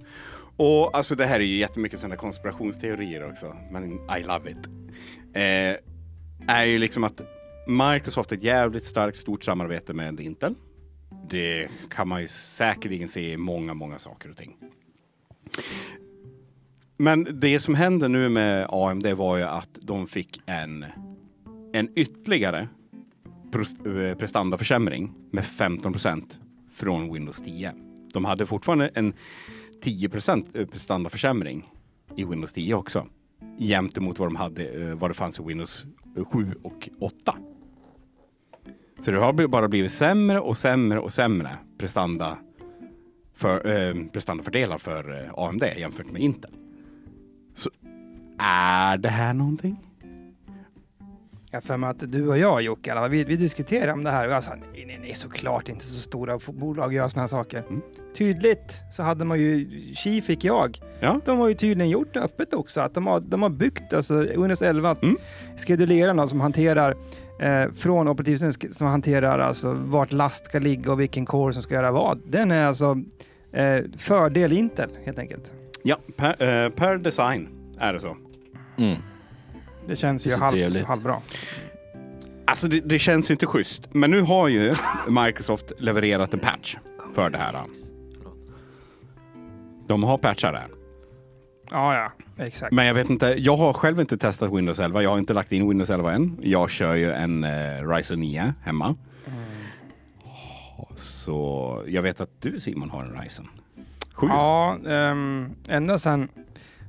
Och 0.57 0.97
alltså 0.97 1.15
det 1.15 1.25
här 1.25 1.39
är 1.39 1.43
ju 1.43 1.55
jättemycket 1.57 1.99
sådana 1.99 2.15
konspirationsteorier 2.15 3.29
också, 3.31 3.55
men 3.71 3.93
I 3.93 4.23
love 4.27 4.51
it. 4.51 4.67
Eh, 5.33 6.55
är 6.55 6.63
ju 6.65 6.79
liksom 6.79 7.03
att 7.03 7.21
Microsoft 7.67 8.29
har 8.29 8.37
ett 8.37 8.43
jävligt 8.43 8.85
starkt 8.85 9.17
stort 9.17 9.43
samarbete 9.43 9.93
med 9.93 10.19
Intel. 10.19 10.55
Det 11.29 11.67
kan 11.89 12.07
man 12.07 12.21
ju 12.21 12.27
säkerligen 12.27 13.07
se 13.07 13.31
i 13.31 13.37
många, 13.37 13.73
många 13.73 13.99
saker 13.99 14.29
och 14.29 14.37
ting. 14.37 14.55
Men 16.97 17.39
det 17.39 17.59
som 17.59 17.75
hände 17.75 18.07
nu 18.07 18.29
med 18.29 18.67
AMD 18.69 19.07
var 19.07 19.37
ju 19.37 19.43
att 19.43 19.79
de 19.81 20.07
fick 20.07 20.41
en, 20.45 20.85
en 21.73 21.89
ytterligare 21.95 22.67
eh, 23.85 24.17
prestandaförsämring 24.17 25.13
med 25.31 25.43
15% 25.43 26.23
från 26.73 27.13
Windows 27.13 27.41
10. 27.41 27.73
De 28.13 28.25
hade 28.25 28.45
fortfarande 28.45 28.87
en 28.87 29.13
10% 29.83 30.59
eh, 30.59 30.65
prestandaförsämring 30.65 31.69
i 32.15 32.25
Windows 32.25 32.53
10 32.53 32.73
också. 32.73 33.07
Jämte 33.57 34.01
mot 34.01 34.19
vad 34.19 34.27
de 34.27 34.35
hade, 34.35 34.67
eh, 34.67 34.95
vad 34.95 35.09
det 35.09 35.13
fanns 35.13 35.39
i 35.39 35.43
Windows 35.43 35.85
7 36.31 36.53
och 36.63 36.89
8. 36.99 37.35
Så 38.99 39.11
det 39.11 39.19
har 39.19 39.47
bara 39.47 39.67
blivit 39.67 39.91
sämre 39.91 40.39
och 40.39 40.57
sämre 40.57 40.99
och 40.99 41.13
sämre 41.13 41.57
prestanda 41.77 42.37
för, 43.35 43.67
eh, 43.67 44.05
prestandafördelar 44.13 44.77
för 44.77 45.31
AMD 45.37 45.63
jämfört 45.77 46.11
med 46.11 46.21
Intel. 46.21 46.51
Så 47.53 47.69
är 48.39 48.97
det 48.97 49.09
här 49.09 49.33
någonting? 49.33 49.77
Jag 51.51 51.63
för 51.63 51.77
mig 51.77 51.89
att 51.89 52.11
du 52.11 52.27
och 52.29 52.37
jag 52.37 52.61
Jocke, 52.61 52.91
alla 52.91 53.07
vi, 53.07 53.23
vi 53.23 53.35
diskuterade 53.35 53.91
om 53.93 54.03
det 54.03 54.11
här 54.11 54.27
och 54.27 54.33
jag 54.33 54.43
sa 54.43 54.55
nej, 54.55 54.85
nej, 54.87 54.99
nej, 55.01 55.13
såklart 55.13 55.69
inte 55.69 55.85
så 55.85 56.01
stora 56.01 56.39
bolag 56.47 56.93
gör 56.93 57.09
sådana 57.09 57.21
här 57.23 57.27
saker. 57.27 57.63
Mm. 57.69 57.81
Tydligt 58.17 58.73
så 58.93 59.03
hade 59.03 59.25
man 59.25 59.39
ju, 59.39 59.69
Chi 59.95 60.21
fick 60.21 60.43
jag, 60.43 60.79
Ja. 60.99 61.19
de 61.25 61.37
har 61.37 61.47
ju 61.47 61.53
tydligen 61.55 61.89
gjort 61.89 62.13
det 62.13 62.19
öppet 62.19 62.53
också, 62.53 62.81
att 62.81 62.93
de 62.93 63.07
har, 63.07 63.19
de 63.19 63.41
har 63.41 63.49
byggt 63.49 63.93
alltså 63.93 64.19
Windows 64.19 64.61
11, 64.61 64.95
Mm. 65.01 65.17
skedulerarna 65.57 66.27
som 66.27 66.41
hanterar 66.41 66.95
eh, 67.41 67.71
från 67.75 68.07
operativsystemet 68.07 68.77
som 68.77 68.87
hanterar 68.87 69.39
alltså 69.39 69.73
vart 69.73 70.11
last 70.11 70.45
ska 70.45 70.59
ligga 70.59 70.91
och 70.91 70.99
vilken 70.99 71.25
core 71.25 71.53
som 71.53 71.63
ska 71.63 71.73
göra 71.73 71.91
vad. 71.91 72.21
Den 72.27 72.51
är 72.51 72.65
alltså 72.65 72.97
eh, 73.51 73.79
fördel 73.97 74.51
Intel 74.53 74.89
helt 75.05 75.19
enkelt. 75.19 75.53
Ja, 75.83 75.97
per, 76.15 76.41
eh, 76.41 76.69
per 76.69 76.97
design 76.97 77.49
är 77.79 77.93
det 77.93 77.99
så. 77.99 78.17
Mm. 78.77 78.97
Det 79.87 79.95
känns 79.95 80.27
ju 80.27 80.31
så 80.31 80.39
halv, 80.39 80.51
trevligt. 80.51 80.85
halvbra. 80.85 81.21
Alltså 82.45 82.67
det, 82.67 82.79
det 82.79 82.99
känns 82.99 83.31
inte 83.31 83.45
schysst. 83.45 83.93
Men 83.93 84.11
nu 84.11 84.21
har 84.21 84.47
ju 84.47 84.75
Microsoft 85.07 85.71
levererat 85.77 86.33
en 86.33 86.39
patch 86.39 86.75
för 87.15 87.29
det 87.29 87.37
här. 87.37 87.61
De 89.87 90.03
har 90.03 90.17
patchar 90.17 90.53
där. 90.53 90.67
Ja, 91.71 91.95
ja, 91.95 92.11
exakt. 92.43 92.73
Men 92.73 92.85
jag 92.85 92.93
vet 92.93 93.09
inte, 93.09 93.35
jag 93.37 93.57
har 93.57 93.73
själv 93.73 93.99
inte 93.99 94.17
testat 94.17 94.53
Windows 94.53 94.79
11. 94.79 95.03
Jag 95.03 95.09
har 95.09 95.17
inte 95.17 95.33
lagt 95.33 95.51
in 95.51 95.69
Windows 95.69 95.89
11 95.89 96.11
än. 96.11 96.39
Jag 96.41 96.69
kör 96.69 96.95
ju 96.95 97.11
en 97.11 97.43
eh, 97.43 97.87
Ryzen 97.87 98.19
9 98.19 98.53
hemma. 98.63 98.95
Så 100.95 101.83
jag 101.87 102.01
vet 102.01 102.21
att 102.21 102.41
du 102.41 102.59
Simon 102.59 102.89
har 102.89 103.03
en 103.03 103.21
Ryzen 103.21 103.47
Sju? 104.13 104.27
Ja, 104.27 104.77
um, 104.83 105.55
ända 105.67 105.97
sen, 105.97 106.29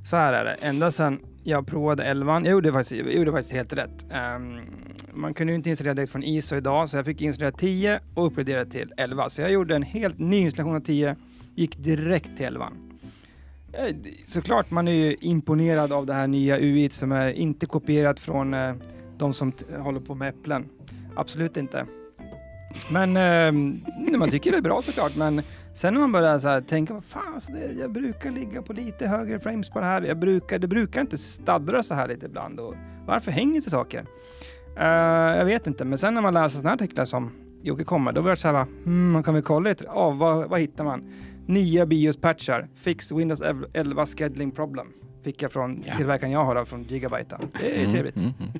så 0.04 0.16
här 0.16 0.32
är 0.32 0.44
det, 0.44 0.52
ända 0.52 0.90
sen 0.90 1.20
jag 1.44 1.66
provade 1.66 2.04
11, 2.04 2.40
jag 2.40 2.52
gjorde 2.52 2.72
faktiskt, 2.72 3.04
jag 3.06 3.14
gjorde 3.14 3.32
faktiskt 3.32 3.52
helt 3.52 3.72
rätt. 3.72 4.06
Um, 4.36 4.60
man 5.12 5.34
kunde 5.34 5.52
ju 5.52 5.56
inte 5.56 5.70
installera 5.70 5.94
direkt 5.94 6.12
från 6.12 6.22
ISO 6.22 6.56
idag, 6.56 6.88
så 6.88 6.96
jag 6.96 7.04
fick 7.04 7.20
installera 7.20 7.52
10 7.52 8.00
och 8.14 8.26
uppgradera 8.26 8.64
till 8.64 8.92
11. 8.96 9.28
Så 9.28 9.40
jag 9.40 9.52
gjorde 9.52 9.76
en 9.76 9.82
helt 9.82 10.18
ny 10.18 10.38
installation 10.38 10.76
av 10.76 10.80
10, 10.80 11.16
gick 11.54 11.76
direkt 11.76 12.36
till 12.36 12.46
11. 12.46 12.72
Eh, 13.72 13.96
såklart 14.26 14.70
man 14.70 14.88
är 14.88 14.92
ju 14.92 15.16
imponerad 15.20 15.92
av 15.92 16.06
det 16.06 16.14
här 16.14 16.26
nya 16.26 16.58
UI 16.58 16.90
som 16.90 17.12
är 17.12 17.28
inte 17.28 17.66
kopierat 17.66 18.20
från 18.20 18.54
uh, 18.54 18.74
de 19.18 19.32
som 19.32 19.52
håller 19.78 20.00
på 20.00 20.14
med 20.14 20.28
äpplen. 20.28 20.68
Absolut 21.16 21.56
inte. 21.56 21.86
Men 22.90 23.16
uh, 23.16 24.18
man 24.18 24.30
tycker 24.30 24.50
det 24.50 24.56
är 24.56 24.62
bra 24.62 24.82
såklart. 24.82 25.16
Men 25.16 25.42
sen 25.74 25.94
när 25.94 26.00
man 26.00 26.12
börjar 26.12 26.38
så 26.38 26.48
här, 26.48 26.60
tänka, 26.60 26.94
vad 26.94 27.04
fan, 27.04 27.34
alltså 27.34 27.52
det, 27.52 27.72
jag 27.80 27.92
brukar 27.92 28.30
ligga 28.30 28.62
på 28.62 28.72
lite 28.72 29.06
högre 29.08 29.40
frames 29.40 29.70
på 29.70 29.80
det 29.80 29.86
här. 29.86 30.02
Jag 30.02 30.18
brukar, 30.18 30.58
det 30.58 30.66
brukar 30.68 31.00
inte 31.00 31.18
staddra 31.18 31.82
så 31.82 31.94
här 31.94 32.08
lite 32.08 32.26
ibland. 32.26 32.60
Och 32.60 32.74
varför 33.06 33.30
hänger 33.30 33.60
sig 33.60 33.70
saker? 33.70 34.04
Eh, 34.78 35.36
jag 35.38 35.44
vet 35.44 35.66
inte, 35.66 35.84
men 35.84 35.98
sen 35.98 36.14
när 36.14 36.22
man 36.22 36.34
läser 36.34 36.58
sådana 36.58 36.74
artiklar 36.74 37.04
som 37.04 37.30
Jocke 37.62 37.84
kommer, 37.84 38.12
då 38.12 38.22
börjar 38.22 38.36
det 38.36 38.40
så 38.40 38.48
här, 38.48 38.66
hmm, 38.84 39.12
man 39.12 39.22
kan 39.22 39.34
väl 39.34 39.42
kolla 39.42 39.68
lite. 39.70 39.84
Ja, 39.84 40.10
vad, 40.10 40.48
vad 40.50 40.60
hittar 40.60 40.84
man? 40.84 41.12
Nya 41.46 41.86
BIOS-patchar. 41.86 42.68
Fix 42.74 43.12
Windows 43.12 43.42
11 43.72 44.06
scheduling 44.06 44.50
problem. 44.50 44.86
Fick 45.24 45.42
jag 45.42 45.52
från 45.52 45.82
Ja. 45.86 45.96
tillverkaren 45.96 46.32
jag 46.32 46.44
har 46.44 46.64
från 46.64 46.82
Gigabyte. 46.82 47.38
Det 47.60 47.70
är 47.76 47.78
Mm, 47.80 47.92
trevligt. 47.92 48.16
mm, 48.16 48.30
mm. 48.40 48.50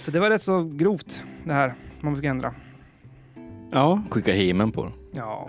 Så 0.00 0.10
det 0.10 0.20
var 0.20 0.30
rätt 0.30 0.42
så 0.42 0.64
grovt 0.64 1.22
det 1.44 1.52
här 1.52 1.74
man 2.00 2.16
fick 2.16 2.24
ändra. 2.24 2.54
Ja, 3.70 4.02
Skicka 4.10 4.32
himen 4.32 4.72
på 4.72 4.84
den. 4.84 4.92
Ja, 5.12 5.48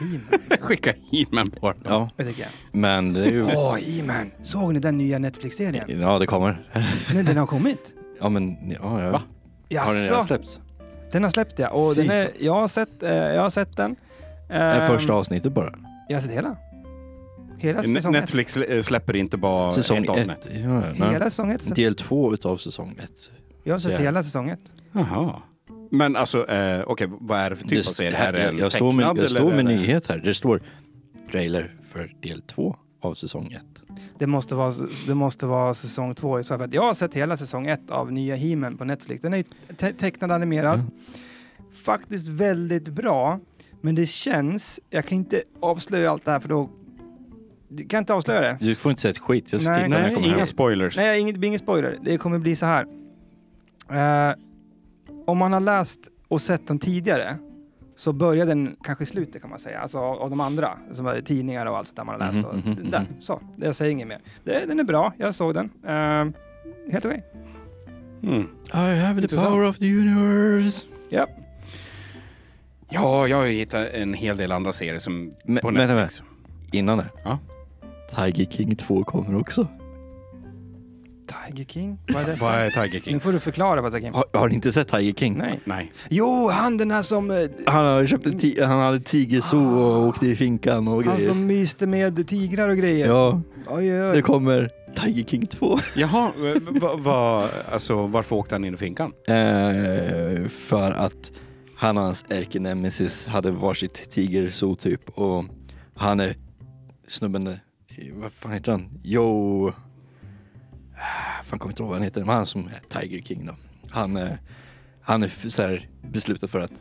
He-Man. 0.00 0.58
skicka 0.60 0.92
He-Man 1.12 1.50
på 1.50 1.72
den. 1.72 1.80
Ja, 1.84 2.10
Det 2.16 2.24
tycker 2.24 2.42
jag. 2.42 2.50
men 2.80 3.12
det 3.12 3.20
är 3.24 3.30
ju... 3.30 3.44
Åh, 3.44 3.76
He-Man! 3.76 4.30
Såg 4.42 4.74
ni 4.74 4.80
den 4.80 4.98
nya 4.98 5.18
Netflix-serien? 5.18 6.00
Ja, 6.00 6.18
det 6.18 6.26
kommer. 6.26 6.70
Nej, 7.14 7.24
den 7.24 7.36
har 7.36 7.46
kommit. 7.46 7.94
Ja, 8.20 8.28
men 8.28 8.70
ja, 8.70 9.02
ja. 9.02 9.10
Va? 9.10 9.22
Har 9.76 9.94
den 9.94 10.02
redan 10.02 10.16
Jaså? 10.16 10.26
släppts? 10.26 10.58
Den 11.12 11.24
har 11.24 11.30
släppt 11.30 11.58
ja. 11.58 11.68
Och 11.68 11.94
den 11.94 12.10
är, 12.10 12.30
jag, 12.38 12.52
har 12.54 12.68
sett, 12.68 13.02
eh, 13.02 13.10
jag 13.14 13.42
har 13.42 13.50
sett 13.50 13.76
den. 13.76 13.96
Är 14.48 14.74
det 14.74 14.80
Ehm, 14.82 14.86
första 14.98 15.12
avsnittet 15.12 15.52
bara? 15.52 15.74
Jag 16.08 16.16
har 16.16 16.22
sett 16.22 16.32
hela. 16.32 16.56
Hela 17.58 17.82
säsong 17.82 18.14
ett. 18.14 18.20
Netflix 18.22 18.56
eh, 18.56 18.82
släpper 18.82 19.16
inte 19.16 19.36
bara 19.36 19.72
Säsong 19.72 19.98
ett 20.04 20.08
avsnitt. 20.08 20.30
ett. 20.30 20.48
Ja, 20.50 20.80
nej. 20.80 21.12
Hela 21.12 21.24
säsong 21.24 21.50
ett. 21.50 21.74
Del 21.74 21.94
två 21.94 22.34
utav 22.34 22.56
säsong 22.56 22.98
ett. 23.04 23.30
Jag 23.64 23.74
har 23.74 23.78
sett 23.78 23.92
Ja. 23.92 23.98
hela 23.98 24.22
säsong 24.22 24.50
ett. 24.50 24.72
Jaha. 24.92 25.42
Men 25.90 26.16
alltså, 26.16 26.48
eh, 26.50 26.82
okej, 26.86 27.08
vad 27.10 27.38
är 27.38 27.50
det 27.50 27.56
för 27.56 27.62
typ 27.62 27.70
Det 27.72 27.78
av 27.78 27.92
serie? 27.92 28.16
Är 28.18 28.32
det 28.32 28.42
jag, 28.42 28.54
jag 28.54 28.72
står 28.72 28.92
med, 28.92 29.04
jag 29.18 29.30
står 29.30 29.52
med 29.52 29.64
nyhet 29.64 30.06
här. 30.06 30.18
Det 30.18 30.34
står 30.34 30.62
trailer 31.30 31.74
för 31.90 32.14
del 32.20 32.42
två 32.42 32.76
av 33.00 33.14
säsong 33.14 33.52
ett. 33.52 33.82
Det 34.18 34.26
måste 34.26 34.54
vara, 34.54 34.72
det 35.06 35.14
måste 35.14 35.46
vara 35.46 35.74
säsong 35.74 36.14
två 36.14 36.40
i 36.40 36.44
så 36.44 36.58
fall. 36.58 36.68
Jag 36.74 36.82
har 36.82 36.94
sett 36.94 37.14
hela 37.14 37.36
säsong 37.36 37.66
ett 37.66 37.90
av 37.90 38.12
nya 38.12 38.36
he 38.36 38.70
på 38.78 38.84
Netflix. 38.84 39.20
Den 39.20 39.34
är 39.34 39.44
te- 39.76 39.92
tecknad 39.92 40.32
animerad. 40.32 40.78
Mm. 40.78 40.90
Faktiskt 41.84 42.28
väldigt 42.28 42.88
bra. 42.88 43.40
Men 43.80 43.94
det 43.94 44.06
känns, 44.06 44.80
jag 44.90 45.06
kan 45.06 45.18
inte 45.18 45.42
avslöja 45.60 46.10
allt 46.10 46.24
det 46.24 46.30
här 46.30 46.40
för 46.40 46.48
då... 46.48 46.70
Du 47.68 47.84
kan 47.84 47.98
inte 47.98 48.14
avslöja 48.14 48.40
det. 48.40 48.58
Du 48.60 48.74
får 48.74 48.90
inte 48.90 49.02
säga 49.02 49.10
ett 49.10 49.18
skit. 49.18 49.52
Jag 49.52 49.62
Nej. 49.64 49.88
Nej, 49.88 50.16
inga 50.18 50.36
hem. 50.36 50.46
spoilers. 50.46 50.96
Nej, 50.96 51.20
inget, 51.20 51.44
ingen 51.44 51.58
spoiler. 51.58 51.98
Det 52.02 52.18
kommer 52.18 52.38
bli 52.38 52.56
så 52.56 52.66
här. 52.66 52.86
Eh, 53.90 54.34
om 55.28 55.38
man 55.38 55.52
har 55.52 55.60
läst 55.60 56.00
och 56.28 56.40
sett 56.40 56.66
dem 56.66 56.78
tidigare 56.78 57.36
så 57.96 58.12
börjar 58.12 58.46
den 58.46 58.76
kanske 58.82 59.04
i 59.04 59.06
slutet 59.06 59.40
kan 59.40 59.50
man 59.50 59.58
säga, 59.58 59.80
alltså 59.80 59.98
av, 59.98 60.18
av 60.18 60.30
de 60.30 60.40
andra, 60.40 60.78
som 60.92 61.06
är 61.06 61.20
tidningar 61.20 61.66
och 61.66 61.78
allt 61.78 61.88
sånt 61.88 61.96
där 61.96 62.04
man 62.04 62.20
har 62.20 62.28
läst. 62.28 62.44
Och, 62.44 62.54
mhm, 62.54 62.90
där, 62.90 63.00
mhm. 63.00 63.20
så, 63.20 63.40
jag 63.56 63.76
säger 63.76 63.92
inget 63.92 64.08
mer. 64.08 64.18
Det, 64.44 64.64
den 64.66 64.80
är 64.80 64.84
bra, 64.84 65.12
jag 65.18 65.34
såg 65.34 65.54
den. 65.54 65.64
Uh, 65.64 66.32
helt 66.92 67.04
okej. 67.06 67.22
Mm. 68.22 68.48
I 68.72 68.96
have 68.96 69.28
the 69.28 69.36
power 69.36 69.68
of 69.68 69.78
the 69.78 69.96
universe. 69.96 70.86
Ja. 71.08 71.26
Ja, 72.88 73.28
jag 73.28 73.36
har 73.36 73.46
ju 73.46 73.52
hittat 73.52 73.88
en 73.88 74.14
hel 74.14 74.36
del 74.36 74.52
andra 74.52 74.72
serier 74.72 74.98
som 74.98 75.32
Men, 75.44 75.60
på 75.60 75.70
vänta, 75.70 75.94
Netflix. 75.94 76.20
vänta. 76.20 76.32
Innan 76.72 76.98
det. 76.98 77.06
Ja. 77.24 77.38
Tiger 78.16 78.44
King 78.44 78.76
2 78.76 79.04
kommer 79.04 79.40
också. 79.40 79.66
Tiger 81.46 81.64
King? 81.64 81.98
Vad 82.08 82.22
är 82.22 82.26
det? 82.26 82.36
Vad 82.40 82.54
är 82.54 82.70
Tiger 82.70 82.92
Nu 82.92 83.00
King? 83.00 83.20
får 83.20 83.32
du 83.32 83.40
förklara 83.40 83.80
vad 83.80 83.92
Tiger 83.92 84.06
King 84.06 84.14
Har, 84.14 84.24
har 84.38 84.48
ni 84.48 84.54
inte 84.54 84.72
sett 84.72 84.88
Tiger 84.88 85.12
King? 85.14 85.38
Nej. 85.38 85.60
Nej. 85.64 85.92
Jo, 86.08 86.48
han 86.48 86.76
den 86.76 86.90
här 86.90 87.02
som, 87.02 87.30
eh, 87.30 87.36
Han, 87.66 87.84
har 87.86 88.06
köpt 88.06 88.26
en 88.26 88.38
ti- 88.38 88.64
han 88.64 88.80
hade 88.80 89.00
tigerzoo 89.00 89.78
och 89.78 90.08
åkte 90.08 90.26
i 90.26 90.36
finkan 90.36 90.88
och 90.88 91.04
han 91.04 91.14
grejer. 91.16 91.28
som 91.28 91.46
myste 91.46 91.86
med 91.86 92.26
tigrar 92.28 92.68
och 92.68 92.76
grejer. 92.76 93.06
Ja, 93.06 93.40
Oj, 93.66 93.74
oj, 93.76 93.88
det 93.88 94.10
oj. 94.12 94.22
kommer 94.22 94.70
Tiger 94.96 95.24
King 95.24 95.46
2. 95.46 95.78
Jaha, 95.96 96.32
va, 96.80 96.94
va, 96.96 97.48
alltså, 97.72 98.06
varför 98.06 98.36
åkte 98.36 98.54
han 98.54 98.64
in 98.64 98.74
i 98.74 98.76
finkan? 98.76 99.12
Eh, 99.28 100.48
för 100.48 100.90
att 100.92 101.32
han 101.76 101.96
och 101.98 102.02
hans 102.04 102.24
ärkenemesis 102.28 103.26
hade 103.26 103.50
varsitt 103.50 104.10
tigerzoo 104.10 104.76
typ 104.76 105.08
och 105.18 105.44
han 105.94 106.20
är 106.20 106.34
snubben, 107.06 107.46
eh, 107.46 107.54
vad 108.12 108.32
fan 108.32 108.52
heter 108.52 108.72
han? 108.72 108.88
Joe... 109.02 109.72
Fan 111.44 111.58
kommer 111.58 111.72
inte 111.72 111.82
ihåg 111.82 111.88
vad 111.88 111.98
han 111.98 112.04
heter, 112.04 112.24
men 112.24 112.36
han 112.36 112.46
som 112.46 112.68
är 112.68 113.00
Tiger 113.00 113.22
King 113.22 113.46
då. 113.46 113.54
Han, 113.90 114.16
eh, 114.16 114.32
han 115.00 115.22
är 115.22 115.48
så 115.48 115.62
här 115.62 115.88
beslutad 116.02 116.48
för 116.48 116.60
att 116.60 116.72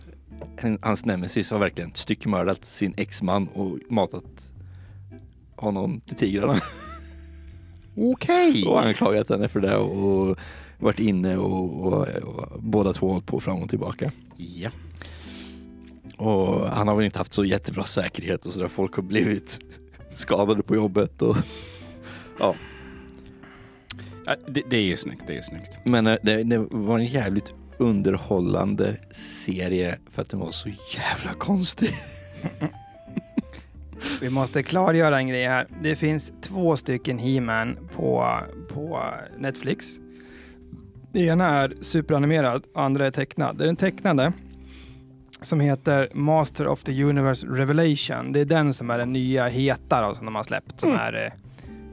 hans 0.82 1.06
nemesis 1.06 1.52
har 1.52 1.60
verkligen 1.60 1.96
styckmördat 1.96 2.66
sin 2.66 2.94
exman 2.98 3.48
och 3.48 3.80
matat 3.90 4.52
honom 5.56 6.02
till 6.02 6.16
tigrarna. 6.16 6.62
Okej. 7.96 8.66
Och 8.66 8.86
anklagat 8.86 9.30
henne 9.30 9.48
för 9.48 9.60
det 9.60 9.78
och 9.78 10.38
varit 10.80 11.00
inne 11.00 11.38
och, 11.38 11.86
och, 11.86 12.08
och 12.08 12.62
båda 12.62 12.94
två 12.94 13.12
hållit 13.12 13.26
på 13.26 13.40
fram 13.40 13.64
och 13.64 13.70
tillbaka. 13.70 14.12
Ja. 14.36 14.70
Och 16.18 16.70
han 16.70 16.88
har 16.88 16.96
väl 16.96 17.06
inte 17.06 17.18
haft 17.18 17.34
så 17.34 17.46
jättebra 17.46 17.84
säkerhet 17.84 18.46
och 18.46 18.54
sådär. 18.54 18.68
Folk 18.68 18.96
har 18.96 19.04
blivit 19.04 19.60
skadade 20.14 20.64
på 20.64 20.76
jobbet 20.76 21.22
och 21.22 21.38
ja. 22.40 22.56
Det, 24.48 24.64
det 24.70 24.78
är 24.78 24.82
ju 24.82 24.98
snyggt, 24.98 25.24
det 25.28 25.34
är 25.34 25.38
ju 25.38 25.44
snyggt. 25.44 25.72
Men 25.84 26.08
eh, 26.08 26.18
det, 26.24 26.44
det 26.44 26.58
var 26.58 27.00
en 27.00 27.06
jävligt 27.06 27.54
underhållande 27.78 28.96
serie 29.12 29.98
för 30.12 30.22
att 30.22 30.30
den 30.30 30.40
var 30.40 30.52
så 30.52 30.70
jävla 30.70 31.34
konstig. 31.38 31.94
Vi 34.22 34.30
måste 34.30 34.64
klargöra 34.64 35.18
en 35.18 35.28
grej 35.28 35.48
här. 35.48 35.68
Det 35.82 35.96
finns 35.96 36.34
två 36.42 36.78
stycken 36.78 37.20
He-Man 37.20 37.78
på, 37.96 38.40
på 38.70 39.04
Netflix. 39.38 39.86
Det 41.12 41.26
ena 41.26 41.48
är 41.48 41.74
superanimerad, 41.82 42.64
andra 42.76 43.08
är 43.08 43.12
tecknad. 43.12 43.58
Det 43.58 43.64
är 43.64 43.66
den 43.66 43.76
tecknade 43.76 44.34
som 45.42 45.60
heter 45.60 46.10
Master 46.14 46.68
of 46.68 46.84
the 46.84 47.04
Universe 47.04 47.48
Revelation. 47.48 48.32
Det 48.32 48.40
är 48.40 48.46
den 48.46 48.74
som 48.74 48.90
är 48.90 48.98
den 48.98 49.14
nya 49.14 49.48
heta 49.48 50.08
då, 50.08 50.16
som 50.16 50.26
de 50.26 50.36
har 50.36 50.44
släppt, 50.44 50.80
som 50.80 50.92
är 50.92 51.26
eh, 51.26 51.32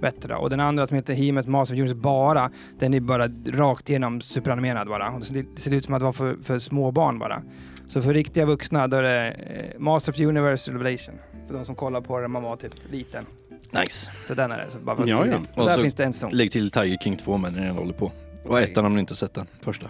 bättre. 0.04 0.36
Och 0.36 0.50
den 0.50 0.60
andra 0.60 0.86
som 0.86 0.94
heter 0.96 1.14
He-Man 1.14 1.44
Master 1.46 1.74
of 1.74 1.78
Universe 1.78 1.94
bara, 2.00 2.50
den 2.78 2.94
är 2.94 3.00
bara 3.00 3.28
rakt 3.46 3.90
igenom 3.90 4.20
superanimerad 4.20 4.88
bara. 4.88 5.10
Och 5.10 5.20
det 5.20 5.26
ser- 5.26 5.46
det 5.54 5.60
ser 5.60 5.74
ut 5.74 5.84
som 5.84 5.94
att 5.94 6.00
det 6.00 6.04
var 6.04 6.12
för, 6.12 6.36
för 6.42 6.58
små 6.58 6.90
barn 6.92 7.18
bara. 7.18 7.42
Så 7.88 8.02
för 8.02 8.14
riktiga 8.14 8.46
vuxna 8.46 8.86
då 8.88 8.96
är 8.96 9.02
det 9.02 9.30
eh, 9.30 9.80
Master 9.80 10.12
of 10.12 10.18
Universe 10.20 10.72
Revelation. 10.72 11.14
För 11.46 11.54
de 11.54 11.64
som 11.64 11.74
kollar 11.74 12.00
på 12.00 12.16
det 12.16 12.22
när 12.22 12.28
man 12.28 12.42
var 12.42 12.56
typ 12.56 12.72
liten. 12.90 13.24
Nice. 13.70 14.10
Så 14.26 14.34
den 14.34 14.52
är 14.52 14.58
det. 14.58 14.70
Så 14.70 14.78
bara 14.78 14.96
för 14.96 15.06
Ja, 15.06 15.26
ja. 15.26 15.36
Och 15.54 15.58
Och 15.58 15.66
där 15.68 15.74
så- 15.76 15.82
finns 15.82 15.94
det 15.94 16.04
en 16.04 16.12
säsong. 16.12 16.30
Lägg 16.32 16.52
till 16.52 16.70
Tiger 16.70 16.98
King 16.98 17.16
2 17.16 17.36
med 17.36 17.52
när 17.52 17.64
den 17.66 17.76
håller 17.76 17.92
på. 17.94 18.12
Och 18.44 18.60
ettan 18.60 18.84
om 18.86 18.92
ni 18.94 19.00
inte 19.00 19.14
sett 19.16 19.34
den 19.34 19.46
första. 19.60 19.86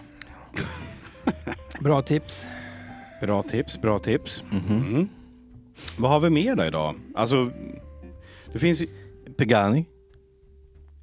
Bra 1.81 2.03
tips. 2.03 2.47
Bra 3.21 3.43
tips, 3.43 3.81
bra 3.81 3.99
tips. 3.99 4.45
Mhm. 4.51 4.79
Mm. 4.89 5.09
Vad 5.99 6.11
har 6.11 6.21
vi 6.21 6.31
mer 6.31 6.55
då 6.57 6.65
idag? 6.65 6.95
Alltså, 7.15 7.51
det 8.53 8.59
finns 8.59 8.83
ju... 8.83 8.87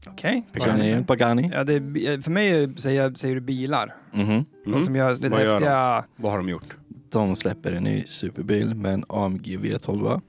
Pagani. 0.05 0.43
Okej. 0.51 0.61
Känner 0.65 0.77
ni 0.77 0.87
igen 0.87 1.05
Pagani? 1.05 1.49
Ja, 1.53 1.63
det 1.63 1.73
är, 1.73 1.79
bi- 1.79 2.21
för 2.21 2.31
mig 2.31 2.49
är 2.63 2.73
säger, 2.77 3.13
säger 3.13 3.35
du 3.35 3.41
bilar. 3.41 3.95
Mhm. 4.11 4.45
De 4.65 4.69
Mm. 4.71 4.83
som 4.85 4.95
gör 4.95 5.11
lite 5.15 5.29
Vad 5.29 5.39
gör 5.39 5.45
de? 5.47 5.51
häftiga... 5.53 6.03
Vad 6.15 6.31
har 6.31 6.37
de 6.37 6.49
gjort? 6.49 6.75
De 7.09 7.35
släpper 7.35 7.71
en 7.71 7.83
ny 7.83 8.03
superbil 8.07 8.75
med 8.75 8.93
en 8.93 9.03
AMG 9.09 9.57
V12. 9.57 10.21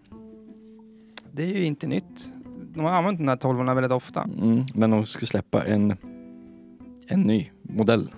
Det 1.32 1.42
är 1.42 1.58
ju 1.58 1.64
inte 1.64 1.87
nytt. 1.87 2.28
De 2.74 2.85
har 2.85 2.90
använt 2.92 3.18
den 3.18 3.28
här 3.28 3.37
12 3.37 3.58
väldigt 3.66 3.92
ofta. 3.92 4.22
Mm. 4.22 4.64
Men 4.74 4.90
de 4.90 5.06
ska 5.06 5.26
släppa 5.26 5.64
en, 5.64 5.96
en 7.06 7.20
ny 7.22 7.50
modell 7.62 8.11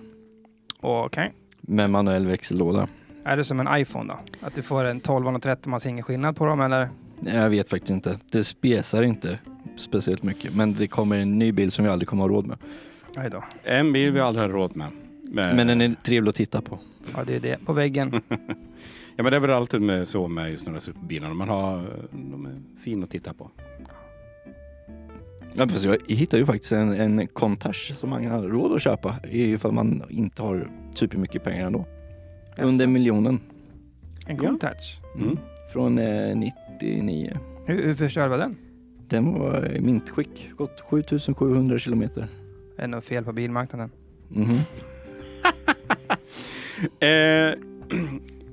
Okej. 0.80 1.32
med 1.60 1.90
manuell 1.90 2.26
växellåda. 2.26 2.88
Är 3.24 3.36
det 3.36 3.44
som 3.44 3.60
en 3.60 3.68
iPhone 3.80 4.12
då? 4.12 4.46
Att 4.46 4.54
du 4.54 4.62
får 4.62 4.84
en 4.84 5.00
12 5.00 5.26
och 5.28 5.42
13, 5.42 5.70
man 5.70 5.80
ser 5.80 5.90
ingen 5.90 6.04
skillnad 6.04 6.36
på 6.36 6.46
dem 6.46 6.60
eller? 6.60 6.88
Jag 7.20 7.50
vet 7.50 7.68
faktiskt 7.68 7.90
inte. 7.90 8.18
Det 8.32 8.44
spesar 8.44 9.02
inte 9.02 9.38
speciellt 9.76 10.22
mycket. 10.22 10.54
Men 10.56 10.74
det 10.74 10.86
kommer 10.86 11.18
en 11.18 11.38
ny 11.38 11.52
bil 11.52 11.70
som 11.70 11.84
vi 11.84 11.90
aldrig 11.90 12.08
kommer 12.08 12.22
ha 12.22 12.28
råd 12.28 12.46
med. 12.46 12.58
Nej 13.16 13.30
då. 13.30 13.44
En 13.64 13.92
bil 13.92 14.10
vi 14.12 14.20
aldrig 14.20 14.42
har 14.46 14.50
råd 14.50 14.76
med. 14.76 14.88
Men, 15.32 15.56
Men 15.56 15.66
den 15.66 15.80
är 15.80 15.94
trevlig 16.02 16.28
att 16.30 16.36
titta 16.36 16.60
på. 16.60 16.78
Ja, 17.16 17.24
det 17.26 17.36
är 17.36 17.40
det. 17.40 17.66
På 17.66 17.72
väggen. 17.72 18.20
Ja, 19.16 19.22
men 19.22 19.30
det 19.32 19.36
är 19.36 19.40
väl 19.40 19.50
alltid 19.50 19.80
med, 19.82 20.08
så 20.08 20.28
med 20.28 20.50
just 20.50 20.66
några 20.66 20.80
superbilar. 20.80 21.28
Man 21.34 21.48
har, 21.48 21.82
de 22.10 22.46
är 22.46 22.80
fina 22.80 23.04
att 23.04 23.10
titta 23.10 23.34
på. 23.34 23.50
Ja, 25.54 25.68
fast 25.68 25.84
jag 25.84 25.96
hittade 26.08 26.40
ju 26.40 26.46
faktiskt 26.46 26.72
en, 26.72 26.92
en 27.00 27.26
Countach 27.26 27.92
som 27.94 28.10
man 28.10 28.26
har 28.26 28.42
råd 28.42 28.72
att 28.72 28.82
köpa 28.82 29.16
ifall 29.30 29.72
man 29.72 30.02
inte 30.10 30.42
har 30.42 30.70
supermycket 30.94 31.44
pengar 31.44 31.66
ändå. 31.66 31.86
Under 32.58 32.86
miljonen. 32.86 33.40
En 34.26 34.36
Ja. 34.36 34.42
Countach. 34.42 34.98
Mm. 35.16 35.38
Från 35.72 35.98
eh, 35.98 36.36
99. 36.36 37.38
Hur, 37.66 37.84
hur 37.84 37.94
förstör 37.94 38.28
var 38.28 38.38
den? 38.38 38.56
Den 39.08 39.38
var 39.38 39.72
i 39.76 39.80
mintskick, 39.80 40.50
gått 40.56 40.80
7700 40.90 41.78
kilometer. 41.78 42.28
Är 42.76 42.82
det 42.82 42.86
något 42.86 43.04
fel 43.04 43.24
på 43.24 43.32
bilmarknaden? 43.32 43.90
Mhm. 44.28 44.58
Eh, 47.00 47.08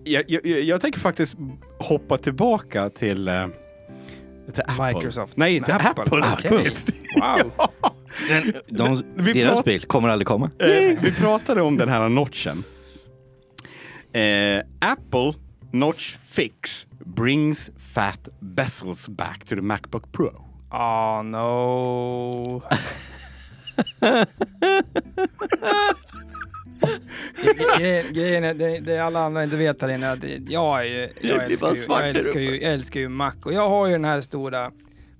jag, 0.03 0.23
jag, 0.27 0.45
jag 0.45 0.81
tänker 0.81 0.99
faktiskt 0.99 1.35
hoppa 1.79 2.17
tillbaka 2.17 2.89
till, 2.89 3.27
eh, 3.27 3.47
till 4.53 4.63
Apple. 4.67 4.93
Microsoft. 4.93 5.37
Nej, 5.37 5.61
till 5.63 5.73
Nej, 5.73 5.87
Apple. 5.89 6.03
Apple, 6.03 6.23
faktiskt. 6.23 6.89
Wow! 7.19 7.51
De, 8.67 9.03
Vi 9.15 9.33
deras 9.33 9.63
bil 9.63 9.81
kommer 9.81 10.09
aldrig 10.09 10.27
komma. 10.27 10.51
Eh, 10.59 10.97
vi 11.01 11.11
pratade 11.11 11.61
om 11.61 11.77
den 11.77 11.89
här 11.89 12.09
notchen. 12.09 12.63
Eh, 14.13 14.61
Apple 14.79 15.33
Notch 15.71 16.15
Fix 16.27 16.87
brings 17.05 17.71
fat 17.77 18.27
bezels 18.39 19.09
back 19.09 19.45
to 19.45 19.55
the 19.55 19.61
Macbook 19.61 20.11
Pro. 20.11 20.45
Oh 20.71 21.23
no. 21.23 22.61
Grejen 28.13 28.43
är, 28.43 28.53
det, 28.53 28.79
det 28.79 28.99
alla 28.99 29.19
andra 29.19 29.43
inte 29.43 29.57
vet 29.57 29.81
här 29.81 29.89
inne, 29.89 30.11
att 30.11 30.23
jag, 30.47 30.79
är 30.79 30.83
ju, 30.83 31.09
jag, 31.21 31.39
Det 31.49 31.61
älskar 31.63 31.99
ju, 31.99 32.01
jag, 32.01 32.09
älskar 32.09 32.39
ju, 32.39 32.61
jag 32.61 32.73
älskar 32.73 32.99
ju 32.99 33.09
Mac 33.09 33.33
och 33.45 33.53
jag 33.53 33.69
har 33.69 33.87
ju 33.87 33.91
den 33.91 34.05
här 34.05 34.21
stora, 34.21 34.71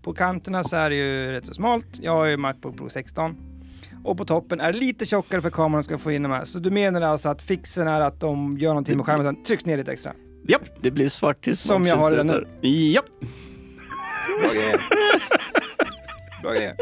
på 0.01 0.13
kanterna 0.13 0.63
så 0.63 0.75
är 0.75 0.89
det 0.89 0.95
ju 0.95 1.31
rätt 1.31 1.45
så 1.45 1.53
smalt, 1.53 1.99
jag 2.01 2.11
har 2.11 2.25
ju 2.25 2.37
Macbook 2.37 2.77
Pro 2.77 2.89
16 2.89 3.35
och 4.03 4.17
på 4.17 4.25
toppen 4.25 4.59
är 4.59 4.73
det 4.73 4.79
lite 4.79 5.05
tjockare 5.05 5.41
för 5.41 5.49
kameran 5.49 5.83
ska 5.83 5.97
få 5.97 6.11
in 6.11 6.23
de 6.23 6.31
här. 6.31 6.43
Så 6.43 6.59
du 6.59 6.71
menar 6.71 7.01
alltså 7.01 7.29
att 7.29 7.41
fixen 7.41 7.87
är 7.87 8.01
att 8.01 8.19
de 8.19 8.57
gör 8.57 8.69
någonting 8.69 8.97
med 8.97 9.05
skärmen 9.05 9.27
och 9.27 9.33
sen 9.33 9.43
trycks 9.43 9.65
ner 9.65 9.77
lite 9.77 9.91
extra? 9.91 10.13
Japp, 10.47 10.61
Det 10.81 10.91
blir 10.91 11.09
svart 11.09 11.43
till 11.43 11.57
Som 11.57 11.85
jag 11.85 11.97
har 11.97 12.11
den 12.11 12.27
nu. 12.27 12.47
japp. 12.69 13.05
Bra 14.41 14.53
grejer. 14.53 14.81
Bra 16.41 16.53
grejer. 16.53 16.75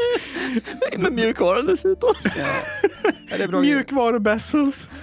Med 0.98 1.12
mjukvara 1.12 1.62
dessutom. 1.62 2.14
Ja. 2.24 2.30
Ja, 3.28 3.36
det 3.36 3.42
är 3.44 3.48
bra 3.48 3.60
grejer. 3.60 3.74
Mjukvaru 3.76 4.18
bezels. 4.18 4.88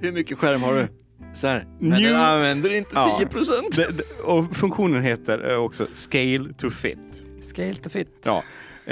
Hur 0.00 0.12
mycket 0.12 0.38
skärm 0.38 0.62
har 0.62 0.74
du? 0.74 0.88
Så 1.34 1.46
här. 1.46 1.66
Men 1.78 1.98
New- 2.00 2.08
den 2.12 2.16
använder 2.20 2.74
inte 2.74 2.90
Ja. 2.94 3.16
10 3.20 3.26
procent. 3.28 3.76
Det- 3.76 3.92
det- 3.92 4.22
Och 4.22 4.56
funktionen 4.56 5.02
heter 5.02 5.50
eh, 5.50 5.56
också 5.56 5.86
Scale 5.94 6.52
to 6.58 6.70
Fit. 6.70 7.24
Scale 7.42 7.74
to 7.74 7.90
fit. 7.90 8.08
Ja. 8.24 8.42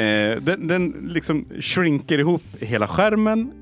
Eh, 0.01 0.37
den, 0.41 0.66
den 0.66 0.91
liksom 1.09 1.47
shrinker 1.61 2.18
ihop 2.18 2.43
hela 2.61 2.87
skärmen 2.89 3.53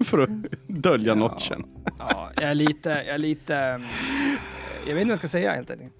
för 0.04 0.18
att 0.18 0.30
dölja 0.66 1.08
Ja. 1.08 1.14
notchen. 1.14 1.64
Ja, 1.98 2.30
jag 2.40 2.50
är 2.50 2.54
lite, 2.54 2.88
jag 2.88 3.14
är 3.14 3.18
lite, 3.18 3.56
mm, 3.56 3.82
jag 4.86 4.94
vet 4.94 5.02
inte 5.02 5.04
vad 5.04 5.10
jag 5.10 5.18
ska 5.18 5.28
säga 5.28 5.52
helt 5.52 5.70
enkelt. 5.70 5.92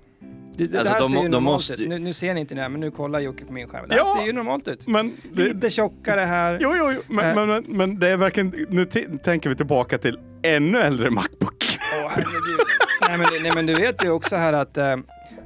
Det, 0.57 0.67
det 0.67 0.79
Alltså, 0.79 0.93
här 0.95 1.01
de 1.01 1.13
ser 1.13 1.23
ju 1.23 1.29
normalt 1.29 1.55
måste 1.55 1.73
ut. 1.83 1.89
Nu, 1.89 1.99
nu 1.99 2.13
ser 2.13 2.35
ni 2.35 2.41
inte 2.41 2.55
det 2.55 2.61
här, 2.63 2.69
men 2.69 2.81
nu 2.81 2.91
kollar 2.91 3.21
Jocke 3.21 3.45
på 3.45 3.53
min 3.53 3.69
skärm. 3.69 3.89
Det 3.89 3.95
här 3.95 4.01
Ja. 4.01 4.17
ser 4.21 4.27
ju 4.27 4.33
normalt 4.33 4.69
ut. 4.69 4.87
Men 4.89 5.13
det, 5.33 5.43
Lite 5.43 5.71
tjockare 5.71 6.21
här. 6.21 6.59
Jo, 6.61 6.75
jo, 6.77 6.93
jo. 6.93 7.01
Men, 7.09 7.25
Äh. 7.31 7.35
men, 7.35 7.49
men, 7.49 7.65
men 7.77 7.99
det 7.99 8.09
är 8.09 8.17
verkligen, 8.17 8.67
nu 8.71 8.85
tänker 9.25 9.51
vi 9.51 9.57
tillbaka 9.57 9.99
till 9.99 10.19
ännu 10.43 10.79
äldre 10.79 11.11
Macbook. 11.11 11.79
Åh 12.05 12.11
herregud. 12.11 12.61
nej, 13.09 13.19
men, 13.19 13.27
nej 13.43 13.53
men 13.55 13.67
du 13.67 13.75
vet 13.75 14.05
ju 14.05 14.11
också 14.11 14.37
här 14.37 14.53
att 14.53 14.77
eh, 14.77 14.97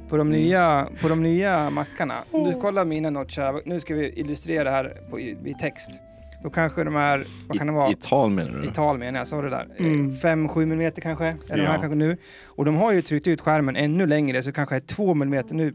på 0.09 0.16
de 0.16 0.30
nya, 0.30 0.88
på 1.03 1.09
de 1.09 1.22
nya 1.22 1.70
mackarna, 1.70 2.14
om 2.30 2.51
du 2.51 2.61
kollar 2.61 2.84
mina 2.84 3.11
notchar, 3.11 3.61
nu 3.64 3.80
ska 3.80 3.94
vi 3.94 4.12
illustrera 4.20 4.64
det 4.64 4.70
här 4.70 4.96
på, 5.11 5.20
i, 5.20 5.36
i 5.44 5.55
text. 5.61 5.90
Då 6.43 6.51
kanske 6.51 6.84
de 6.84 6.97
är, 6.97 7.26
vad 7.49 7.59
kan 7.59 7.66
det 7.66 7.72
vara? 7.72 7.88
I, 7.88 7.93
I 7.93 7.95
tal 7.95 8.30
menar 8.30 8.59
du? 8.61 8.64
I 8.64 8.70
tal 8.70 8.99
menar 8.99 9.18
jag, 9.18 9.28
sa 9.28 9.43
du 9.43 9.51
där? 9.51 9.68
Mm. 9.78 10.11
5-7 10.12 10.62
mm 10.62 10.93
kanske? 11.03 11.26
Är 11.26 11.34
de 11.57 11.62
Ja. 11.62 11.70
här 11.70 11.78
kanske 11.78 11.95
nu? 11.95 12.16
Och 12.45 12.64
de 12.64 12.76
har 12.76 12.93
ju 12.93 13.03
tryckt 13.03 13.26
ut 13.26 13.41
skärmen 13.41 13.76
ännu 13.76 14.07
längre, 14.07 14.43
så 14.43 14.49
det 14.49 14.53
kanske 14.53 14.76
är 14.76 14.80
2 14.80 15.11
mm 15.12 15.45
nu, 15.51 15.74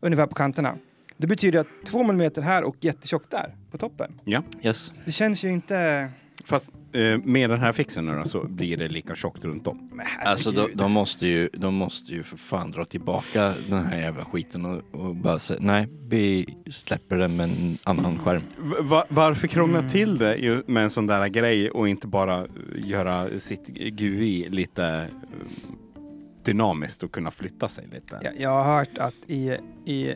ungefär 0.00 0.26
på 0.26 0.34
kanterna. 0.34 0.76
Det 1.16 1.26
betyder 1.26 1.60
att 1.60 1.66
2 1.86 2.00
mm 2.00 2.30
här 2.42 2.64
och 2.64 2.76
jättetjockt 2.80 3.30
där, 3.30 3.54
på 3.70 3.78
toppen. 3.78 4.20
Yes. 4.62 4.92
Det 5.04 5.12
känns 5.12 5.44
ju 5.44 5.48
inte... 5.50 6.08
Fast 6.44 6.72
eh, 6.92 7.18
med 7.24 7.50
den 7.50 7.60
här 7.60 7.72
fixen 7.72 8.06
nu 8.06 8.14
då, 8.18 8.24
så 8.24 8.44
blir 8.44 8.76
det 8.76 8.88
lika 8.88 9.14
tjockt 9.14 9.44
runt 9.44 9.66
om. 9.66 9.90
Men 9.92 10.06
Alltså 10.24 10.50
de, 10.50 10.56
herregud. 10.60 10.76
de, 10.78 10.92
måste 10.92 11.26
ju, 11.26 11.48
de 11.52 11.74
måste 11.74 12.12
ju 12.12 12.22
för 12.22 12.36
fan 12.36 12.70
dra 12.70 12.84
tillbaka 12.84 13.54
den 13.68 13.84
här 13.84 13.98
jävla 14.00 14.24
skiten 14.24 14.64
och, 14.64 15.00
och 15.00 15.14
bara 15.16 15.38
säga 15.38 15.60
nej, 15.62 15.88
vi 16.08 16.56
släpper 16.70 17.16
den 17.16 17.36
med 17.36 17.44
en 17.44 17.78
annan 17.84 18.18
skärm. 18.18 18.42
Va- 18.80 19.04
varför 19.08 19.46
krångla 19.48 19.78
Mm. 19.78 19.90
till 19.90 20.18
det 20.18 20.36
ju 20.36 20.62
med 20.66 20.82
en 20.84 20.90
sån 20.90 21.06
där 21.06 21.28
grej 21.28 21.70
och 21.70 21.88
inte 21.88 22.06
bara 22.06 22.38
eh, 22.38 22.46
göra 22.76 23.38
sitt 23.40 23.66
GUI 23.68 24.48
lite 24.50 24.84
eh, 24.86 25.30
dynamiskt 26.44 27.02
och 27.02 27.12
kunna 27.12 27.30
flytta 27.30 27.68
sig 27.68 27.88
lite? 27.92 28.20
Jag, 28.22 28.40
jag 28.40 28.50
har 28.64 28.76
hört 28.78 28.98
att 28.98 29.14
i, 29.26 29.56
i 29.86 30.14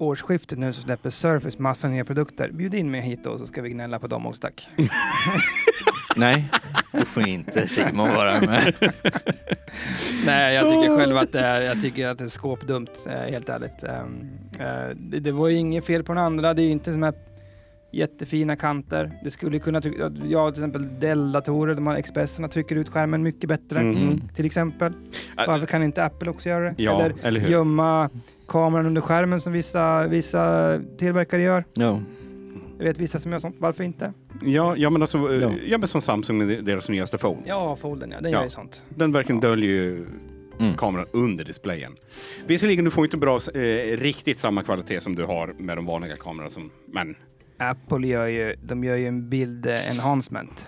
årsskiftet 0.00 0.58
nu 0.58 0.72
så 0.72 0.82
släpper 0.82 1.10
Surface 1.10 1.62
massa 1.62 1.88
nya 1.88 2.04
produkter. 2.04 2.50
Bjud 2.52 2.74
in 2.74 2.90
mig 2.90 3.00
hit 3.00 3.24
då 3.24 3.38
så 3.38 3.46
ska 3.46 3.62
vi 3.62 3.70
gnälla 3.70 3.98
på 3.98 4.06
dem 4.06 4.26
också 4.26 4.40
tack. 4.40 4.68
Nej, 6.16 6.48
då 6.92 6.98
får 7.04 7.28
inte 7.28 7.68
Simon 7.68 8.08
vara 8.08 8.40
med. 8.40 8.74
Nej, 10.26 10.54
jag 10.54 10.68
tycker 10.68 10.96
själv 10.96 11.16
att 11.16 11.32
det 11.32 11.40
är, 11.40 11.62
jag 11.62 11.82
tycker 11.82 12.08
att 12.08 12.18
det 12.18 12.24
är 12.24 12.28
skåpdumt, 12.28 13.06
eh, 13.06 13.12
helt 13.32 13.48
ärligt. 13.48 13.82
Ehm, 13.82 14.28
eh, 14.60 14.96
det, 14.96 15.20
det 15.20 15.32
var 15.32 15.48
ju 15.48 15.56
inget 15.56 15.84
fel 15.84 16.02
på 16.04 16.14
den 16.14 16.24
andra, 16.24 16.54
det 16.54 16.62
är 16.62 16.64
ju 16.64 16.70
inte 16.72 16.92
som 16.92 17.02
här 17.02 17.14
jättefina 17.92 18.56
kanter. 18.56 19.12
Det 19.24 19.30
skulle 19.30 19.58
kunna, 19.58 19.78
har 19.78 20.50
till 20.50 20.62
exempel 20.62 21.00
Dell-datorer, 21.00 21.74
de 21.74 21.86
här 21.86 22.02
XPS-erna 22.02 22.48
trycker 22.48 22.76
ut 22.76 22.88
skärmen 22.88 23.22
mycket 23.22 23.48
bättre, 23.48 23.78
Mm. 23.80 24.22
till 24.34 24.46
exempel. 24.46 24.92
Varför 25.46 25.66
kan 25.66 25.82
inte 25.82 26.04
Apple 26.04 26.30
också 26.30 26.48
göra 26.48 26.64
det? 26.64 26.74
Ja, 26.82 27.00
Eller 27.02 27.14
eller 27.22 27.40
hur? 27.40 27.48
gömma 27.48 28.10
kameran 28.50 28.86
under 28.86 29.00
skärmen 29.00 29.40
som 29.40 29.52
vissa, 29.52 30.06
vissa 30.06 30.80
tillverkare 30.98 31.42
gör. 31.42 31.64
Ja. 31.74 32.00
Jag 32.78 32.84
vet 32.84 32.98
vissa 32.98 33.18
som 33.18 33.32
gör 33.32 33.38
sånt, 33.38 33.56
varför 33.58 33.84
inte? 33.84 34.12
Ja, 34.42 34.76
ja, 34.76 34.90
men 34.90 35.02
alltså, 35.02 35.32
eh, 35.34 35.40
Ja. 35.42 35.52
ja. 35.66 35.78
men 35.78 35.88
som 35.88 36.00
Samsung 36.00 36.38
med 36.38 36.64
deras 36.64 36.88
nyaste 36.88 37.18
phone. 37.18 37.42
Ja, 37.46 37.76
folden 37.76 38.10
ja, 38.10 38.20
den 38.20 38.32
Ja. 38.32 38.38
gör 38.38 38.44
ju 38.44 38.50
sånt. 38.50 38.82
Den 38.88 39.12
verkligen 39.12 39.40
Ja. 39.42 39.48
döljer 39.48 39.70
ju 39.70 40.06
Mm. 40.58 40.74
kameran 40.76 41.06
under 41.12 41.44
displayen. 41.44 41.92
Visserligen, 42.46 42.84
du 42.84 42.90
får 42.90 43.04
inte 43.04 43.16
bra, 43.16 43.36
eh, 43.54 43.96
riktigt 43.98 44.38
samma 44.38 44.62
kvalitet 44.62 45.00
som 45.00 45.14
du 45.14 45.24
har 45.24 45.54
med 45.58 45.76
de 45.78 45.86
vanliga 45.86 46.16
kamerorna. 46.16 46.50
Som, 46.50 46.70
men 46.86 47.14
Apple 47.58 48.06
gör 48.06 48.26
ju, 48.26 48.56
de 48.62 48.84
gör 48.84 48.96
ju 48.96 49.06
en 49.08 49.28
bild 49.30 49.66
enhancement. 49.66 50.66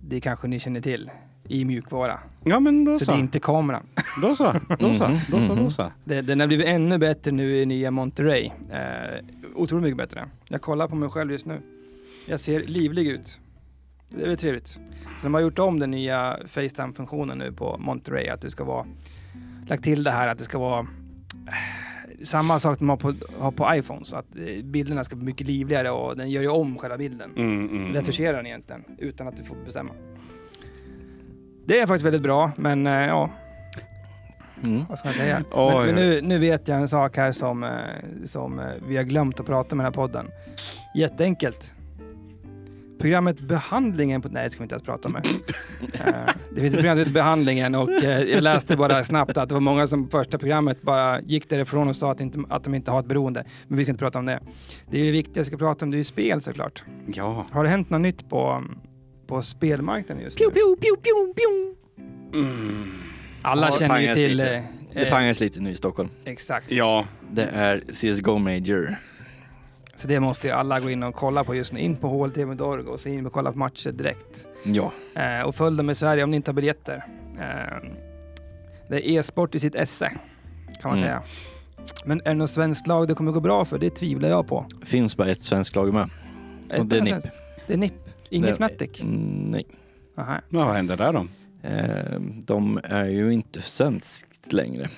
Det 0.00 0.20
kanske 0.20 0.48
ni 0.48 0.60
känner 0.60 0.80
till. 0.80 1.10
I 1.48 1.64
mjukvara. 1.64 2.18
ja, 2.44 2.60
men 2.60 2.84
då 2.84 2.98
Så 2.98 3.04
så. 3.04 3.10
det 3.10 3.16
är 3.16 3.20
inte 3.20 3.38
kameran. 3.40 3.86
Då 4.22 4.34
så, 4.34 4.52
då 4.78 4.94
så, 4.94 5.08
Mhm, 5.08 5.18
då 5.30 5.42
så, 5.42 5.48
då 5.48 5.54
mhm. 5.54 5.70
så. 5.70 5.92
Det, 6.04 6.20
den 6.20 6.40
har 6.40 6.46
blivit 6.46 6.66
ännu 6.66 6.98
bättre 6.98 7.32
nu 7.32 7.56
i 7.56 7.66
nya 7.66 7.90
Monterey. 7.90 8.50
Eh, 8.70 9.24
otroligt 9.54 9.82
mycket 9.82 9.96
bättre. 9.96 10.28
Jag 10.48 10.62
kollar 10.62 10.88
på 10.88 10.94
mig 10.96 11.08
själv 11.08 11.32
just 11.32 11.46
nu. 11.46 11.60
Jag 12.26 12.40
ser 12.40 12.60
livlig 12.60 13.06
ut. 13.06 13.38
Det 14.08 14.22
är 14.22 14.28
väl 14.28 14.36
trevligt. 14.36 14.68
Så 15.16 15.22
de 15.22 15.34
har 15.34 15.40
gjort 15.40 15.58
om 15.58 15.78
den 15.80 15.90
nya 15.90 16.38
Facetime-funktionen 16.46 17.38
nu 17.38 17.52
på 17.52 17.76
Monterey. 17.78 18.28
Att 18.28 18.40
det 18.40 18.50
ska 18.50 18.64
vara, 18.64 18.86
lagt 19.68 19.84
till 19.84 20.02
det 20.04 20.10
här 20.10 20.28
att 20.28 20.38
det 20.38 20.44
ska 20.44 20.58
vara 20.58 20.80
eh, 20.80 22.24
samma 22.24 22.58
sak 22.58 22.78
de 22.78 22.88
har 22.88 22.96
på, 22.96 23.14
har 23.38 23.50
på 23.52 23.74
iPhones. 23.74 24.12
Att 24.12 24.26
eh, 24.36 24.64
bilderna 24.64 25.04
ska 25.04 25.16
bli 25.16 25.24
mycket 25.24 25.46
livligare 25.46 25.90
och 25.90 26.16
den 26.16 26.30
gör 26.30 26.42
ju 26.42 26.48
om 26.48 26.78
själva 26.78 26.96
bilden. 26.98 27.30
Mm, 27.36 27.52
mm, 27.60 27.76
mm. 27.76 27.92
Retuscherar 27.94 28.36
den 28.36 28.46
egentligen 28.46 28.84
utan 28.98 29.28
att 29.28 29.36
du 29.36 29.44
får 29.44 29.56
bestämma. 29.64 29.92
Det 31.66 31.80
är 31.80 31.86
faktiskt 31.86 32.04
väldigt 32.06 32.22
bra, 32.22 32.52
men 32.56 32.86
eh, 32.86 32.92
ja, 33.06 33.30
Mm. 34.66 34.84
vad 34.88 34.98
ska 34.98 35.08
man 35.08 35.14
säga? 35.14 35.42
Oj, 35.52 35.74
men 35.74 35.86
men 35.86 35.94
nu, 35.94 36.20
nu 36.22 36.38
vet 36.38 36.68
jag 36.68 36.78
en 36.78 36.88
sak 36.88 37.16
här 37.16 37.32
som, 37.32 37.64
eh, 37.64 37.70
som 38.26 38.58
eh, 38.58 38.66
vi 38.88 38.96
har 38.96 39.04
glömt 39.04 39.40
att 39.40 39.46
prata 39.46 39.76
med 39.76 39.84
den 39.86 39.92
här 39.92 39.96
podden. 40.02 40.26
Jätteenkelt. 40.94 41.74
Programmet 43.00 43.40
Behandlingen, 43.40 44.22
på, 44.22 44.28
nej 44.28 44.44
det 44.44 44.50
ska 44.50 44.58
vi 44.58 44.62
inte 44.62 44.74
ens 44.74 44.84
prata 44.86 45.08
om. 45.08 45.16
Det 46.54 46.60
finns 46.60 46.74
ett 46.74 46.80
program 46.80 46.94
som 46.96 46.98
heter 46.98 47.12
Behandlingen 47.12 47.74
och 47.74 47.90
jag 48.02 48.42
läste 48.42 48.76
bara 48.76 49.04
snabbt 49.04 49.36
att 49.36 49.48
det 49.48 49.54
var 49.54 49.60
många 49.60 49.86
som 49.86 50.08
första 50.08 50.38
programmet 50.38 50.82
bara 50.82 51.20
gick 51.20 51.48
därifrån 51.48 51.88
och 51.88 51.96
sa 51.96 52.10
att, 52.10 52.20
inte, 52.20 52.38
att 52.48 52.64
de 52.64 52.74
inte 52.74 52.90
har 52.90 53.00
ett 53.00 53.06
beroende. 53.06 53.44
Men 53.68 53.78
vi 53.78 53.84
ska 53.84 53.90
inte 53.90 54.04
prata 54.04 54.18
om 54.18 54.26
det. 54.26 54.40
Det 54.90 55.00
är 55.00 55.04
det 55.04 55.10
viktiga 55.10 55.42
vi 55.42 55.46
ska 55.46 55.56
prata 55.56 55.84
om, 55.84 55.90
det 55.90 55.96
är 55.96 55.98
ju 55.98 56.04
spel 56.04 56.40
såklart. 56.40 56.84
Ja. 57.14 57.44
Har 57.50 57.64
det 57.64 57.70
hänt 57.70 57.90
något 57.90 58.00
nytt 58.00 58.28
på, 58.28 58.64
på 59.26 59.42
spelmarknaden 59.42 60.24
just 60.24 60.38
nu? 60.38 60.44
Mm. 62.34 62.92
Alla 63.42 63.66
Ja, 63.66 63.76
känner 63.78 64.00
ju 64.00 64.06
pangas 64.06 64.16
till... 64.16 64.36
lite. 64.36 64.54
eh, 64.56 64.62
Det 64.92 65.06
eh, 65.06 65.10
pangas 65.12 65.40
lite 65.40 65.60
nu 65.60 65.70
i 65.70 65.74
Stockholm. 65.74 66.08
Exakt. 66.24 66.70
Ja, 66.70 67.04
Det 67.32 67.44
är 67.44 67.82
CSGO 67.92 68.38
Major. 68.38 68.96
Så 69.96 70.08
det 70.08 70.20
måste 70.20 70.46
ju 70.46 70.52
alla 70.52 70.80
gå 70.80 70.90
in 70.90 71.02
och 71.02 71.14
kolla 71.14 71.44
på 71.44 71.54
just 71.54 71.72
nu. 71.72 71.80
In 71.80 71.96
på 71.96 72.08
HLTV.org 72.08 72.86
och 72.86 73.00
se 73.00 73.14
in 73.14 73.26
och 73.26 73.32
kolla 73.32 73.52
på 73.52 73.58
matcher 73.58 73.90
direkt. 73.92 74.46
Ja. 74.64 74.92
Eh, 75.16 75.40
och 75.46 75.54
följ 75.54 75.76
dem 75.76 75.90
i 75.90 75.94
Sverige 75.94 76.24
om 76.24 76.30
ni 76.30 76.36
inte 76.36 76.50
har 76.50 76.54
biljetter. 76.54 77.04
Eh, 77.38 77.90
det 78.88 79.08
är 79.10 79.18
e-sport 79.18 79.54
i 79.54 79.58
sitt 79.58 79.74
esse, 79.74 80.08
kan 80.82 80.90
man 80.90 80.92
Mm. 80.98 81.00
säga. 81.00 81.22
Men 82.04 82.20
är 82.20 82.24
det 82.24 82.34
något 82.34 82.50
svenskt 82.50 82.86
lag 82.86 83.08
det 83.08 83.14
kommer 83.14 83.32
gå 83.32 83.40
bra 83.40 83.64
för? 83.64 83.78
Det 83.78 83.90
tvivlar 83.90 84.28
jag 84.28 84.46
på. 84.48 84.66
Finns 84.86 85.16
bara 85.16 85.30
ett 85.30 85.42
svenskt 85.42 85.76
lag 85.76 85.92
med. 85.92 86.10
Ett 86.70 86.80
Och 86.80 86.86
det 86.86 86.96
är 86.96 87.02
NIP. 87.02 87.10
svenskt. 87.12 87.28
Det 87.66 87.72
är 87.72 87.78
NIP. 87.78 87.92
Ingen 88.30 88.48
Det- 88.48 88.54
Fnatic. 88.54 89.00
Mm, 89.00 89.50
nej. 89.50 89.66
Aha. 90.16 90.40
vad 90.48 90.74
händer 90.74 90.96
där 90.96 91.12
då? 91.12 91.26
Eh, 91.68 92.20
de 92.20 92.80
är 92.84 93.04
ju 93.06 93.32
inte 93.32 93.62
svenskt 93.62 94.52
längre. 94.52 94.88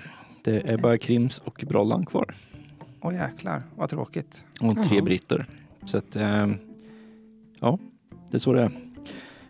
Det 0.45 0.69
är 0.71 0.79
bara 0.79 0.99
Krims 0.99 1.39
och 1.39 1.65
Brollan 1.69 2.07
kvar. 2.07 2.35
Åh 3.01 3.15
jäklar, 3.15 3.63
vad 3.77 3.91
tråkigt. 3.91 4.45
Och 4.61 4.75
tre 4.75 4.97
Jaha. 4.97 5.05
britter. 5.05 5.47
Så 5.87 5.99
att, 5.99 6.17
eh, 6.17 6.47
ja, 7.61 7.79
det 8.31 8.37
är 8.37 8.39
så 8.39 8.53
det 8.53 8.71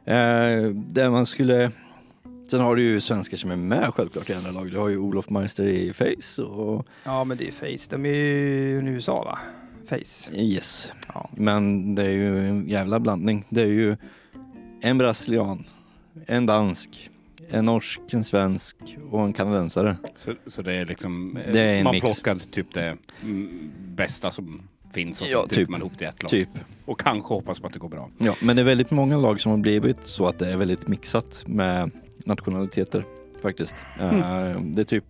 är. 0.05 0.65
Eh, 0.65 0.71
det 0.71 1.11
man 1.11 1.27
skulle... 1.27 1.71
Sen 2.51 2.61
har 2.61 2.77
du 2.77 2.83
ju 2.83 3.01
svenskar 3.01 3.37
som 3.37 3.51
är 3.51 3.57
med 3.57 3.95
självklart 3.95 4.31
i 4.31 4.35
andra 4.35 4.51
lag. 4.51 4.71
Du 4.71 4.79
har 4.79 4.89
ju 4.89 4.99
Olof 4.99 5.31
Meister 5.31 5.65
i 5.65 5.93
Face 5.93 6.43
och 6.43 6.87
Ja, 7.05 7.25
men 7.25 7.37
det 7.39 7.49
är 7.49 7.53
Face. 7.53 7.97
De 7.97 8.07
är 8.07 8.11
ju 8.15 8.19
i 8.69 8.73
USA 8.73 9.25
va? 9.25 9.39
Face. 9.89 10.33
Yes. 10.33 10.93
Ja. 11.15 11.31
Men 11.37 11.95
det 11.95 12.03
är 12.03 12.11
ju 12.11 12.49
en 12.49 12.69
jävla 12.69 13.01
blandning. 13.01 13.45
Det 13.49 13.63
är 13.63 13.67
ju 13.67 13.97
en 14.81 14.99
brasilian, 14.99 15.65
en 16.27 16.47
dansk, 16.47 17.11
en 17.51 17.65
norsk, 17.65 18.01
en 18.11 18.25
svensk 18.25 18.77
och 19.11 19.25
en 19.25 19.33
kanadensare. 19.33 19.97
Så, 20.15 20.35
så 20.47 20.63
det 20.63 20.73
är 20.75 20.87
liksom, 20.87 21.37
eh, 21.37 21.53
Det 21.53 21.61
är 21.61 21.85
man 21.85 21.95
mix. 21.95 22.05
plockar 22.07 22.37
typ 22.53 22.75
det 22.75 22.97
mm, 23.23 23.73
bästa 23.95 24.31
som 24.31 24.63
finns 24.93 25.21
och 25.21 25.27
så 25.27 25.33
Ja, 25.33 25.43
typ 25.43 25.51
typ. 25.51 25.69
man 25.69 25.81
ihop 25.81 25.99
till 25.99 26.07
ett 26.07 26.23
lag. 26.23 26.31
Typ. 26.31 26.49
Och 26.85 27.01
kanske 27.01 27.35
hoppas 27.35 27.61
på 27.61 27.67
att 27.67 27.73
det 27.73 27.79
går 27.79 27.89
bra. 27.89 28.11
Ja, 28.19 28.35
men 28.43 28.57
det 28.57 28.63
är 28.63 28.67
väldigt 28.67 28.91
många 28.91 29.17
lag 29.19 29.41
som 29.41 29.51
har 29.51 29.59
blivit 29.59 30.07
så 30.07 30.27
att 30.27 30.39
det 30.39 30.49
är 30.53 30.57
väldigt 30.57 30.89
mixat 30.89 31.43
med 31.47 31.91
nationaliteter 32.25 33.05
faktiskt. 33.43 33.77
Eh, 34.01 34.61
det 34.61 34.81
är 34.83 34.85
typ 34.85 35.05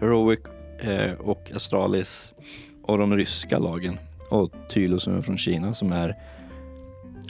Heroic 0.00 0.40
eh, 0.80 1.12
och 1.12 1.52
Astralis 1.54 2.32
och 2.86 2.98
de 2.98 3.16
ryska 3.16 3.58
lagen 3.58 3.98
och 4.30 4.50
Tylo 4.68 4.98
som 4.98 5.16
är 5.18 5.22
från 5.22 5.38
Kina 5.38 5.74
som 5.74 5.92
är 5.92 6.16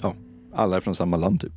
ja, 0.02 0.14
alla 0.54 0.76
är 0.76 0.80
från 0.80 0.94
samma 0.94 1.16
land 1.16 1.40
typ. 1.40 1.52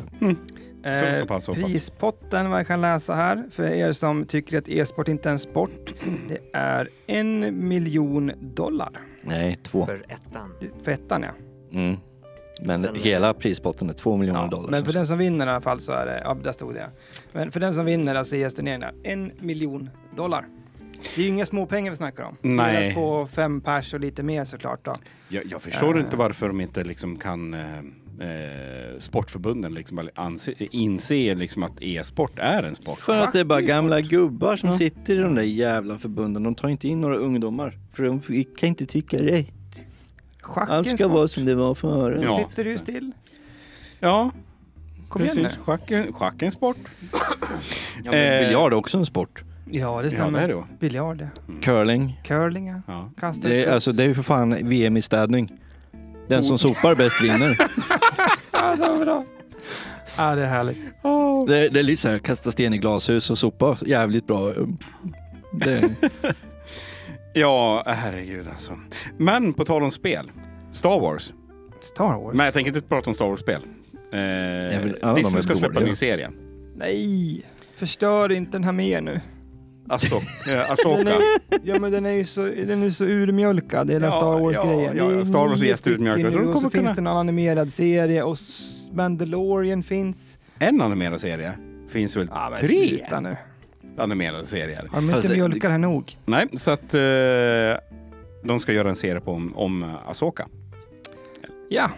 Så- 0.84 1.20
så 1.20 1.26
pass, 1.26 1.44
så 1.46 1.54
pass. 1.54 1.64
prispotten, 1.64 2.50
vad 2.50 2.60
jag 2.60 2.68
kan 2.68 2.82
läsa 2.82 3.14
här, 3.16 3.44
för 3.52 3.64
er 3.64 3.92
som 3.92 4.26
tycker 4.26 4.58
att 4.58 4.68
e-sport 4.68 5.08
inte 5.08 5.30
är 5.30 5.34
en 5.34 5.40
sport, 5.40 5.94
det 6.30 6.38
är 6.54 6.90
en 7.08 7.68
miljon 7.68 8.32
dollar. 8.56 8.90
Nej, 9.22 9.60
två. 9.64 9.86
För 9.86 10.06
ettan. 10.10 10.54
För 10.84 10.92
ettan 10.92 11.24
ja. 11.24 11.30
Mm. 11.80 11.98
Men 12.62 12.84
Sen- 12.84 12.96
hela 12.96 13.34
prispotten 13.34 13.90
är 13.90 13.94
två 13.94 14.18
miljoner 14.18 14.42
ja 14.42 14.48
dollar. 14.48 14.70
men 14.70 14.86
för 14.86 14.94
den 14.94 15.08
som 15.08 15.18
vinner 15.18 15.48
i 15.48 15.50
alla 15.50 15.62
fall 15.62 15.80
så 15.80 15.92
är 15.92 16.06
det, 16.06 16.22
ja 16.26 16.38
där 16.44 16.52
stod 16.52 16.74
det. 16.74 16.90
Men 17.32 17.52
för 17.52 17.60
den 17.60 17.74
som 17.74 17.86
vinner 17.86 18.16
av 18.16 18.24
CS-turneringarna, 18.24 18.92
en 19.04 19.32
miljon 19.40 19.90
dollar. 20.16 20.46
Det 21.16 21.22
är 21.22 21.24
ju 21.26 21.30
inga 21.30 21.46
små 21.46 21.66
pengar 21.66 21.92
vi 21.92 21.98
snackar 21.98 22.24
om. 22.24 22.36
Nej. 22.42 22.80
Delas 22.82 22.96
på 22.96 23.28
fem 23.34 23.62
pers 23.62 23.94
och 23.94 24.00
lite 24.00 24.24
mer 24.24 24.46
såklart 24.46 24.86
då. 24.86 24.94
Jag, 25.30 25.46
jag 25.46 25.62
förstår 25.62 25.98
Eh. 25.98 26.04
inte 26.04 26.16
varför 26.18 26.48
de 26.48 26.62
inte 26.62 26.84
liksom 26.84 27.18
kan 27.18 27.54
eh, 27.54 27.78
eh, 28.20 28.98
sportförbunden 29.00 29.74
liksom 29.74 30.10
anse, 30.16 30.54
inse 30.58 31.36
liksom 31.36 31.64
att 31.64 31.82
e-sport 31.82 32.40
är 32.40 32.64
en 32.64 32.76
sport. 32.76 33.00
För 33.00 33.18
att 33.18 33.34
det 33.34 33.40
är 33.40 33.44
bara 33.44 33.62
gamla 33.62 34.02
gubbar 34.02 34.56
som 34.56 34.70
Ja. 34.70 34.78
sitter 34.78 35.16
i 35.16 35.22
de 35.22 35.36
där 35.36 35.44
jävla 35.44 35.98
förbunden. 35.98 36.44
De 36.44 36.56
tar 36.56 36.70
inte 36.70 36.88
in 36.88 37.02
några 37.02 37.16
ungdomar. 37.16 37.78
För 37.94 38.04
de 38.04 38.22
kan 38.58 38.70
inte 38.70 38.86
tycka 38.86 39.18
rätt. 39.18 39.54
Schack 40.42 40.70
Allt 40.70 40.90
ska 40.90 41.08
vara 41.08 41.28
som 41.28 41.46
det 41.46 41.56
var 41.56 41.76
förut. 41.76 42.22
Ja. 42.24 42.48
sitter 42.50 42.64
du 42.64 42.78
still. 42.78 43.12
Ja, 44.00 44.32
Kom 45.10 45.22
igen 45.22 45.36
precis. 45.36 45.58
nu. 45.58 45.64
Schack, 45.64 45.92
är- 45.92 46.12
schack 46.12 46.42
är 46.42 46.46
en 46.46 46.52
sport. 46.52 46.78
Ja, 48.04 48.12
men 48.12 48.14
Eh. 48.14 48.40
biljard 48.46 48.72
är 48.74 48.78
också 48.78 48.98
en 48.98 49.06
sport. 49.06 49.44
Ja, 49.72 49.98
det 50.02 50.08
Ja, 50.08 50.12
stämmer. 50.12 50.48
det 50.48 50.54
är 50.54 50.58
det. 50.58 50.64
Biljard, 50.80 51.22
ja. 51.22 51.54
Curling. 51.62 52.22
curling, 52.24 52.68
ja. 52.68 52.82
Ja. 52.88 53.10
Kasta 53.20 53.48
Det 53.48 53.62
ut 53.62 53.68
är, 53.68 53.72
alltså, 53.72 53.92
det 53.92 54.04
är 54.04 54.08
ju 54.08 54.14
för 54.16 54.24
fan 54.24 54.58
VM 54.70 54.98
i 54.98 55.02
städning. 55.02 55.52
Den 56.28 56.44
som 56.44 56.58
sopar 56.58 56.96
bäst 56.96 57.22
vinner. 57.24 57.58
Ja, 58.52 58.76
det 58.76 58.82
var 58.82 59.06
bra. 59.06 59.26
Ja, 60.18 60.36
det 60.36 60.42
är 60.44 60.48
härligt. 60.48 60.78
Det, 61.48 61.70
det 61.70 61.80
är 61.80 61.84
lite 61.84 62.02
såhär, 62.02 62.18
kasta 62.20 62.52
sten 62.52 62.74
i 62.74 62.78
glashus 62.78 63.30
och 63.30 63.38
sopa 63.38 63.78
jävligt 63.86 64.28
bra. 64.28 64.54
Det, 65.52 65.90
ja, 67.34 67.84
herregud 67.88 68.48
alltså. 68.48 68.78
Men 69.18 69.54
på 69.54 69.66
tal 69.66 69.84
om 69.84 69.92
spel. 69.92 70.32
Star 70.72 71.00
Wars. 71.00 71.34
Star 71.82 72.24
Wars? 72.24 72.36
Men 72.36 72.46
jag 72.46 72.54
tänker 72.54 72.76
inte 72.76 72.82
prata 72.88 73.10
om 73.10 73.14
Star 73.14 73.26
Wars-spel. 73.28 73.62
Eh, 74.12 74.20
vill- 74.84 74.98
alla 75.02 75.14
de 75.14 75.22
Disney 75.22 75.38
är 75.38 75.42
ska 75.42 75.54
släppa 75.56 75.68
en 75.68 75.74
dåliga. 75.74 75.90
ny 75.90 75.96
serie. 75.96 76.30
Nej! 76.76 77.42
Förstör 77.76 78.32
inte 78.32 78.52
den 78.52 78.64
här 78.64 78.72
mer 78.72 79.02
nu. 79.02 79.22
Asoka. 79.90 80.26
är, 80.50 81.22
ja 81.64 81.80
men 81.80 81.92
den 81.92 82.06
är 82.06 82.12
ju 82.12 82.26
så, 82.26 82.42
den 82.46 82.84
är 82.84 82.90
så 82.90 83.06
urmjölkad, 83.06 83.92
hela 83.92 84.06
Ja, 84.06 84.12
Star 84.12 84.40
Wars-grejen. 84.40 84.98
ja, 84.98 85.04
ja, 85.04 85.10
Det 85.10 85.20
är 85.20 85.24
Star 85.24 85.48
Wars 85.48 85.62
är 85.62 85.66
jätteurmjölkad. 85.66 86.26
Och 86.36 86.40
kommer 86.42 86.54
så 86.54 86.60
finns 86.60 86.72
kunna- 86.72 86.94
det 86.94 87.02
en 87.02 87.08
animerad 87.08 87.74
serie 87.74 88.24
och 88.24 88.38
Mandalorian 88.92 89.84
finns. 89.84 90.38
En 90.60 90.82
animerad 90.82 91.22
serie. 91.22 91.54
Finns 91.90 92.16
väl 92.18 92.28
Ja, 92.32 92.50
men 92.50 92.60
tre 92.60 92.68
sluta 92.68 93.20
nu. 93.20 93.36
animerade 93.98 94.46
serier? 94.46 94.88
Har 94.92 94.96
de 94.98 95.06
inte 95.06 95.16
Alltså, 95.16 95.32
mjölkat 95.32 95.72
här 95.72 95.78
nog? 95.78 96.18
Nej, 96.26 96.48
så 96.54 96.72
att 96.72 96.94
eh, 96.94 97.00
de 98.44 98.60
ska 98.60 98.74
göra 98.74 98.90
en 98.90 98.96
serie 98.96 99.22
på 99.22 99.32
om, 99.32 99.58
om 99.58 99.96
Asoka. 100.08 100.48
Ja, 101.70 101.90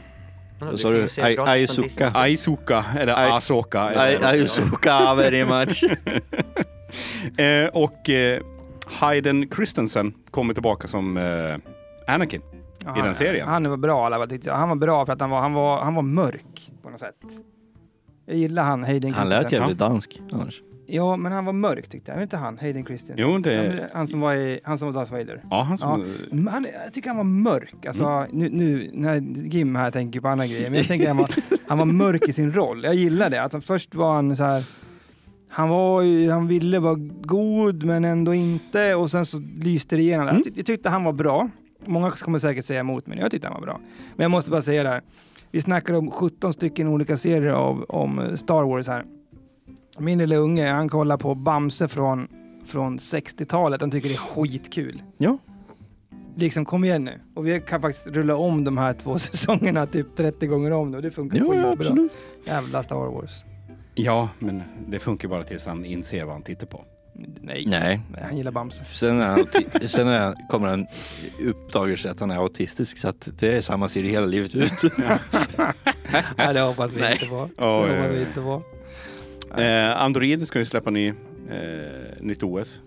du 0.72 0.78
sa 0.78 0.90
du? 0.92 1.08
Aizuka. 1.46 2.12
Aizuka, 2.16 2.86
eller 3.00 3.38
Asoka. 3.38 3.80
Aizuka 4.24 5.16
very 5.16 5.46
much. 5.46 5.84
Eh, 7.38 7.68
och 7.68 8.10
eh, 8.10 8.42
Hayden 8.86 9.50
Christensen 9.56 10.14
kommer 10.32 10.54
tillbaka 10.54 10.88
som 10.88 11.18
eh, 11.18 12.14
Anakin. 12.16 12.42
Ja, 12.86 13.00
I 13.00 13.02
den 13.02 13.16
serien. 13.16 13.48
Han 13.48 13.70
var 13.70 13.78
bra, 13.78 14.06
alla 14.06 14.28
tyckte 14.28 14.50
jag. 14.50 14.56
Han 14.56 14.70
var 14.70 14.76
bra 14.76 15.06
för 15.06 15.14
att 15.14 15.22
han 15.22 15.30
var, 15.30 15.40
han 15.42 15.54
var, 15.54 15.82
han 15.84 15.96
var 15.96 16.02
mörk 16.02 16.72
på 16.84 16.90
något 16.90 17.00
sätt. 17.00 17.16
Jag 18.26 18.38
gillar 18.38 18.64
han, 18.64 18.84
Hayden 18.84 19.14
Han 19.14 19.30
lät 19.30 19.38
Christensen. 19.40 19.62
jävligt 19.62 19.78
dansk 19.80 20.20
annars. 20.32 20.62
Ja, 20.92 21.16
men 21.16 21.32
han 21.32 21.46
var 21.46 21.54
mörk 21.54 21.90
tyckte 21.90 22.12
jag. 22.12 22.16
Vet 22.18 22.24
inte 22.24 22.38
han, 22.38 22.58
Hayden 22.58 22.86
Christensen? 22.86 23.26
Jo, 23.30 23.38
det... 23.38 23.80
Han, 23.80 23.90
han 23.94 24.08
som 24.08 24.20
var 24.20 24.34
i, 24.34 24.60
han 24.64 24.78
som 24.80 24.94
var 24.94 25.00
Darth 25.02 25.12
Vader. 25.12 25.42
Ja, 25.52 25.62
han 25.62 25.78
som... 25.78 26.06
Men 26.32 26.48
han, 26.48 26.68
jag 26.86 26.94
tycker 26.94 27.10
han 27.10 27.18
var 27.18 27.24
mörk. 27.24 27.86
Alltså, 27.86 28.04
Mm. 28.04 28.28
nu, 28.32 28.50
nu 28.50 28.90
när 28.94 29.16
Jim 29.54 29.76
här 29.76 29.92
tänker 29.92 30.20
på 30.22 30.28
andra 30.28 30.48
grejer, 30.48 30.70
men 30.70 30.78
jag 30.80 30.88
tänker 30.88 31.08
han 31.08 31.18
var, 31.18 31.30
han 31.68 31.78
var 31.78 31.86
mörk 31.86 32.28
i 32.28 32.34
sin 32.34 32.54
roll. 32.54 32.84
Jag 32.84 32.96
gillar 32.96 33.30
det. 33.30 33.42
Alltså, 33.42 33.62
först 33.62 33.96
var 33.96 34.14
han 34.14 34.36
så 34.36 34.44
här, 34.44 34.64
han, 35.50 35.70
var 35.70 36.02
ju, 36.02 36.32
han 36.32 36.48
ville 36.48 36.80
vara 36.80 36.96
god 37.22 37.84
men 37.84 38.06
ändå 38.06 38.34
inte 38.34 38.96
och 38.96 39.12
sen 39.12 39.26
så 39.26 39.40
lyste 39.58 39.96
det 39.96 40.02
igenom. 40.02 40.28
Mm. 40.28 40.36
Jag, 40.36 40.44
tyck, 40.44 40.58
jag 40.58 40.66
tyckte 40.66 40.90
han 40.90 41.04
var 41.04 41.14
bra. 41.14 41.50
Många 41.86 42.12
kommer 42.12 42.40
säkert 42.40 42.66
säga 42.66 42.80
emot 42.80 43.08
men 43.08 43.18
jag 43.18 43.32
tyckte 43.32 43.48
han 43.48 43.54
var 43.54 43.66
bra. 43.66 43.80
Men 44.16 44.24
jag 44.24 44.32
måste 44.32 44.52
bara 44.52 44.62
säga 44.62 44.84
det 44.84 44.90
här. 44.90 45.02
Vi 45.52 45.62
snackar 45.62 45.94
om 45.94 46.12
17 46.12 46.54
stycken 46.54 46.88
olika 46.88 47.18
serier 47.18 47.52
av, 47.52 47.86
om 47.90 48.38
Star 48.38 48.64
Wars 48.64 48.88
här. 48.88 49.06
Min 50.00 50.18
lilla 50.18 50.36
unge, 50.36 50.72
han 50.72 50.90
kollar 50.90 51.18
på 51.18 51.36
Bamse 51.36 51.88
från, 51.88 52.28
från 52.66 53.00
60-talet. 53.00 53.82
Han 53.82 53.92
tycker 53.92 54.10
det 54.10 54.16
är 54.16 54.18
skitkul. 54.18 55.04
Ja. 55.18 55.38
Liksom 56.36 56.66
kom 56.66 56.84
igen 56.84 57.04
nu. 57.06 57.20
Och 57.34 57.48
vi 57.48 57.62
kan 57.62 57.82
faktiskt 57.82 58.08
rulla 58.08 58.36
om 58.36 58.64
de 58.64 58.78
här 58.78 58.94
två 58.94 59.18
säsongerna 59.18 59.86
typ 59.86 60.16
30 60.16 60.48
gånger 60.48 60.72
om 60.72 60.92
nu 60.92 61.02
det 61.02 61.12
funkar 61.12 61.38
ja, 61.38 61.52
skitbra. 61.52 61.70
absolut. 61.70 62.12
Jävla 62.46 62.84
Star 62.84 62.96
Wars. 62.96 63.44
Ja, 64.04 64.30
men 64.40 64.64
det 64.88 65.00
funkar 65.00 65.28
bara 65.28 65.44
tills 65.44 65.66
han 65.66 65.86
inser 65.86 66.24
vad 66.24 66.34
han 66.34 66.44
tittar 66.44 66.68
på. 66.68 66.86
Nej. 67.42 67.64
Nej. 67.68 68.02
Nej, 68.12 68.24
han 68.24 68.38
gillar 68.38 68.52
Bamse. 68.52 68.86
Sen, 68.86 69.22
är 69.22 69.28
han, 69.28 69.46
sen 69.90 70.08
är 70.08 70.20
han, 70.20 70.36
kommer 70.50 70.68
han 70.68 70.88
uppdaga 71.46 71.98
sig 71.98 72.12
att 72.12 72.20
han 72.20 72.32
är 72.32 72.36
autistisk 72.36 72.98
så 72.98 73.10
att 73.10 73.30
det 73.40 73.58
är 73.58 73.62
samma 73.62 73.88
serie 73.88 74.12
hela 74.12 74.26
livet 74.26 74.56
ut. 74.56 74.72
Nej, 76.38 76.54
det 76.54 76.60
hoppas 76.60 76.94
vi 76.94 77.02
Nej. 77.02 77.14
inte 77.14 77.26
på. 77.26 77.50
Ja, 77.58 77.86
det 77.88 77.96
ja, 77.96 78.02
hoppas 78.02 78.18
vi 78.18 78.22
inte 78.22 78.42
på. 78.42 78.64
Eh, 79.62 80.02
Android 80.02 80.48
ska 80.48 80.60
ju 80.60 80.66
släppa 80.66 80.90
ny, 80.90 81.08
eh, 81.08 81.14
nytt 82.20 82.44
OS. 82.44 82.82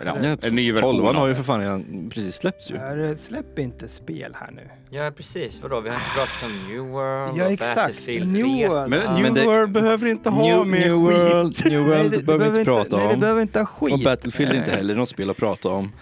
Eller, 0.00 0.28
ja, 0.28 0.36
en 0.42 0.54
ny 0.54 0.72
version. 0.72 0.94
Tolvan 0.94 1.16
har 1.16 1.26
ju 1.26 1.32
det. 1.32 1.36
för 1.36 1.42
fan 1.44 1.60
redan 1.60 2.10
precis 2.14 2.34
släppts 2.34 2.70
ju. 2.70 2.76
Här, 2.78 3.14
Släpp 3.20 3.58
inte 3.58 3.88
spel 3.88 4.36
här 4.40 4.50
nu. 4.52 4.62
Ja, 4.90 5.10
precis. 5.16 5.60
Vadå? 5.62 5.80
Vi 5.80 5.88
har 5.88 5.96
inte 5.96 6.08
pratat 6.16 6.42
om 6.44 6.68
New 6.72 6.80
World 6.92 7.38
Ja, 7.38 7.46
och 7.46 7.52
exakt. 7.52 7.74
Battlefield 7.76 8.32
New 8.32 8.42
3. 8.42 8.68
World. 8.68 8.90
Men 8.90 9.14
New 9.14 9.22
men 9.22 9.34
det- 9.34 9.44
World 9.44 9.72
behöver 9.72 10.06
inte 10.06 10.30
ha 10.30 10.42
New, 10.42 10.66
mer 10.66 10.78
New 10.88 11.08
skit. 11.08 11.18
World, 11.34 11.56
New 11.66 11.80
World 11.86 12.10
det- 12.10 12.24
behöver 12.26 12.44
vi 12.50 12.58
inte 12.58 12.64
prata 12.64 12.96
Nej, 12.96 13.06
det 13.08 13.14
om. 13.14 13.20
behöver 13.20 13.42
inte 13.42 13.58
ha 13.58 13.66
skit. 13.66 13.92
Och 13.92 13.98
Battlefield 14.04 14.52
är 14.52 14.56
inte 14.56 14.70
Eh, 14.70 14.76
heller 14.76 14.94
något 14.94 15.08
spel 15.08 15.30
att 15.30 15.36
prata 15.36 15.68
om. 15.68 15.92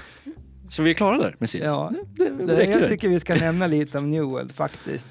Så 0.68 0.82
vi 0.82 0.90
är 0.90 0.94
klara 0.94 1.18
där 1.18 1.36
med 1.38 1.50
CS. 1.50 1.54
Ja. 1.64 1.92
det, 2.16 2.24
det, 2.28 2.44
Det, 2.46 2.56
räcker 2.56 2.72
jag 2.72 2.80
det. 2.82 2.88
tycker 2.88 3.08
vi 3.08 3.20
ska 3.20 3.34
nämna 3.40 3.66
lite 3.66 3.98
om 3.98 4.10
New 4.10 4.22
World 4.22 4.52
faktiskt. 4.52 5.06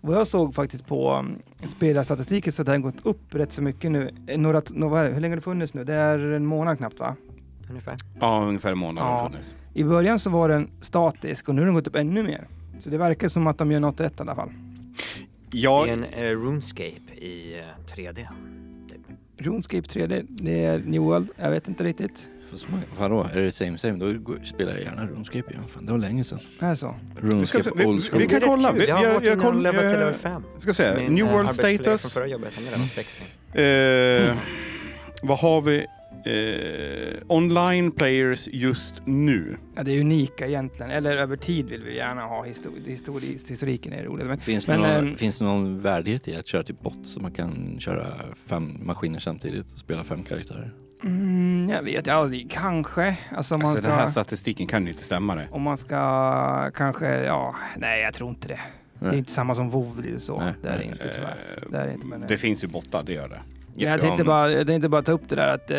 Vad 0.00 0.16
jag 0.16 0.26
såg 0.26 0.54
faktiskt 0.54 0.86
på 0.86 1.14
um, 1.16 1.38
spelarstatistiken 1.64 2.52
så 2.52 2.60
har 2.62 2.72
den 2.72 2.82
gått 2.82 2.94
upp 3.06 3.34
rätt 3.34 3.52
så 3.52 3.62
mycket 3.62 3.90
nu. 3.92 4.10
Eh, 4.26 4.38
Några, 4.38 4.62
några, 4.70 5.02
det? 5.02 5.08
hur 5.14 5.20
länge 5.20 5.32
har 5.32 5.36
det 5.36 5.42
funnits 5.42 5.74
nu? 5.74 5.84
Det 5.84 5.94
är 5.94 6.18
en 6.18 6.46
månad 6.46 6.78
knappt 6.78 7.00
va? 7.00 7.16
Ungefär. 7.70 7.96
Ja, 8.20 8.44
ungefär 8.48 8.72
en 8.72 8.78
månad 8.78 9.04
har 9.04 9.10
Ja. 9.18 9.22
det 9.24 9.30
funnits. 9.30 9.54
I 9.74 9.84
början 9.84 10.18
så 10.18 10.30
var 10.30 10.48
den 10.48 10.70
statisk 10.80 11.48
och 11.48 11.54
nu 11.54 11.60
har 11.60 11.66
den 11.66 11.74
gått 11.74 11.86
upp 11.86 11.96
ännu 11.96 12.22
mer. 12.22 12.46
Så 12.78 12.90
det 12.90 12.98
verkar 12.98 13.28
som 13.28 13.46
att 13.46 13.58
de 13.58 13.72
gör 13.72 13.80
något 13.80 14.00
rätt 14.00 14.18
i 14.18 14.22
alla 14.22 14.34
fall. 14.34 14.50
Ja, 15.52 15.84
Det 15.84 15.90
är 15.90 15.92
en 15.92 16.04
eh, 16.04 16.20
RuneScape 16.44 17.12
i 17.16 17.58
eh, 17.58 17.94
3D. 17.94 18.26
Typ. 18.90 19.00
RuneScape 19.38 19.88
3D, 19.88 20.26
det 20.28 20.64
är 20.64 20.78
New 20.78 21.02
World. 21.02 21.28
Jag 21.36 21.50
vet 21.50 21.68
inte 21.68 21.84
riktigt. 21.84 22.28
Fast 22.50 22.70
man- 22.70 22.80
Vadå, 22.98 23.26
är 23.32 23.40
det 23.40 23.52
same 23.52 23.78
same? 23.78 23.96
Då 23.96 24.12
går- 24.18 24.40
spelar 24.44 24.72
jag 24.72 24.82
gärna 24.82 25.06
RuneScape 25.06 25.50
igen. 25.50 25.62
Fan, 25.74 25.86
det 25.86 25.92
var 25.92 25.98
länge 25.98 26.24
sedan. 26.24 26.38
Är 26.60 26.70
det 26.70 26.76
så? 26.76 26.94
RuneScape 27.20 27.70
vi- 27.76 27.84
old 27.84 28.04
school. 28.04 28.18
vi 28.20 28.26
kan 28.26 28.28
Det 28.28 28.36
är 28.36 28.40
rätt 28.40 28.48
kolla. 28.48 28.70
kul. 28.70 28.78
Vi- 28.80 28.88
Jag 28.88 28.96
har 28.96 29.04
jag- 29.04 29.14
varit 29.14 29.24
jag 29.24 29.32
inne 29.34 29.42
och 29.46 29.52
koll- 29.52 29.56
till 29.56 29.64
jag- 29.64 29.74
level 29.74 30.14
5. 30.14 30.42
ska 30.58 30.74
säga, 30.74 30.96
Min 30.96 31.14
New 31.14 31.26
eh, 31.26 31.32
World 31.32 31.48
arbetskollega 31.48 31.82
status. 31.82 32.02
från 32.14 32.22
förra 32.22 32.26
jobbet, 32.32 32.52
han 32.56 32.66
är 32.66 32.70
level 32.70 32.88
60. 32.88 33.22
Eh, 34.32 34.36
vad 35.22 35.38
har 35.38 35.60
vi 35.62 35.86
eh, 36.26 37.18
online 37.28 37.90
players 37.90 38.48
just 38.52 38.94
nu. 39.04 39.56
Ja, 39.74 39.82
det 39.82 39.92
är 39.92 40.00
unika 40.00 40.46
egentligen. 40.46 40.90
Eller 40.92 41.16
över 41.16 41.36
tid 41.36 41.66
vill 41.68 41.82
vi 41.84 41.96
gärna 41.96 42.22
ha 42.22 42.44
histori 42.44 42.82
histori 42.86 43.38
historiken. 43.48 43.92
är 43.92 44.04
roligt. 44.04 44.26
Men, 44.26 44.38
Finns 44.38 44.66
det, 44.66 44.78
Men, 44.78 44.80
någon, 44.80 45.08
ehm, 45.08 45.16
finns 45.16 45.38
det 45.38 45.44
någon 45.44 45.82
värdighet 45.82 46.28
i 46.28 46.34
att 46.36 46.46
köra 46.46 46.62
till 46.62 46.74
bot 46.74 47.06
så 47.06 47.20
man 47.20 47.32
kan 47.32 47.76
köra 47.80 48.06
fem 48.46 48.76
maskiner 48.86 49.18
samtidigt 49.18 49.72
och 49.72 49.78
spela 49.78 50.04
fem 50.04 50.22
karaktärer? 50.22 50.70
mm, 51.04 51.68
jag 51.68 51.82
vet, 51.82 52.06
ja, 52.06 52.24
det- 52.24 52.46
kanske. 52.50 53.16
Alltså 53.36 53.54
om 53.54 53.60
man 53.60 53.68
Alltså, 53.68 53.82
ska... 53.82 53.90
den 53.90 53.98
här 54.00 54.06
statistiken 54.06 54.66
kan 54.66 54.84
ju 54.84 54.90
inte 54.90 55.02
stämma 55.02 55.34
det. 55.34 55.48
Om 55.50 55.62
man 55.62 55.76
ska 55.78 56.70
kanske, 56.74 57.06
ja, 57.24 57.54
nej 57.76 58.02
jag 58.02 58.14
tror 58.14 58.30
inte 58.30 58.48
det. 58.48 58.60
Det 59.00 59.06
är 59.06 59.10
Nej. 59.10 59.18
inte 59.18 59.32
samma 59.32 59.54
som 59.54 59.70
WoW 59.70 60.02
det 60.02 60.10
är 60.12 60.16
så. 60.16 60.40
Nej, 60.40 60.52
det 60.62 60.68
är 60.68 60.72
det 60.72 60.78
nej. 60.78 60.88
inte 60.88 61.08
tyvärr. 61.14 61.64
Det 61.70 61.76
är 61.78 61.86
det 61.86 61.92
inte, 61.94 62.06
men, 62.06 62.24
Det 62.28 62.38
finns 62.38 62.64
ju 62.64 62.68
bottar, 62.68 63.02
det 63.02 63.12
gör 63.12 63.28
det. 63.28 63.40
Ja, 63.78 63.90
jag, 63.90 64.00
tänkte 64.00 64.24
bara, 64.24 64.50
jag 64.52 64.66
tänkte 64.66 64.88
bara 64.88 65.02
ta 65.02 65.12
upp 65.12 65.28
det 65.28 65.36
där 65.36 65.54
att 65.54 65.70
eh, 65.70 65.78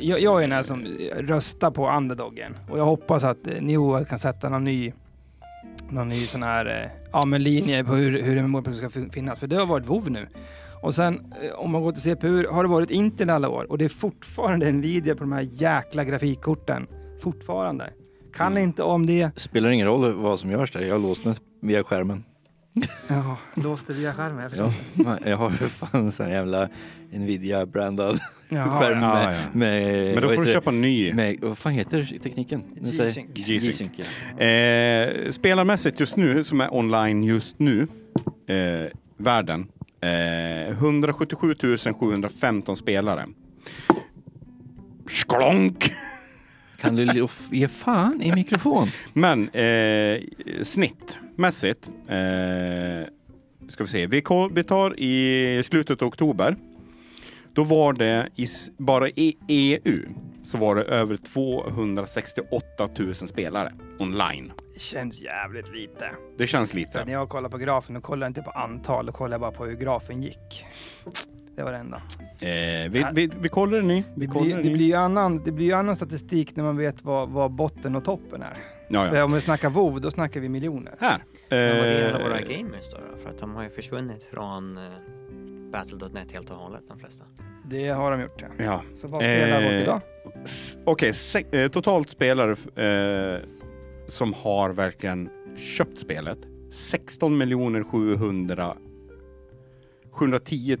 jag, 0.00 0.20
jag 0.20 0.36
är 0.38 0.40
den 0.40 0.52
här 0.52 0.62
som 0.62 0.84
röstar 1.16 1.70
på 1.70 1.90
underdoggen 1.90 2.56
och 2.70 2.78
jag 2.78 2.84
hoppas 2.84 3.24
att 3.24 3.46
eh, 3.46 3.60
New 3.62 4.04
kan 4.04 4.18
sätta 4.18 4.48
någon 4.48 4.64
ny, 4.64 4.92
någon 5.88 6.08
ny 6.08 6.26
sån 6.26 6.42
här 6.42 6.82
eh, 6.84 6.90
ja, 7.12 7.24
men 7.26 7.42
linje 7.42 7.84
på 7.84 7.92
hur, 7.94 8.22
hur 8.22 8.38
en 8.38 8.50
målpunkt 8.50 8.78
ska 8.78 8.90
fin- 8.90 9.10
finnas. 9.10 9.38
För 9.38 9.46
det 9.46 9.56
har 9.56 9.66
varit 9.66 9.86
WoW 9.86 10.10
nu. 10.10 10.26
Och 10.82 10.94
sen 10.94 11.32
eh, 11.42 11.52
om 11.54 11.70
man 11.70 11.82
går 11.82 11.92
till 11.92 12.02
CPU 12.02 12.46
har 12.46 12.62
det 12.62 12.68
varit 12.68 12.90
Intel 12.90 13.30
alla 13.30 13.48
år 13.48 13.66
och 13.70 13.78
det 13.78 13.84
är 13.84 13.88
fortfarande 13.88 14.72
Nvidia 14.72 15.14
på 15.14 15.20
de 15.20 15.32
här 15.32 15.46
jäkla 15.52 16.04
grafikkorten. 16.04 16.86
Fortfarande. 17.22 17.90
Kan 18.36 18.52
Mm. 18.52 18.62
inte 18.62 18.82
om 18.82 19.06
det. 19.06 19.30
Spelar 19.36 19.70
ingen 19.70 19.86
roll 19.86 20.12
vad 20.12 20.38
som 20.38 20.50
görs 20.50 20.72
där, 20.72 20.80
jag 20.80 20.94
har 20.94 20.98
låst 20.98 21.24
mig 21.24 21.34
via 21.62 21.84
skärmen. 21.84 22.24
Ja, 23.08 23.36
låste 23.54 23.92
via 23.92 24.14
skärmen. 24.14 24.50
Jag. 24.56 24.72
Ja, 24.94 25.18
jag 25.24 25.36
har 25.36 25.50
för 25.50 25.68
fan 25.68 26.04
en 26.04 26.12
sån 26.12 26.30
jävla 26.30 26.68
Nvidia-brandad 27.10 28.20
skärm 28.48 29.02
ja. 29.02 29.22
Ja, 29.22 29.28
med, 29.28 29.40
ja. 29.40 29.58
med... 29.58 30.14
Men 30.14 30.22
då 30.22 30.28
får 30.34 30.42
du 30.42 30.52
köpa 30.52 30.70
en 30.70 30.80
ny. 30.80 31.12
Med, 31.12 31.38
vad 31.40 31.58
fan 31.58 31.72
heter 31.72 32.18
tekniken? 32.22 32.62
G-Sync. 32.74 33.26
G-Sync. 33.34 33.92
Ja. 34.38 34.44
Eh, 34.44 35.30
spelarmässigt 35.30 36.00
just 36.00 36.16
nu, 36.16 36.44
som 36.44 36.60
är 36.60 36.74
online 36.74 37.24
just 37.24 37.58
nu, 37.58 37.86
eh, 38.46 38.90
världen, 39.16 39.66
eh, 40.00 40.70
177 40.70 41.54
715 42.00 42.76
spelare. 42.76 43.26
Sklonk! 45.06 45.92
Kan 46.80 46.96
du 46.96 47.28
ge 47.50 47.68
fan 47.68 48.22
i 48.22 48.32
mikrofon? 48.32 48.88
Men 49.12 49.48
eh, 49.48 50.20
snittmässigt, 51.34 51.90
eh, 52.08 53.08
ska 53.68 53.84
vi 53.84 53.90
se, 53.90 54.06
vi, 54.06 54.22
vi 54.52 54.64
tar 54.64 55.00
i 55.00 55.62
slutet 55.64 56.02
av 56.02 56.08
oktober. 56.08 56.56
Då 57.52 57.64
var 57.64 57.92
det 57.92 58.28
i, 58.36 58.46
bara 58.76 59.08
i 59.08 59.36
EU 59.48 60.02
så 60.44 60.58
var 60.58 60.76
det 60.76 60.82
över 60.82 61.16
268 61.16 62.88
000 62.98 63.14
spelare 63.14 63.72
online. 63.98 64.52
Det 64.74 64.80
känns 64.80 65.20
jävligt 65.20 65.72
lite. 65.74 66.10
Det 66.38 66.46
känns 66.46 66.74
lite. 66.74 67.04
När 67.04 67.12
jag 67.12 67.28
kollar 67.28 67.48
på 67.48 67.58
grafen, 67.58 67.94
då 67.94 68.00
kollar 68.00 68.26
jag 68.26 68.30
inte 68.30 68.42
på 68.42 68.50
antal, 68.50 69.06
då 69.06 69.12
kollar 69.12 69.34
jag 69.34 69.40
bara 69.40 69.52
på 69.52 69.64
hur 69.64 69.76
grafen 69.76 70.22
gick. 70.22 70.64
Det 71.56 71.62
var 71.62 71.72
det 71.72 71.78
enda. 71.78 71.96
Eh, 72.40 72.90
vi, 72.90 73.06
vi, 73.12 73.30
vi 73.40 73.48
kollar 73.48 73.78
den 73.78 73.90
i. 73.90 74.04
Vi 74.14 74.26
Det 74.26 74.32
kollar 74.32 74.44
blir, 74.44 74.70
det 74.70 74.70
blir 74.70 74.96
annan, 74.96 75.44
det 75.44 75.52
blir 75.52 75.66
ju 75.66 75.72
annan 75.72 75.96
statistik 75.96 76.56
när 76.56 76.64
man 76.64 76.76
vet 76.76 77.04
vad, 77.04 77.28
vad 77.28 77.50
botten 77.50 77.96
och 77.96 78.04
toppen 78.04 78.42
är. 78.42 78.73
Ja, 78.94 79.16
ja. 79.16 79.24
Om 79.24 79.32
vi 79.32 79.40
snackar 79.40 79.70
WoW, 79.70 80.00
då 80.00 80.10
snackar 80.10 80.40
vi 80.40 80.48
miljoner. 80.48 80.94
Här. 80.98 81.24
Men 81.48 81.78
vad 81.78 81.86
är 81.86 82.08
alla 82.08 82.18
Eh, 82.18 82.24
våra 82.24 82.40
gamers 82.40 82.90
då, 82.90 82.96
då? 82.96 83.22
För 83.22 83.30
att 83.30 83.38
de 83.38 83.54
har 83.54 83.62
ju 83.62 83.70
försvunnit 83.70 84.22
från 84.22 84.78
eh, 84.78 84.82
Battle.net 85.72 86.32
helt 86.32 86.50
och 86.50 86.56
hållet, 86.56 86.82
de 86.88 86.98
flesta. 86.98 87.24
Det 87.70 87.88
har 87.88 88.10
de 88.10 88.20
gjort, 88.20 88.42
ja. 88.42 88.64
ja. 88.64 88.82
Så 88.94 89.08
vad 89.08 89.22
spelar 89.22 89.62
Eh, 89.62 89.82
idag? 89.82 90.00
Okej, 90.84 91.12
eh, 91.52 91.68
totalt 91.68 92.10
spelare 92.10 92.50
eh, 92.84 93.40
som 94.08 94.34
har 94.34 94.70
verkligen 94.70 95.30
köpt 95.56 95.98
spelet 95.98 96.38
16 96.72 97.84
700 97.84 98.76
710 100.14 100.76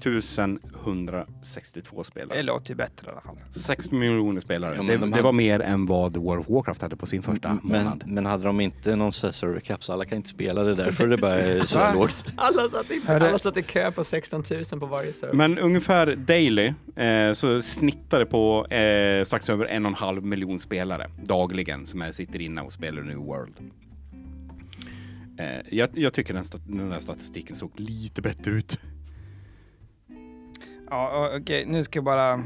162 0.84 2.04
spelare. 2.04 2.36
Det 2.38 2.42
låter 2.42 2.70
ju 2.70 2.74
bättre 2.74 3.06
i 3.06 3.10
alla 3.10 3.20
fall. 3.20 3.36
Så 3.50 3.60
16 3.60 3.98
miljoner 3.98 4.40
spelare. 4.40 4.74
Ja, 4.76 4.82
men 4.82 4.86
det, 4.86 4.92
de 4.96 5.00
det 5.00 5.16
hade- 5.16 5.22
var 5.22 5.32
mer 5.32 5.60
än 5.60 5.86
vad 5.86 6.16
World 6.16 6.40
of 6.40 6.48
Warcraft 6.50 6.82
hade 6.82 6.96
på 6.96 7.06
sin 7.06 7.22
första 7.22 7.58
Men, 7.62 7.84
månad. 7.84 8.04
men 8.06 8.26
hade 8.26 8.44
de 8.44 8.60
inte 8.60 8.96
någon 8.96 9.12
server 9.12 9.60
cap 9.60 9.84
så 9.84 9.92
alla 9.92 10.04
kan 10.04 10.16
inte 10.16 10.28
spela 10.28 10.62
det 10.62 10.74
därför 10.74 11.06
det 11.06 11.16
bara 11.16 11.34
är 11.40 11.64
så 11.64 11.92
lågt. 11.94 12.24
Alla 12.36 12.68
satt, 12.68 12.90
i, 12.90 13.00
alla 13.06 13.38
satt 13.38 13.56
i 13.56 13.62
kö 13.62 13.90
på 13.92 14.04
16 14.04 14.44
000 14.72 14.80
på 14.80 14.86
varje 14.86 15.12
server. 15.12 15.34
Men 15.34 15.58
ungefär 15.58 16.16
daily 16.16 16.72
eh, 16.96 17.32
så 17.32 17.62
snittar 17.62 18.18
det 18.18 18.26
på 18.26 18.66
eh, 18.66 19.24
strax 19.24 19.50
över 19.50 19.64
en 19.66 19.84
och 19.86 19.90
en 19.90 19.94
halv 19.96 20.24
miljon 20.24 20.58
spelare 20.58 21.10
dagligen 21.24 21.86
som 21.86 22.02
är, 22.02 22.12
sitter 22.12 22.40
inne 22.40 22.60
och 22.60 22.72
spelar 22.72 23.02
New 23.02 23.16
World. 23.18 23.54
Eh, 25.38 25.46
jag, 25.70 25.88
jag 25.94 26.12
tycker 26.12 26.34
den, 26.34 26.44
den 26.66 26.88
där 26.90 26.98
statistiken 26.98 27.56
såg 27.56 27.70
lite 27.76 28.22
bättre 28.22 28.50
ut. 28.52 28.78
Ja, 30.94 31.30
okej, 31.36 31.64
nu 31.66 31.84
ska 31.84 31.96
jag 31.96 32.04
bara... 32.04 32.32
Om 32.34 32.42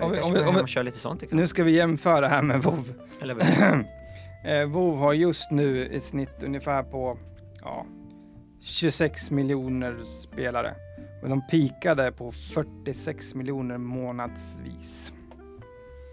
vi- 0.00 0.02
om 0.20 0.32
vi- 0.34 0.40
om 0.40 0.66
vi- 0.76 0.82
lite 0.82 0.98
sånt. 0.98 1.24
Nu 1.32 1.46
ska 1.46 1.64
vi 1.64 1.70
jämföra 1.76 2.28
här 2.28 2.42
med 2.42 2.62
WoW. 2.62 2.84
Eller 3.22 3.34
vad? 3.34 3.44
Eh, 4.44 4.66
WoW 4.68 4.98
har 4.98 5.12
just 5.12 5.50
nu 5.50 5.86
ett 5.86 6.02
snitt 6.02 6.42
ungefär 6.42 6.82
på 6.82 7.18
ja, 7.62 7.86
26 8.60 9.30
miljoner 9.30 9.96
spelare. 10.04 10.74
Men 11.20 11.30
de 11.30 11.46
pikade 11.46 12.12
på 12.12 12.32
46 12.32 13.34
miljoner 13.34 13.78
månadsvis. 13.78 15.12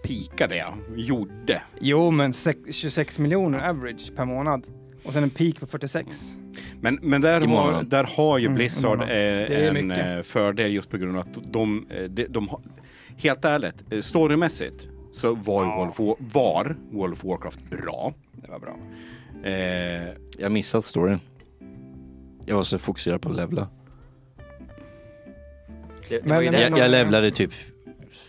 Pikade 0.04 0.56
jag, 0.56 0.74
gjorde. 0.96 1.62
Jo, 1.80 2.10
men 2.10 2.32
sex, 2.32 2.58
26 2.70 3.18
miljoner 3.18 3.68
average 3.68 4.16
per 4.16 4.24
månad. 4.24 4.66
Och 5.04 5.12
sen 5.12 5.22
en 5.22 5.30
peak 5.30 5.60
på 5.60 5.66
46. 5.66 6.06
Men, 6.80 6.98
men 7.02 7.20
där, 7.20 7.40
har, 7.40 7.82
där 7.82 8.04
har 8.16 8.38
ju 8.38 8.44
Mm, 8.46 8.54
Blizzard 8.56 9.02
är 9.02 9.50
en 9.76 9.90
eh, 9.90 10.22
fördel 10.22 10.72
just 10.72 10.90
på 10.90 10.96
grund 10.98 11.16
av 11.16 11.22
att 11.22 11.52
de, 11.52 11.86
eh, 11.90 12.02
de, 12.04 12.26
de 12.26 12.48
har, 12.48 12.60
helt 13.16 13.44
ärligt, 13.44 14.04
storymässigt 14.04 14.88
så 15.12 15.34
var, 15.34 15.64
Ja. 15.64 15.76
World 15.76 15.90
of, 15.98 16.18
var 16.34 16.76
World 16.90 17.12
of 17.12 17.24
Warcraft 17.24 17.60
bra. 17.70 18.12
Det 18.32 18.50
var 18.50 18.58
bra. 18.58 18.76
Eh, 19.50 20.08
Jag 20.38 20.52
missat 20.52 20.84
storyn. 20.84 21.20
Jag 22.46 22.56
var 22.56 22.62
så 22.62 22.78
fokuserad 22.78 23.22
på 23.22 23.28
att 23.28 23.36
levla. 23.36 23.68
Det, 26.08 26.18
det, 26.18 26.24
Men- 26.28 26.44
men- 26.44 26.54
Jag, 26.60 26.78
jag 26.78 26.90
levlade 26.90 27.30
typ 27.30 27.50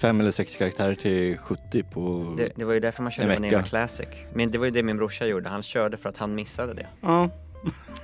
fem 0.02 0.20
eller 0.20 0.32
sex 0.32 0.56
karaktärer 0.56 0.96
till 0.96 1.38
70 1.38 1.84
på... 1.84 2.34
det, 2.38 2.50
det 2.56 2.66
var 2.66 2.74
ju 2.74 2.80
därför 2.80 3.04
man 3.04 3.12
körde 3.12 3.34
En 3.34 3.42
Vanilla. 3.42 3.64
Classic. 3.64 4.08
Men 4.34 4.52
det 4.52 4.58
var 4.58 4.66
ju 4.66 4.72
det 4.72 4.84
min 4.84 4.98
brorsa 4.98 5.26
gjorde. 5.26 5.50
Han 5.50 5.64
körde 5.64 5.98
för 5.98 6.10
att 6.10 6.18
han 6.18 6.36
missade 6.36 6.74
det. 6.74 6.88
ja. 7.02 7.30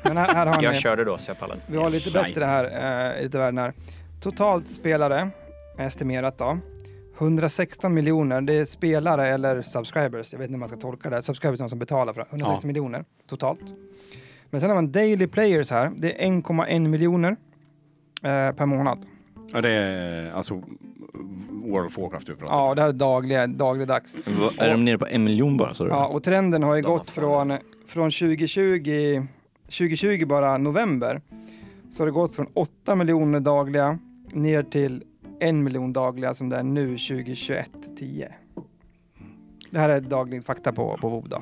Men 0.03 0.17
här, 0.17 0.33
här 0.33 0.45
har 0.45 0.63
Jag 0.63 0.73
ni, 0.73 0.79
körde 0.79 1.03
då 1.03 1.17
så 1.17 1.29
jag 1.29 1.39
pallade 1.39 1.61
vi 1.67 1.77
har 1.77 1.89
lite 1.89 2.11
bättre 2.11 2.45
här, 2.45 2.63
eh, 3.15 3.23
lite 3.23 3.37
värden 3.37 3.57
här. 3.57 3.73
Totalt 4.21 4.67
spelare, 4.67 5.29
estimerat 5.77 6.37
då. 6.37 6.57
116 7.17 7.93
miljoner, 7.93 8.41
det 8.41 8.53
är 8.53 8.65
spelare 8.65 9.27
eller 9.27 9.61
subscribers, 9.61 10.33
jag 10.33 10.39
vet 10.39 10.45
inte 10.45 10.53
hur 10.53 10.59
man 10.59 10.67
ska 10.69 10.77
tolka 10.77 11.09
det. 11.09 11.21
Subscribers 11.21 11.59
är 11.59 11.63
de 11.63 11.69
som 11.69 11.79
betalar 11.79 12.13
för 12.13 12.19
det. 12.21 12.27
160 12.29 12.59
Ja. 12.63 12.67
miljoner 12.67 13.05
totalt. 13.29 13.61
Men 14.49 14.61
sen 14.61 14.69
har 14.69 14.75
man 14.75 14.91
daily 14.91 15.27
players 15.27 15.71
här, 15.71 15.91
det 15.97 16.23
är 16.23 16.27
1,1 16.27 16.87
miljoner 16.87 17.29
eh, 18.23 18.51
per 18.51 18.65
månad. 18.65 19.05
ja, 19.53 19.61
det 19.61 19.69
är 19.69 20.31
alltså 20.31 20.53
World 21.63 21.85
of 21.87 21.97
Warcraft 21.97 22.27
du 22.27 22.35
pratar 22.35 22.55
om. 22.55 22.67
Ja, 22.67 22.75
det 22.75 22.81
här 22.81 22.89
är 22.89 22.93
dagliga, 22.93 23.47
dagligdags. 23.47 24.15
Va, 24.25 24.51
är 24.57 24.71
de 24.71 24.85
nere 24.85 24.97
på 24.97 25.07
en 25.07 25.23
miljon 25.23 25.57
bara? 25.57 25.73
Så 25.73 25.87
Ja, 25.87 26.05
och 26.07 26.23
trenden 26.23 26.63
har 26.63 26.75
ju 26.75 26.81
gått 26.81 27.09
från, 27.09 27.53
från 27.87 28.11
2020, 28.11 29.23
2020 29.65 30.25
bara 30.25 30.57
november, 30.57 31.21
så 31.91 32.01
har 32.01 32.05
det 32.05 32.11
gått 32.11 32.35
från 32.35 32.47
8 32.53 32.95
miljoner 32.95 33.39
dagliga 33.39 33.99
ner 34.31 34.63
till 34.63 35.03
en 35.39 35.63
miljon 35.63 35.93
dagliga 35.93 36.33
som 36.33 36.49
det 36.49 36.55
är 36.57 36.63
nu 36.63 36.87
2021 36.87 37.69
10. 37.99 38.33
Det 39.69 39.79
här 39.79 39.89
är 39.89 40.01
daglig 40.01 40.45
fakta 40.45 40.71
på, 40.71 40.97
på 41.01 41.09
WoW 41.09 41.29
då. 41.29 41.41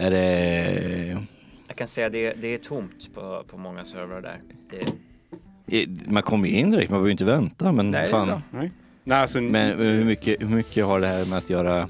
Är 0.00 0.10
det... 0.10 1.18
Jag 1.66 1.76
kan 1.76 1.88
säga 1.88 2.08
det, 2.08 2.32
det 2.32 2.54
är 2.54 2.58
tomt 2.58 3.14
på, 3.14 3.44
på 3.48 3.56
många 3.58 3.84
servrar 3.84 4.20
där. 4.20 4.40
Det, 5.66 5.88
Man 6.06 6.22
kommer 6.22 6.48
ju 6.48 6.54
in 6.54 6.70
direkt, 6.70 6.90
man 6.90 6.96
behöver 6.96 7.08
ju 7.08 7.12
inte 7.12 7.24
vänta 7.24 7.72
men 7.72 7.90
Nej, 7.90 8.10
fan. 8.10 8.42
Nej. 8.50 8.70
Nej, 9.04 9.18
alltså, 9.18 9.40
Men 9.40 9.78
hur 9.78 10.04
mycket, 10.04 10.42
hur 10.42 10.56
mycket 10.56 10.84
har 10.84 11.00
det 11.00 11.06
här 11.06 11.26
med 11.26 11.38
att 11.38 11.50
göra 11.50 11.88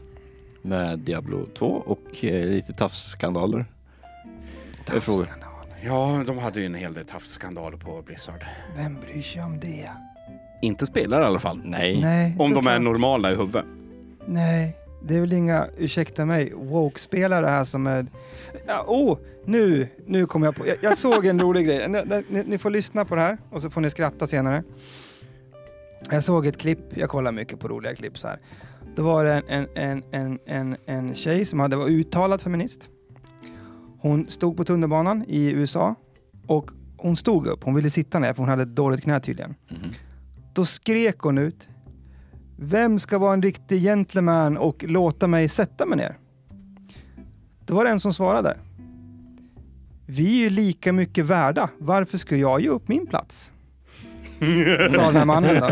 med 0.63 0.99
Diablo 0.99 1.47
2 1.47 1.67
och 1.67 2.25
eh, 2.25 2.47
lite 2.47 2.73
tafsskandaler? 2.73 3.67
Skandal. 4.85 5.27
Ja, 5.85 6.23
de 6.27 6.39
hade 6.39 6.61
ju 6.61 6.67
en 6.67 6.75
hel 6.75 6.95
del 6.95 7.07
tafsskandaler 7.07 7.77
på 7.77 8.03
Blizzard. 8.03 8.45
Vem 8.77 9.01
bryr 9.01 9.23
sig 9.23 9.43
om 9.43 9.61
det? 9.61 9.91
Inte 10.63 10.87
spelare 10.87 11.23
i 11.23 11.27
alla 11.27 11.39
fall. 11.39 11.61
Nej. 11.65 12.01
Nej, 12.01 12.37
Om 12.39 12.55
de 12.55 12.67
är 12.67 12.79
normala 12.79 13.33
i 13.33 13.35
huvudet. 13.35 13.65
Nej, 14.27 14.77
det 15.03 15.17
är 15.17 15.21
väl 15.21 15.33
inga, 15.33 15.67
ursäkta 15.79 16.27
mig, 16.27 16.53
woke-spelare 16.55 17.47
här 17.47 17.65
som 17.65 17.87
är... 17.87 18.07
Ja, 18.67 18.85
oh, 18.87 19.19
nu, 19.45 19.89
nu 20.07 20.27
kommer 20.27 20.47
jag 20.47 20.57
på, 20.57 20.67
jag, 20.67 20.77
jag 20.83 20.99
såg 20.99 21.27
en 21.27 21.41
rolig 21.41 21.67
grej. 21.67 21.89
Ni, 21.89 22.23
ni, 22.29 22.45
ni 22.47 22.59
får 22.59 22.71
lyssna 22.71 23.05
på 23.05 23.15
det 23.15 23.21
här 23.21 23.39
och 23.51 23.63
så 23.63 23.71
får 23.71 23.81
ni 23.81 23.91
skratta 23.91 24.27
senare. 24.27 24.63
Jag 26.11 26.25
såg 26.25 26.47
ett 26.47 26.59
klipp, 26.59 26.97
jag 26.97 27.09
kollar 27.09 27.33
mycket 27.33 27.61
på 27.61 27.69
roliga 27.69 27.95
klipp 27.95 28.19
så 28.19 28.29
här. 28.29 28.39
Då 28.97 29.03
var 29.03 29.25
det 29.25 29.43
en, 29.49 29.67
en, 29.75 30.03
en, 30.11 30.39
en, 30.47 30.77
en, 30.87 31.15
tjej 31.15 31.45
som 31.45 31.61
hade 31.61 31.77
var 31.77 31.89
uttalad 31.89 32.41
feminist. 32.41 32.91
Hon 34.03 34.29
stod 34.29 34.57
på 34.57 34.65
tunnelbanan 34.65 35.25
i 35.29 35.51
USA 35.51 35.95
och 36.47 36.71
hon 36.97 37.17
stod 37.17 37.47
upp. 37.47 37.65
Hon 37.65 37.75
ville 37.75 37.91
sitta 37.91 38.19
ner 38.19 38.33
för 38.33 38.39
hon 38.43 38.49
hade 38.49 38.63
ett 38.63 38.77
dåligt 38.77 39.03
knä 39.03 39.21
tydligen. 39.21 39.55
Mhm. 39.71 39.79
Då 40.53 40.65
skrek 40.65 41.19
hon 41.19 41.39
ut. 41.39 41.69
Vem 42.59 42.99
ska 42.99 43.19
vara 43.19 43.33
en 43.33 43.43
riktig 43.43 43.83
gentleman 43.83 44.59
och 44.59 44.85
låta 44.89 45.27
mig 45.27 45.49
sätta 45.49 45.87
mig 45.87 45.97
ner? 45.99 46.19
Då 47.67 47.75
var 47.75 47.85
det 47.85 47.91
en 47.91 48.01
som 48.01 48.15
svarade. 48.15 48.57
Vi 50.07 50.39
är 50.39 50.45
ju 50.45 50.51
lika 50.51 50.93
mycket 50.93 51.25
värda. 51.25 51.71
Varför 51.79 52.19
ska 52.19 52.37
jag 52.37 52.61
ge 52.61 52.69
upp 52.69 52.89
min 52.89 53.07
plats? 53.07 53.53
Sa 54.95 55.07
den 55.07 55.17
här 55.17 55.25
mannen 55.25 55.61
då. 55.61 55.67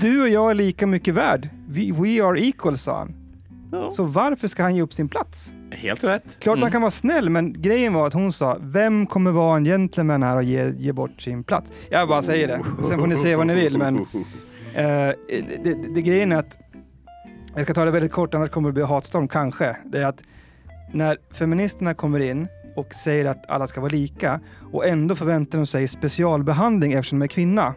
Du 0.00 0.22
och 0.22 0.28
jag 0.28 0.50
är 0.50 0.54
lika 0.54 0.86
mycket 0.86 1.14
värd. 1.14 1.48
We, 1.68 1.92
we 1.92 2.24
are 2.24 2.40
equal, 2.40 2.78
sa 2.78 2.98
han. 2.98 3.14
Så 3.92 4.04
varför 4.04 4.48
ska 4.48 4.62
han 4.62 4.76
ge 4.76 4.82
upp 4.82 4.94
sin 4.94 5.08
plats? 5.08 5.50
Helt 5.70 6.04
rätt. 6.04 6.22
Klart 6.38 6.58
man 6.58 6.62
Mm. 6.62 6.72
kan 6.72 6.82
vara 6.82 6.90
snäll, 6.90 7.30
men 7.30 7.62
grejen 7.62 7.92
var 7.92 8.06
att 8.06 8.12
hon 8.12 8.32
sa, 8.32 8.56
vem 8.60 9.06
kommer 9.06 9.30
vara 9.30 9.56
en 9.56 9.64
gentleman 9.64 10.22
här 10.22 10.36
och 10.36 10.42
ge, 10.42 10.70
ge 10.70 10.92
bort 10.92 11.20
sin 11.22 11.44
plats? 11.44 11.72
Jag 11.90 12.08
bara 12.08 12.22
säger 12.22 12.48
det. 12.48 12.60
Sen 12.88 13.00
får 13.00 13.06
ni 13.06 13.16
säga 13.16 13.36
vad 13.36 13.46
ni 13.46 13.54
vill, 13.54 13.78
men 13.78 13.96
eh, 14.74 14.84
det, 15.28 15.64
det, 15.64 15.94
det 15.94 16.02
grejen 16.02 16.32
är 16.32 16.36
att, 16.36 16.58
jag 17.54 17.64
ska 17.64 17.74
ta 17.74 17.84
det 17.84 17.90
väldigt 17.90 18.12
kort, 18.12 18.34
annars 18.34 18.50
kommer 18.50 18.68
det 18.68 18.72
bli 18.72 18.82
hatstorm 18.82 19.28
kanske. 19.28 19.76
Det 19.84 19.98
är 19.98 20.06
att 20.06 20.22
när 20.92 21.16
feministerna 21.34 21.94
kommer 21.94 22.20
in 22.20 22.48
och 22.76 22.94
säger 22.94 23.24
att 23.24 23.50
alla 23.50 23.66
ska 23.66 23.80
vara 23.80 23.90
lika 23.90 24.40
och 24.72 24.86
ändå 24.86 25.14
förväntar 25.14 25.58
de 25.58 25.66
sig 25.66 25.88
specialbehandling 25.88 26.92
eftersom 26.92 27.18
de 27.18 27.24
är 27.24 27.28
kvinna. 27.28 27.74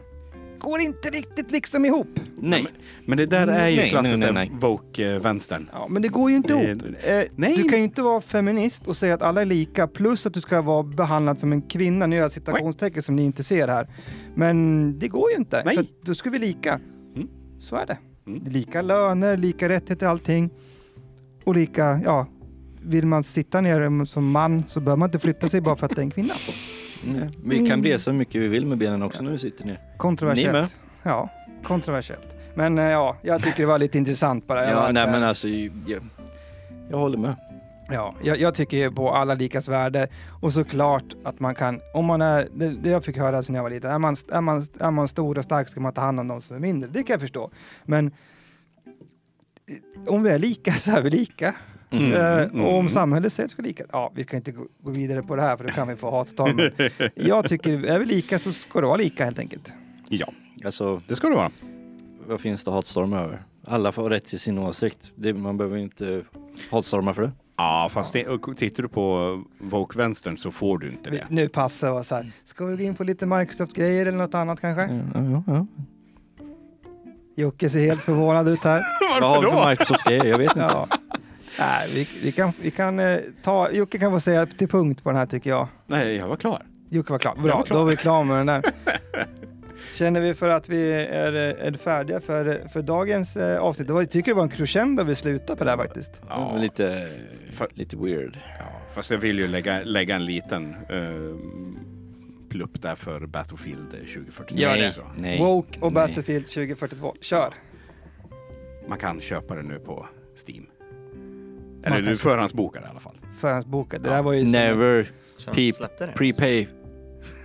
Går 0.61 0.81
inte 0.81 1.09
riktigt 1.09 1.51
liksom 1.51 1.85
ihop. 1.85 2.19
Nej. 2.35 2.65
Men 3.05 3.17
det 3.17 3.25
där 3.25 3.47
är 3.47 3.67
ju 3.67 3.75
Nej, 3.77 3.89
klassiskt 3.89 4.17
nej, 4.17 4.33
nej, 4.33 4.47
den 4.49 4.59
woke-vänstern. 4.59 5.69
Ja, 5.73 5.87
men 5.89 6.01
det 6.01 6.07
går 6.07 6.29
ju 6.31 6.37
inte 6.37 6.53
Det- 6.53 6.63
ihop. 6.71 6.81
Eh, 7.03 7.21
nej. 7.35 7.57
Du 7.57 7.63
kan 7.63 7.77
ju 7.77 7.83
inte 7.83 8.01
vara 8.01 8.21
feminist 8.21 8.87
och 8.87 8.97
säga 8.97 9.13
att 9.13 9.21
alla 9.21 9.41
är 9.41 9.45
lika, 9.45 9.87
plus 9.87 10.25
att 10.25 10.33
du 10.33 10.41
ska 10.41 10.61
vara 10.61 10.83
behandlad 10.83 11.39
som 11.39 11.51
en 11.51 11.61
kvinna. 11.61 12.07
Nu 12.07 12.15
gör 12.15 12.23
jag 12.23 12.31
citationstecken 12.31 13.03
som 13.03 13.15
ni 13.15 13.23
inte 13.25 13.43
ser 13.43 13.67
här. 13.67 13.87
Men 14.35 14.99
det 14.99 15.07
går 15.07 15.31
ju 15.31 15.37
inte. 15.37 15.61
Nej. 15.65 15.75
För 15.75 15.85
då 16.05 16.15
ska 16.15 16.29
vi 16.29 16.39
lika. 16.39 16.79
Mm. 17.15 17.27
Så 17.59 17.75
är 17.75 17.85
det. 17.85 17.97
Mm. 18.27 18.43
Lika 18.45 18.81
löner, 18.81 19.37
lika 19.37 19.69
rättigheter, 19.69 20.07
allting. 20.07 20.49
Och 21.43 21.55
lika, 21.55 22.01
ja, 22.03 22.27
vill 22.81 23.05
man 23.05 23.23
sitta 23.23 23.61
ner 23.61 24.05
som 24.05 24.31
man 24.31 24.63
så 24.67 24.79
bör 24.79 24.95
man 24.95 25.07
inte 25.07 25.19
flytta 25.19 25.49
sig 25.49 25.61
bara 25.61 25.75
för 25.75 25.85
att 25.85 25.95
det 25.95 26.01
är 26.01 26.03
en 26.03 26.11
kvinna. 26.11 26.33
Nej. 27.03 27.29
Vi 27.43 27.67
kan 27.67 27.83
resa 27.83 28.11
hur 28.11 28.17
mycket 28.17 28.41
vi 28.41 28.47
vill 28.47 28.65
med 28.65 28.77
benen 28.77 29.03
också 29.03 29.23
när 29.23 29.31
vi 29.31 29.37
sitter 29.37 29.65
ner. 29.65 29.71
Ni 29.73 29.77
med? 29.79 29.97
Kontroversiellt. 29.97 30.75
Ja, 31.03 31.29
kontroversiellt. 31.63 32.27
Men 32.55 32.77
eh, 32.77 32.83
ja, 32.83 33.17
jag 33.21 33.43
tycker 33.43 33.57
det 33.57 33.65
var 33.65 33.79
lite 33.79 33.97
intressant 33.97 34.47
bara. 34.47 34.69
Ja, 34.69 34.91
nej 34.91 35.07
men 35.11 35.23
alltså, 35.23 35.47
jag, 35.47 36.01
jag 36.89 36.97
håller 36.97 37.17
med. 37.17 37.35
Ja, 37.89 38.15
jag, 38.23 38.39
jag 38.39 38.53
tycker 38.55 38.77
ju 38.77 38.91
på 38.91 39.11
alla 39.11 39.33
likas 39.33 39.67
värde 39.67 40.07
och 40.41 40.53
såklart 40.53 41.15
att 41.23 41.39
man 41.39 41.55
kan, 41.55 41.81
om 41.93 42.05
man 42.05 42.21
är, 42.21 42.47
det, 42.53 42.69
det 42.69 42.89
jag 42.89 43.05
fick 43.05 43.17
höra 43.17 43.43
sen 43.43 43.55
jag 43.55 43.63
var 43.63 43.69
liten, 43.69 43.91
är 43.91 43.99
man, 43.99 44.15
är, 44.31 44.41
man, 44.41 44.65
är 44.79 44.91
man 44.91 45.07
stor 45.07 45.37
och 45.37 45.43
stark 45.43 45.69
ska 45.69 45.79
man 45.79 45.93
ta 45.93 46.01
hand 46.01 46.19
om 46.19 46.27
de 46.27 46.41
som 46.41 46.55
är 46.55 46.59
mindre, 46.59 46.89
det 46.93 47.03
kan 47.03 47.13
jag 47.13 47.21
förstå. 47.21 47.51
Men 47.83 48.07
eh, 49.67 50.13
om 50.13 50.23
vi 50.23 50.29
är 50.29 50.39
lika 50.39 50.73
så 50.73 50.91
är 50.91 51.01
vi 51.01 51.09
lika. 51.09 51.55
Mm. 51.91 52.13
Eh, 52.13 52.43
mm, 52.43 52.61
och 52.61 52.73
om 52.73 52.79
mm. 52.79 52.89
samhället 52.89 53.33
säger 53.33 53.45
att 53.45 53.51
vi 53.51 53.53
ska 53.53 53.61
lika, 53.61 53.83
ja 53.91 54.11
vi 54.15 54.23
ska 54.23 54.37
inte 54.37 54.51
gå, 54.51 54.91
vidare 54.91 55.23
på 55.23 55.35
det 55.35 55.41
här 55.41 55.57
för 55.57 55.63
då 55.63 55.69
kan 55.69 55.87
vi 55.87 55.95
få 55.95 56.11
hatstorm. 56.11 56.69
Jag 57.15 57.49
tycker, 57.49 57.85
är 57.85 57.99
vi 57.99 58.05
lika 58.05 58.39
så 58.39 58.53
ska 58.53 58.81
det 58.81 58.87
vara 58.87 58.97
lika 58.97 59.25
helt 59.25 59.39
enkelt. 59.39 59.73
Ja, 60.09 60.27
Alltså, 60.65 61.01
det 61.07 61.15
ska 61.15 61.29
det 61.29 61.35
vara. 61.35 61.51
vad 62.27 62.41
finns 62.41 62.63
det 62.63 62.71
hatstorm 62.71 63.13
över? 63.13 63.39
Alla 63.65 63.91
får 63.91 64.09
rätt 64.09 64.25
till 64.25 64.39
sin 64.39 64.57
åsikt. 64.57 65.11
Det, 65.15 65.33
man 65.33 65.57
behöver 65.57 65.77
inte 65.77 66.23
hatstorma 66.71 67.13
för 67.13 67.21
det. 67.21 67.31
Ja, 67.57 67.89
fast 67.91 68.13
det, 68.13 68.25
tittar 68.57 68.83
du 68.83 68.89
på 68.89 69.43
woke-vänstern 69.59 70.37
så 70.37 70.51
får 70.51 70.77
du 70.77 70.91
inte 70.91 71.09
det. 71.09 71.25
nu 71.29 71.49
passar 71.49 71.91
och 71.91 72.05
så 72.05 72.15
här, 72.15 72.31
ska 72.45 72.65
vi 72.65 72.77
gå 72.77 72.83
in 72.83 72.95
på 72.95 73.03
lite 73.03 73.25
Microsoft-grejer 73.25 74.05
eller 74.05 74.17
något 74.17 74.33
annat 74.33 74.61
kanske? 74.61 74.81
Ja, 75.13 75.21
ja, 75.31 75.43
ja. 75.47 75.67
Jocke 77.35 77.69
ser 77.69 77.85
helt 77.85 78.01
förvånad 78.01 78.47
ut 78.47 78.63
här. 78.63 78.83
Vad 79.21 79.29
har 79.29 79.41
vi 79.41 79.51
för 79.51 79.69
Microsoft 79.69 80.03
grejer? 80.03 80.25
Jag 80.25 80.37
vet 80.37 80.55
inte. 80.55 80.59
Ja. 80.59 80.87
Nej, 81.59 81.89
vi, 81.93 82.07
vi 82.23 82.31
kan, 82.31 82.51
vi 82.61 82.71
kan 82.71 82.99
eh, 82.99 83.19
ta, 83.43 83.71
Jocke 83.71 83.97
kan 83.99 84.11
få 84.11 84.19
säga 84.19 84.45
till 84.45 84.67
punkt 84.67 85.03
på 85.03 85.09
den 85.09 85.17
här 85.17 85.25
tycker 85.25 85.49
jag. 85.49 85.67
Nej, 85.87 86.15
jag 86.15 86.27
var 86.27 86.35
klar. 86.35 86.65
Jocke 86.89 87.11
var 87.11 87.19
klar. 87.19 87.35
Bra, 87.35 87.57
var 87.57 87.63
klar. 87.63 87.77
då 87.77 87.85
är 87.85 87.89
vi 87.89 87.95
klara 87.97 88.23
med 88.23 88.37
den 88.37 88.45
där. 88.45 88.61
Känner 89.93 90.21
vi 90.21 90.33
för 90.33 90.47
att 90.49 90.69
vi 90.69 90.91
är, 90.93 91.33
eh, 91.35 91.67
är 91.67 91.73
färdiga 91.77 92.21
för, 92.21 92.67
för 92.73 92.81
dagens 92.81 93.37
eh, 93.37 93.57
avsnitt? 93.61 93.87
Det 93.87 93.93
var- 93.93 94.01
Jag 94.01 94.11
tycker 94.11 94.31
det 94.31 94.35
var 94.35 94.43
en 94.43 94.49
crescendo 94.49 95.03
vi 95.03 95.15
slutade 95.15 95.57
på 95.57 95.63
det 95.63 95.69
här 95.69 95.77
faktiskt. 95.77 96.11
Ja, 96.29 96.57
lite, 96.57 97.07
lite 97.73 97.97
weird. 97.97 98.39
Ja, 98.59 98.65
fast 98.95 99.09
jag 99.11 99.17
vill 99.17 99.39
ju 99.39 99.47
lägga, 99.47 99.83
lägga 99.83 100.15
en 100.15 100.25
liten 100.25 100.75
uh, 100.91 101.35
plupp 102.49 102.81
där 102.81 102.95
för 102.95 103.19
Battlefield 103.25 103.89
2049. 103.91 104.59
Gör 104.61 104.77
det. 104.77 104.91
Så. 104.91 105.01
Nej. 105.17 105.39
Woke 105.39 105.79
och 105.79 105.93
Nej. 105.93 106.07
Battlefield 106.07 106.47
2042. 106.47 107.15
Kör! 107.21 107.53
Man 108.87 108.97
kan 108.97 109.21
köpa 109.21 109.55
det 109.55 109.63
nu 109.63 109.79
på 109.79 110.07
Steam. 110.47 110.65
Eller 111.83 112.01
du 112.01 112.17
förhandsbokar 112.17 112.81
i 112.81 112.85
alla 112.89 112.99
fall. 112.99 113.15
Förhandsbokat. 113.39 114.03
Det 114.03 114.09
där 114.09 114.21
var 114.21 114.33
ju... 114.33 114.41
som- 114.41 114.51
Never 114.51 115.11
Pip, 115.53 115.75
släppte 115.75 116.05
det. 116.05 116.11
prepay. 116.11 116.67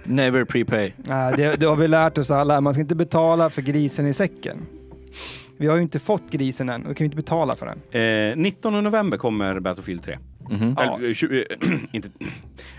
Never 0.04 0.44
prepay. 0.44 0.92
Nej, 1.08 1.34
det, 1.36 1.56
det 1.60 1.66
har 1.66 1.76
vi 1.76 1.88
lärt 1.88 2.18
oss 2.18 2.30
alla. 2.30 2.60
Man 2.60 2.74
ska 2.74 2.80
inte 2.80 2.94
betala 2.94 3.50
för 3.50 3.62
grisen 3.62 4.06
i 4.06 4.14
säcken. 4.14 4.56
Vi 5.58 5.66
har 5.66 5.76
ju 5.76 5.82
inte 5.82 5.98
fått 5.98 6.30
grisen 6.30 6.68
än 6.68 6.84
och 6.84 6.90
vi 6.90 6.94
kan 6.94 7.04
ju 7.04 7.06
inte 7.06 7.16
betala 7.16 7.52
för 7.52 7.66
den. 7.90 8.30
Eh, 8.30 8.36
19 8.36 8.84
november 8.84 9.16
kommer 9.18 9.60
Battlefield 9.60 10.02
3. 10.02 10.18
Mhm. 10.50 10.74
Ja. 10.78 10.82
Eller, 10.96 11.08
eh, 11.08 11.12
tju- 11.12 11.44
eh, 11.60 11.78
inte, 11.92 12.08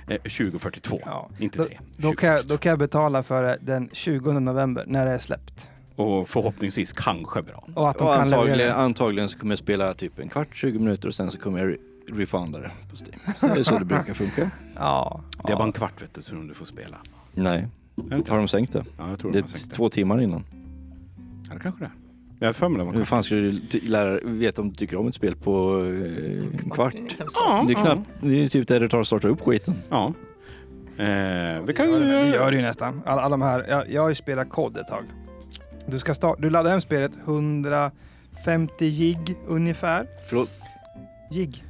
eh, 0.09 0.17
2042, 0.21 1.01
Ja. 1.05 1.29
inte 1.39 1.57
Då, 1.57 1.65
3. 1.65 1.77
då, 1.97 2.13
kan 2.13 2.29
jag, 2.29 2.45
då 2.45 2.57
kan 2.57 2.69
jag 2.69 2.79
betala 2.79 3.23
för 3.23 3.43
det 3.43 3.57
den 3.61 3.89
20 3.93 4.31
november 4.39 4.83
när 4.87 5.05
det 5.05 5.11
är 5.11 5.17
släppt. 5.17 5.69
Och 5.97 6.29
förhoppningsvis 6.29 6.93
kanske 6.93 7.41
bra. 7.41 7.67
Och 7.75 7.89
att 7.89 7.97
de 7.97 8.03
Och 8.07 8.13
kan 8.13 8.21
antagligen, 8.23 8.57
leverera. 8.57 8.75
antagligen 8.75 9.29
så 9.29 9.39
kommer 9.39 9.51
jag 9.51 9.59
spela 9.59 9.93
typ 9.93 10.19
en 10.19 10.29
kvart, 10.29 10.47
20 10.55 10.79
minuter 10.79 11.07
och 11.07 11.13
sen 11.13 11.31
så 11.31 11.39
kommer 11.39 11.59
jag 11.59 11.69
re- 11.69 11.77
refunda 12.07 12.59
det 12.59 12.71
på 12.89 12.95
Steam. 12.95 13.35
Så 13.39 13.47
det 13.47 13.59
är 13.59 13.63
så 13.63 13.77
det 13.79 13.85
brukar 13.85 14.13
funka. 14.13 14.51
Ja. 14.75 15.21
Det 15.31 15.47
är 15.47 15.51
ja. 15.51 15.57
bara 15.57 15.63
en 15.63 15.71
kvart 15.71 16.01
vet 16.01 16.13
du, 16.13 16.21
som 16.21 16.47
du 16.47 16.53
får 16.53 16.65
spela. 16.65 16.97
Nej, 17.33 17.67
det 17.95 18.29
har 18.29 18.37
de 18.37 18.47
sänkt 18.47 18.73
det? 18.73 18.83
Ja, 18.97 19.09
jag 19.09 19.19
tror 19.19 19.31
Det 19.31 19.37
de 19.37 19.41
har 19.41 19.47
sänkt 19.47 19.65
är 19.65 19.69
det. 19.69 19.75
två 19.75 19.89
timmar 19.89 20.21
innan. 20.21 20.43
Ja, 21.49 21.53
det 21.53 21.59
kanske 21.59 21.83
det. 21.83 21.91
Jag 22.39 22.47
har 22.47 22.53
för 22.53 22.69
mig 22.69 22.85
det 22.85 22.91
Hur 22.97 23.05
fan 23.05 23.23
ska 23.23 23.35
du 23.35 23.59
lära, 23.83 24.19
veta 24.23 24.61
om 24.61 24.69
du 24.69 24.75
tycker 24.75 24.97
om 24.97 25.07
ett 25.07 25.15
spel 25.15 25.35
på 25.35 25.79
eh, 25.83 26.63
en 26.63 26.69
kvart? 26.73 26.93
Ja, 27.35 27.63
Det 27.67 27.73
är 27.73 27.81
knappt, 27.83 28.09
det 28.21 28.27
är 28.27 28.31
ju 28.33 28.49
typ 28.49 28.67
där 28.67 28.79
det 28.79 28.89
tar 28.89 28.99
att 28.99 29.07
starta 29.07 29.27
upp 29.27 29.41
skiten. 29.41 29.73
Ja. 29.89 30.13
Eh, 30.97 31.61
vi 31.65 31.73
kan 31.73 31.89
Ja, 31.91 31.97
ju... 31.97 31.99
det 31.99 32.27
gör 32.29 32.51
det 32.51 32.57
ju 32.57 32.63
nästan. 32.63 33.01
Alla, 33.05 33.21
alla 33.21 33.29
de 33.37 33.41
här, 33.41 33.65
jag, 33.69 33.89
jag 33.91 34.01
har 34.01 34.09
ju 34.09 34.15
spelat 34.15 34.49
kod 34.49 34.77
ett 34.77 34.87
tag. 34.87 35.03
Du, 35.87 35.99
ska 35.99 36.15
start, 36.15 36.37
du 36.41 36.49
laddar 36.49 36.71
hem 36.71 36.81
spelet 36.81 37.11
150 37.25 38.89
gig 38.89 39.35
ungefär. 39.47 40.07
Förlåt? 40.29 40.49
Gig, 41.31 41.63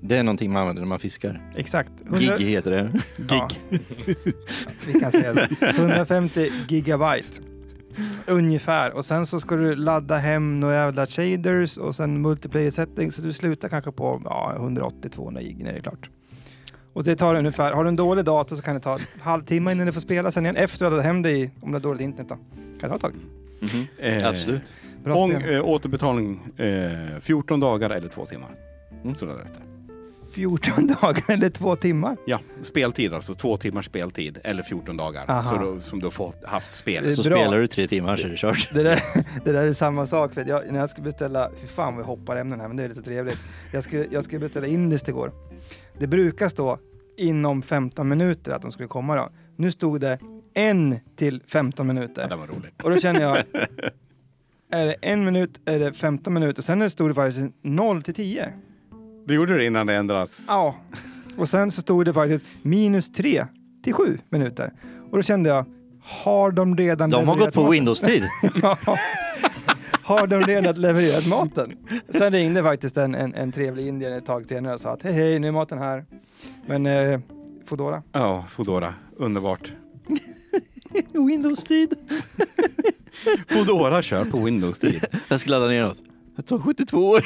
Det 0.00 0.16
är 0.16 0.22
någonting 0.22 0.52
man 0.52 0.60
använder 0.62 0.82
när 0.82 0.88
man 0.88 0.98
fiskar. 0.98 1.40
exakt. 1.56 1.92
100 2.06 2.36
Gig 2.38 2.46
heter 2.46 2.70
det. 2.70 3.00
Ja. 3.28 3.48
Vi 4.86 5.00
kan 5.00 5.10
säga 5.10 5.34
det. 5.34 5.48
150 5.60 6.50
gigabyte. 6.68 7.40
Ungefär. 8.26 8.92
Och 8.92 9.04
sen 9.04 9.26
så 9.26 9.40
ska 9.40 9.56
du 9.56 9.74
ladda 9.76 10.16
hem 10.16 10.60
några 10.60 10.74
jävla 10.74 11.06
shaders 11.06 11.76
och 11.76 11.94
sen 11.94 12.22
multiplayer 12.22 12.70
settings. 12.70 13.14
Så 13.14 13.22
du 13.22 13.32
slutar 13.32 13.68
kanske 13.68 13.92
på 13.92 14.22
ja, 14.24 14.54
180-200 14.58 15.40
gig 15.40 15.62
när 15.64 15.72
det 15.72 15.78
är 15.78 15.82
klart. 15.82 16.10
Och 16.92 17.04
det 17.04 17.16
tar 17.16 17.34
ungefär, 17.34 17.72
har 17.72 17.84
du 17.84 17.88
en 17.88 17.96
dålig 17.96 18.24
dator 18.24 18.56
så 18.56 18.62
kan 18.62 18.74
det 18.74 18.80
ta 18.80 18.94
en 18.94 19.00
halvtimme 19.20 19.72
innan 19.72 19.86
du 19.86 19.92
får 19.92 20.00
spela 20.00 20.32
sen 20.32 20.44
igen. 20.44 20.56
Efter 20.56 20.74
att 20.74 20.90
du 20.90 20.96
laddat 20.96 21.04
hem 21.06 21.22
dig 21.22 21.54
om 21.60 21.68
du 21.68 21.74
har 21.74 21.82
dåligt 21.82 22.00
internet 22.02 22.28
då. 22.28 22.36
Kan 22.80 22.90
ta 22.90 22.96
ett 22.96 23.02
tag. 23.02 23.12
Mhm. 23.60 23.86
Eh, 23.98 24.28
Absolut. 24.28 24.62
Bra 25.04 25.16
Ång, 25.16 25.32
eh, 25.32 25.64
återbetalning 25.64 26.40
eh, 26.56 27.20
14 27.20 27.60
dagar 27.60 27.90
eller 27.90 28.08
två 28.08 28.26
timmar. 28.26 28.50
Mm. 29.04 29.16
Sådär 29.16 29.42
efter. 29.44 29.62
14 30.32 30.86
dagar 31.02 31.24
eller 31.30 31.48
två 31.50 31.76
timmar. 31.76 32.16
Ja, 32.26 32.40
speltid 32.62 33.14
alltså. 33.14 33.34
Två 33.34 33.56
timmars 33.56 33.86
speltid 33.86 34.38
eller 34.44 34.62
14 34.62 34.96
dagar. 34.96 35.24
Aha. 35.28 35.50
Så 35.50 35.64
då, 35.64 35.80
som 35.80 36.00
du 36.00 36.06
har 36.06 36.10
fått, 36.10 36.44
haft 36.44 36.74
spel. 36.74 37.16
Så 37.16 37.22
bra. 37.22 37.36
spelar 37.38 37.58
du 37.58 37.66
tre 37.66 37.88
timmar 37.88 38.16
så 38.16 38.26
är 38.26 38.30
det 38.30 38.36
kört. 38.36 38.68
Det 38.74 38.82
där, 38.82 39.00
det 39.44 39.52
där 39.52 39.66
är 39.66 39.72
samma 39.72 40.06
sak. 40.06 40.34
För 40.34 40.40
att 40.40 40.48
jag, 40.48 40.62
när 40.72 40.80
jag 40.80 40.90
skulle 40.90 41.04
beställa, 41.04 41.50
fy 41.60 41.66
fan 41.66 41.96
vi 41.96 42.02
hoppar 42.02 42.36
ämnen 42.36 42.60
här, 42.60 42.68
men 42.68 42.76
det 42.76 42.82
är 42.82 42.88
lite 42.88 43.02
trevligt. 43.02 43.38
Jag 43.72 43.84
skulle, 43.84 44.06
jag 44.10 44.24
skulle 44.24 44.40
beställa 44.40 44.66
indiskt 44.66 45.08
igår. 45.08 45.32
Det 45.98 46.06
brukar 46.06 46.48
stå 46.48 46.78
inom 47.16 47.62
15 47.62 48.08
minuter 48.08 48.52
att 48.52 48.62
de 48.62 48.72
skulle 48.72 48.88
komma 48.88 49.16
då. 49.16 49.28
Nu 49.56 49.72
stod 49.72 50.00
det 50.00 50.18
en 50.54 50.98
till 51.16 51.42
15 51.46 51.86
Ja, 51.88 51.92
minuter. 51.94 52.28
det 52.28 52.36
var 52.36 52.46
roligt. 52.46 52.82
Och 52.82 52.90
då 52.90 52.96
känner 52.96 53.20
jag, 53.20 53.36
är 54.70 54.86
det 54.86 54.94
en 55.00 55.24
minut, 55.24 55.60
är 55.64 55.78
det 55.78 55.92
15 55.92 56.34
minuter? 56.34 56.62
Sen 56.62 56.90
stod 56.90 57.10
det 57.10 57.14
faktiskt 57.14 57.46
0 57.62 58.02
till 58.02 58.14
10. 58.14 58.52
Det 59.26 59.34
gjorde 59.34 59.56
det 59.56 59.64
innan 59.64 59.86
det 59.86 59.94
ändras. 59.94 60.40
Ja. 60.48 60.76
Och 61.36 61.48
sen 61.48 61.70
så 61.70 61.80
stod 61.80 62.04
det 62.04 62.12
faktiskt 62.12 62.44
minus 62.62 63.12
3 63.12 63.46
till 63.84 63.92
7 63.92 64.18
minuter. 64.28 64.72
Och 65.10 65.16
då 65.18 65.22
kände 65.22 65.48
jag, 65.50 65.64
har 66.02 66.50
de 66.50 66.76
redan 66.76 67.10
De 67.10 67.28
har 67.28 67.36
gått 67.36 67.54
på? 67.54 67.70
Windows-tid. 67.70 68.24
Ja. 68.62 68.76
har 70.02 70.26
de 70.26 70.40
redan 70.40 70.74
levererat 70.80 71.26
maten? 71.26 71.72
Sen 72.08 72.32
ringde 72.32 72.62
faktiskt 72.62 72.96
en, 72.96 73.14
en, 73.14 73.34
en 73.34 73.52
trevlig 73.52 73.86
indier 73.88 74.10
ett 74.10 74.26
tag 74.26 74.46
senare 74.46 74.74
och 74.74 74.80
sa 74.80 74.90
att 74.92 75.02
hej 75.02 75.12
hej, 75.12 75.38
nu 75.38 75.48
är 75.48 75.52
maten 75.52 75.78
här. 75.78 76.04
Men 76.66 76.86
eh, 76.86 77.20
Foodora. 77.66 78.02
Ja, 78.12 78.44
Foodora. 78.50 78.94
Underbart. 79.16 79.72
Windows-tid. 81.28 81.94
Foodora 83.48 84.02
kör 84.02 84.24
på 84.24 84.38
Windows-tid. 84.38 85.04
Jag 85.28 85.40
ska 85.40 85.50
ladda 85.50 85.66
ner 85.66 85.82
något. 85.82 86.02
Det 86.36 86.42
tar 86.42 86.58
72 86.58 87.08
år. 87.08 87.24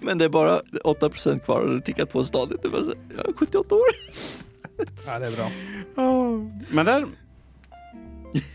Men 0.00 0.18
det 0.18 0.24
är 0.24 0.28
bara 0.28 0.60
8% 0.84 1.38
kvar 1.38 1.60
och 1.60 1.74
det 1.74 1.80
tickar 1.80 2.04
på 2.06 2.24
stadigt. 2.24 2.62
Det 2.62 2.68
är 2.68 2.70
bara 2.72 2.82
så, 2.84 2.94
ja, 3.16 3.32
78 3.36 3.74
år. 3.74 3.80
Ja, 5.06 5.18
det 5.18 5.26
är 5.26 5.30
bra. 5.36 5.50
Men 6.70 6.86
där... 6.86 7.06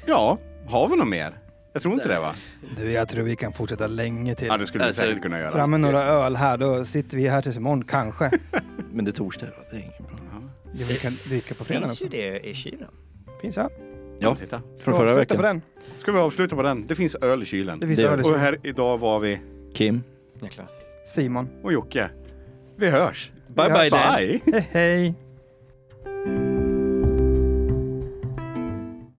Ja, 0.06 0.38
har 0.68 0.88
vi 0.88 0.96
något 0.96 1.08
mer? 1.08 1.38
Jag 1.74 1.82
tror 1.82 1.94
inte 1.94 2.08
det 2.08 2.20
va? 2.20 2.36
Du, 2.78 2.92
jag 2.92 3.10
tror 3.10 3.24
vi 3.24 3.36
kan 3.36 3.54
fortsätta 3.54 3.88
länge 3.88 4.36
till. 4.36 4.48
Ja, 4.48 4.58
det 4.58 4.68
skulle 4.68 4.84
vi 4.84 4.88
Alltså, 4.88 5.02
säkert 5.02 5.22
kunna 5.22 5.40
göra. 5.40 5.52
Fram 5.52 5.72
med 5.72 5.80
några 5.80 6.04
öl 6.04 6.36
här, 6.36 6.58
då 6.58 6.86
sitter 6.86 7.18
vi 7.18 7.28
här 7.28 7.42
tills 7.42 7.58
imorgon, 7.58 7.84
kanske. 7.84 8.32
Men 8.92 9.06
det 9.06 9.12
är 9.12 9.14
torsdag 9.14 9.48
det 9.72 9.78
är 9.78 9.82
inget 9.82 9.98
bra. 9.98 10.18
Ja, 10.74 10.86
vi 10.90 10.96
kan 10.98 11.12
dricka 11.30 11.56
på 11.56 11.64
fredag 11.64 11.82
Finns 11.82 11.92
också. 12.02 12.04
ju 12.04 12.10
det 12.32 12.40
i 12.50 12.54
kylen. 12.54 12.88
Finns 13.42 13.58
öl. 13.58 13.70
Ja, 14.20 14.36
Titta. 14.36 14.62
från 14.80 14.96
förra 14.96 15.12
Avsluta 15.12 15.36
på 15.36 15.42
veckan. 15.42 15.62
den. 15.88 15.98
Ska 15.98 16.12
vi 16.12 16.20
avsluta 16.20 16.56
på 16.56 16.62
den? 16.62 16.88
Det 16.88 16.96
finns 16.96 17.16
öl 17.16 17.44
i 17.44 17.46
kylen. 17.46 17.80
Det 17.80 17.88
finns 17.88 18.00
Det- 18.00 18.08
öl 18.10 18.20
i 18.20 18.22
Och 18.24 18.26
kylen. 18.26 18.40
här 18.40 18.60
idag 18.64 18.98
var 18.98 19.20
vi 19.20 19.40
Kim. 19.74 20.04
Niklas. 20.42 20.70
Simon. 21.08 21.50
och 21.64 21.74
Jocke. 21.74 22.10
Vi 22.76 22.90
hörs. 22.90 23.32
Bye 23.48 23.70
bye, 23.70 23.90
Dan. 23.90 24.16
Bye! 24.18 24.42
Hej 24.46 24.68
hej! 24.72 25.14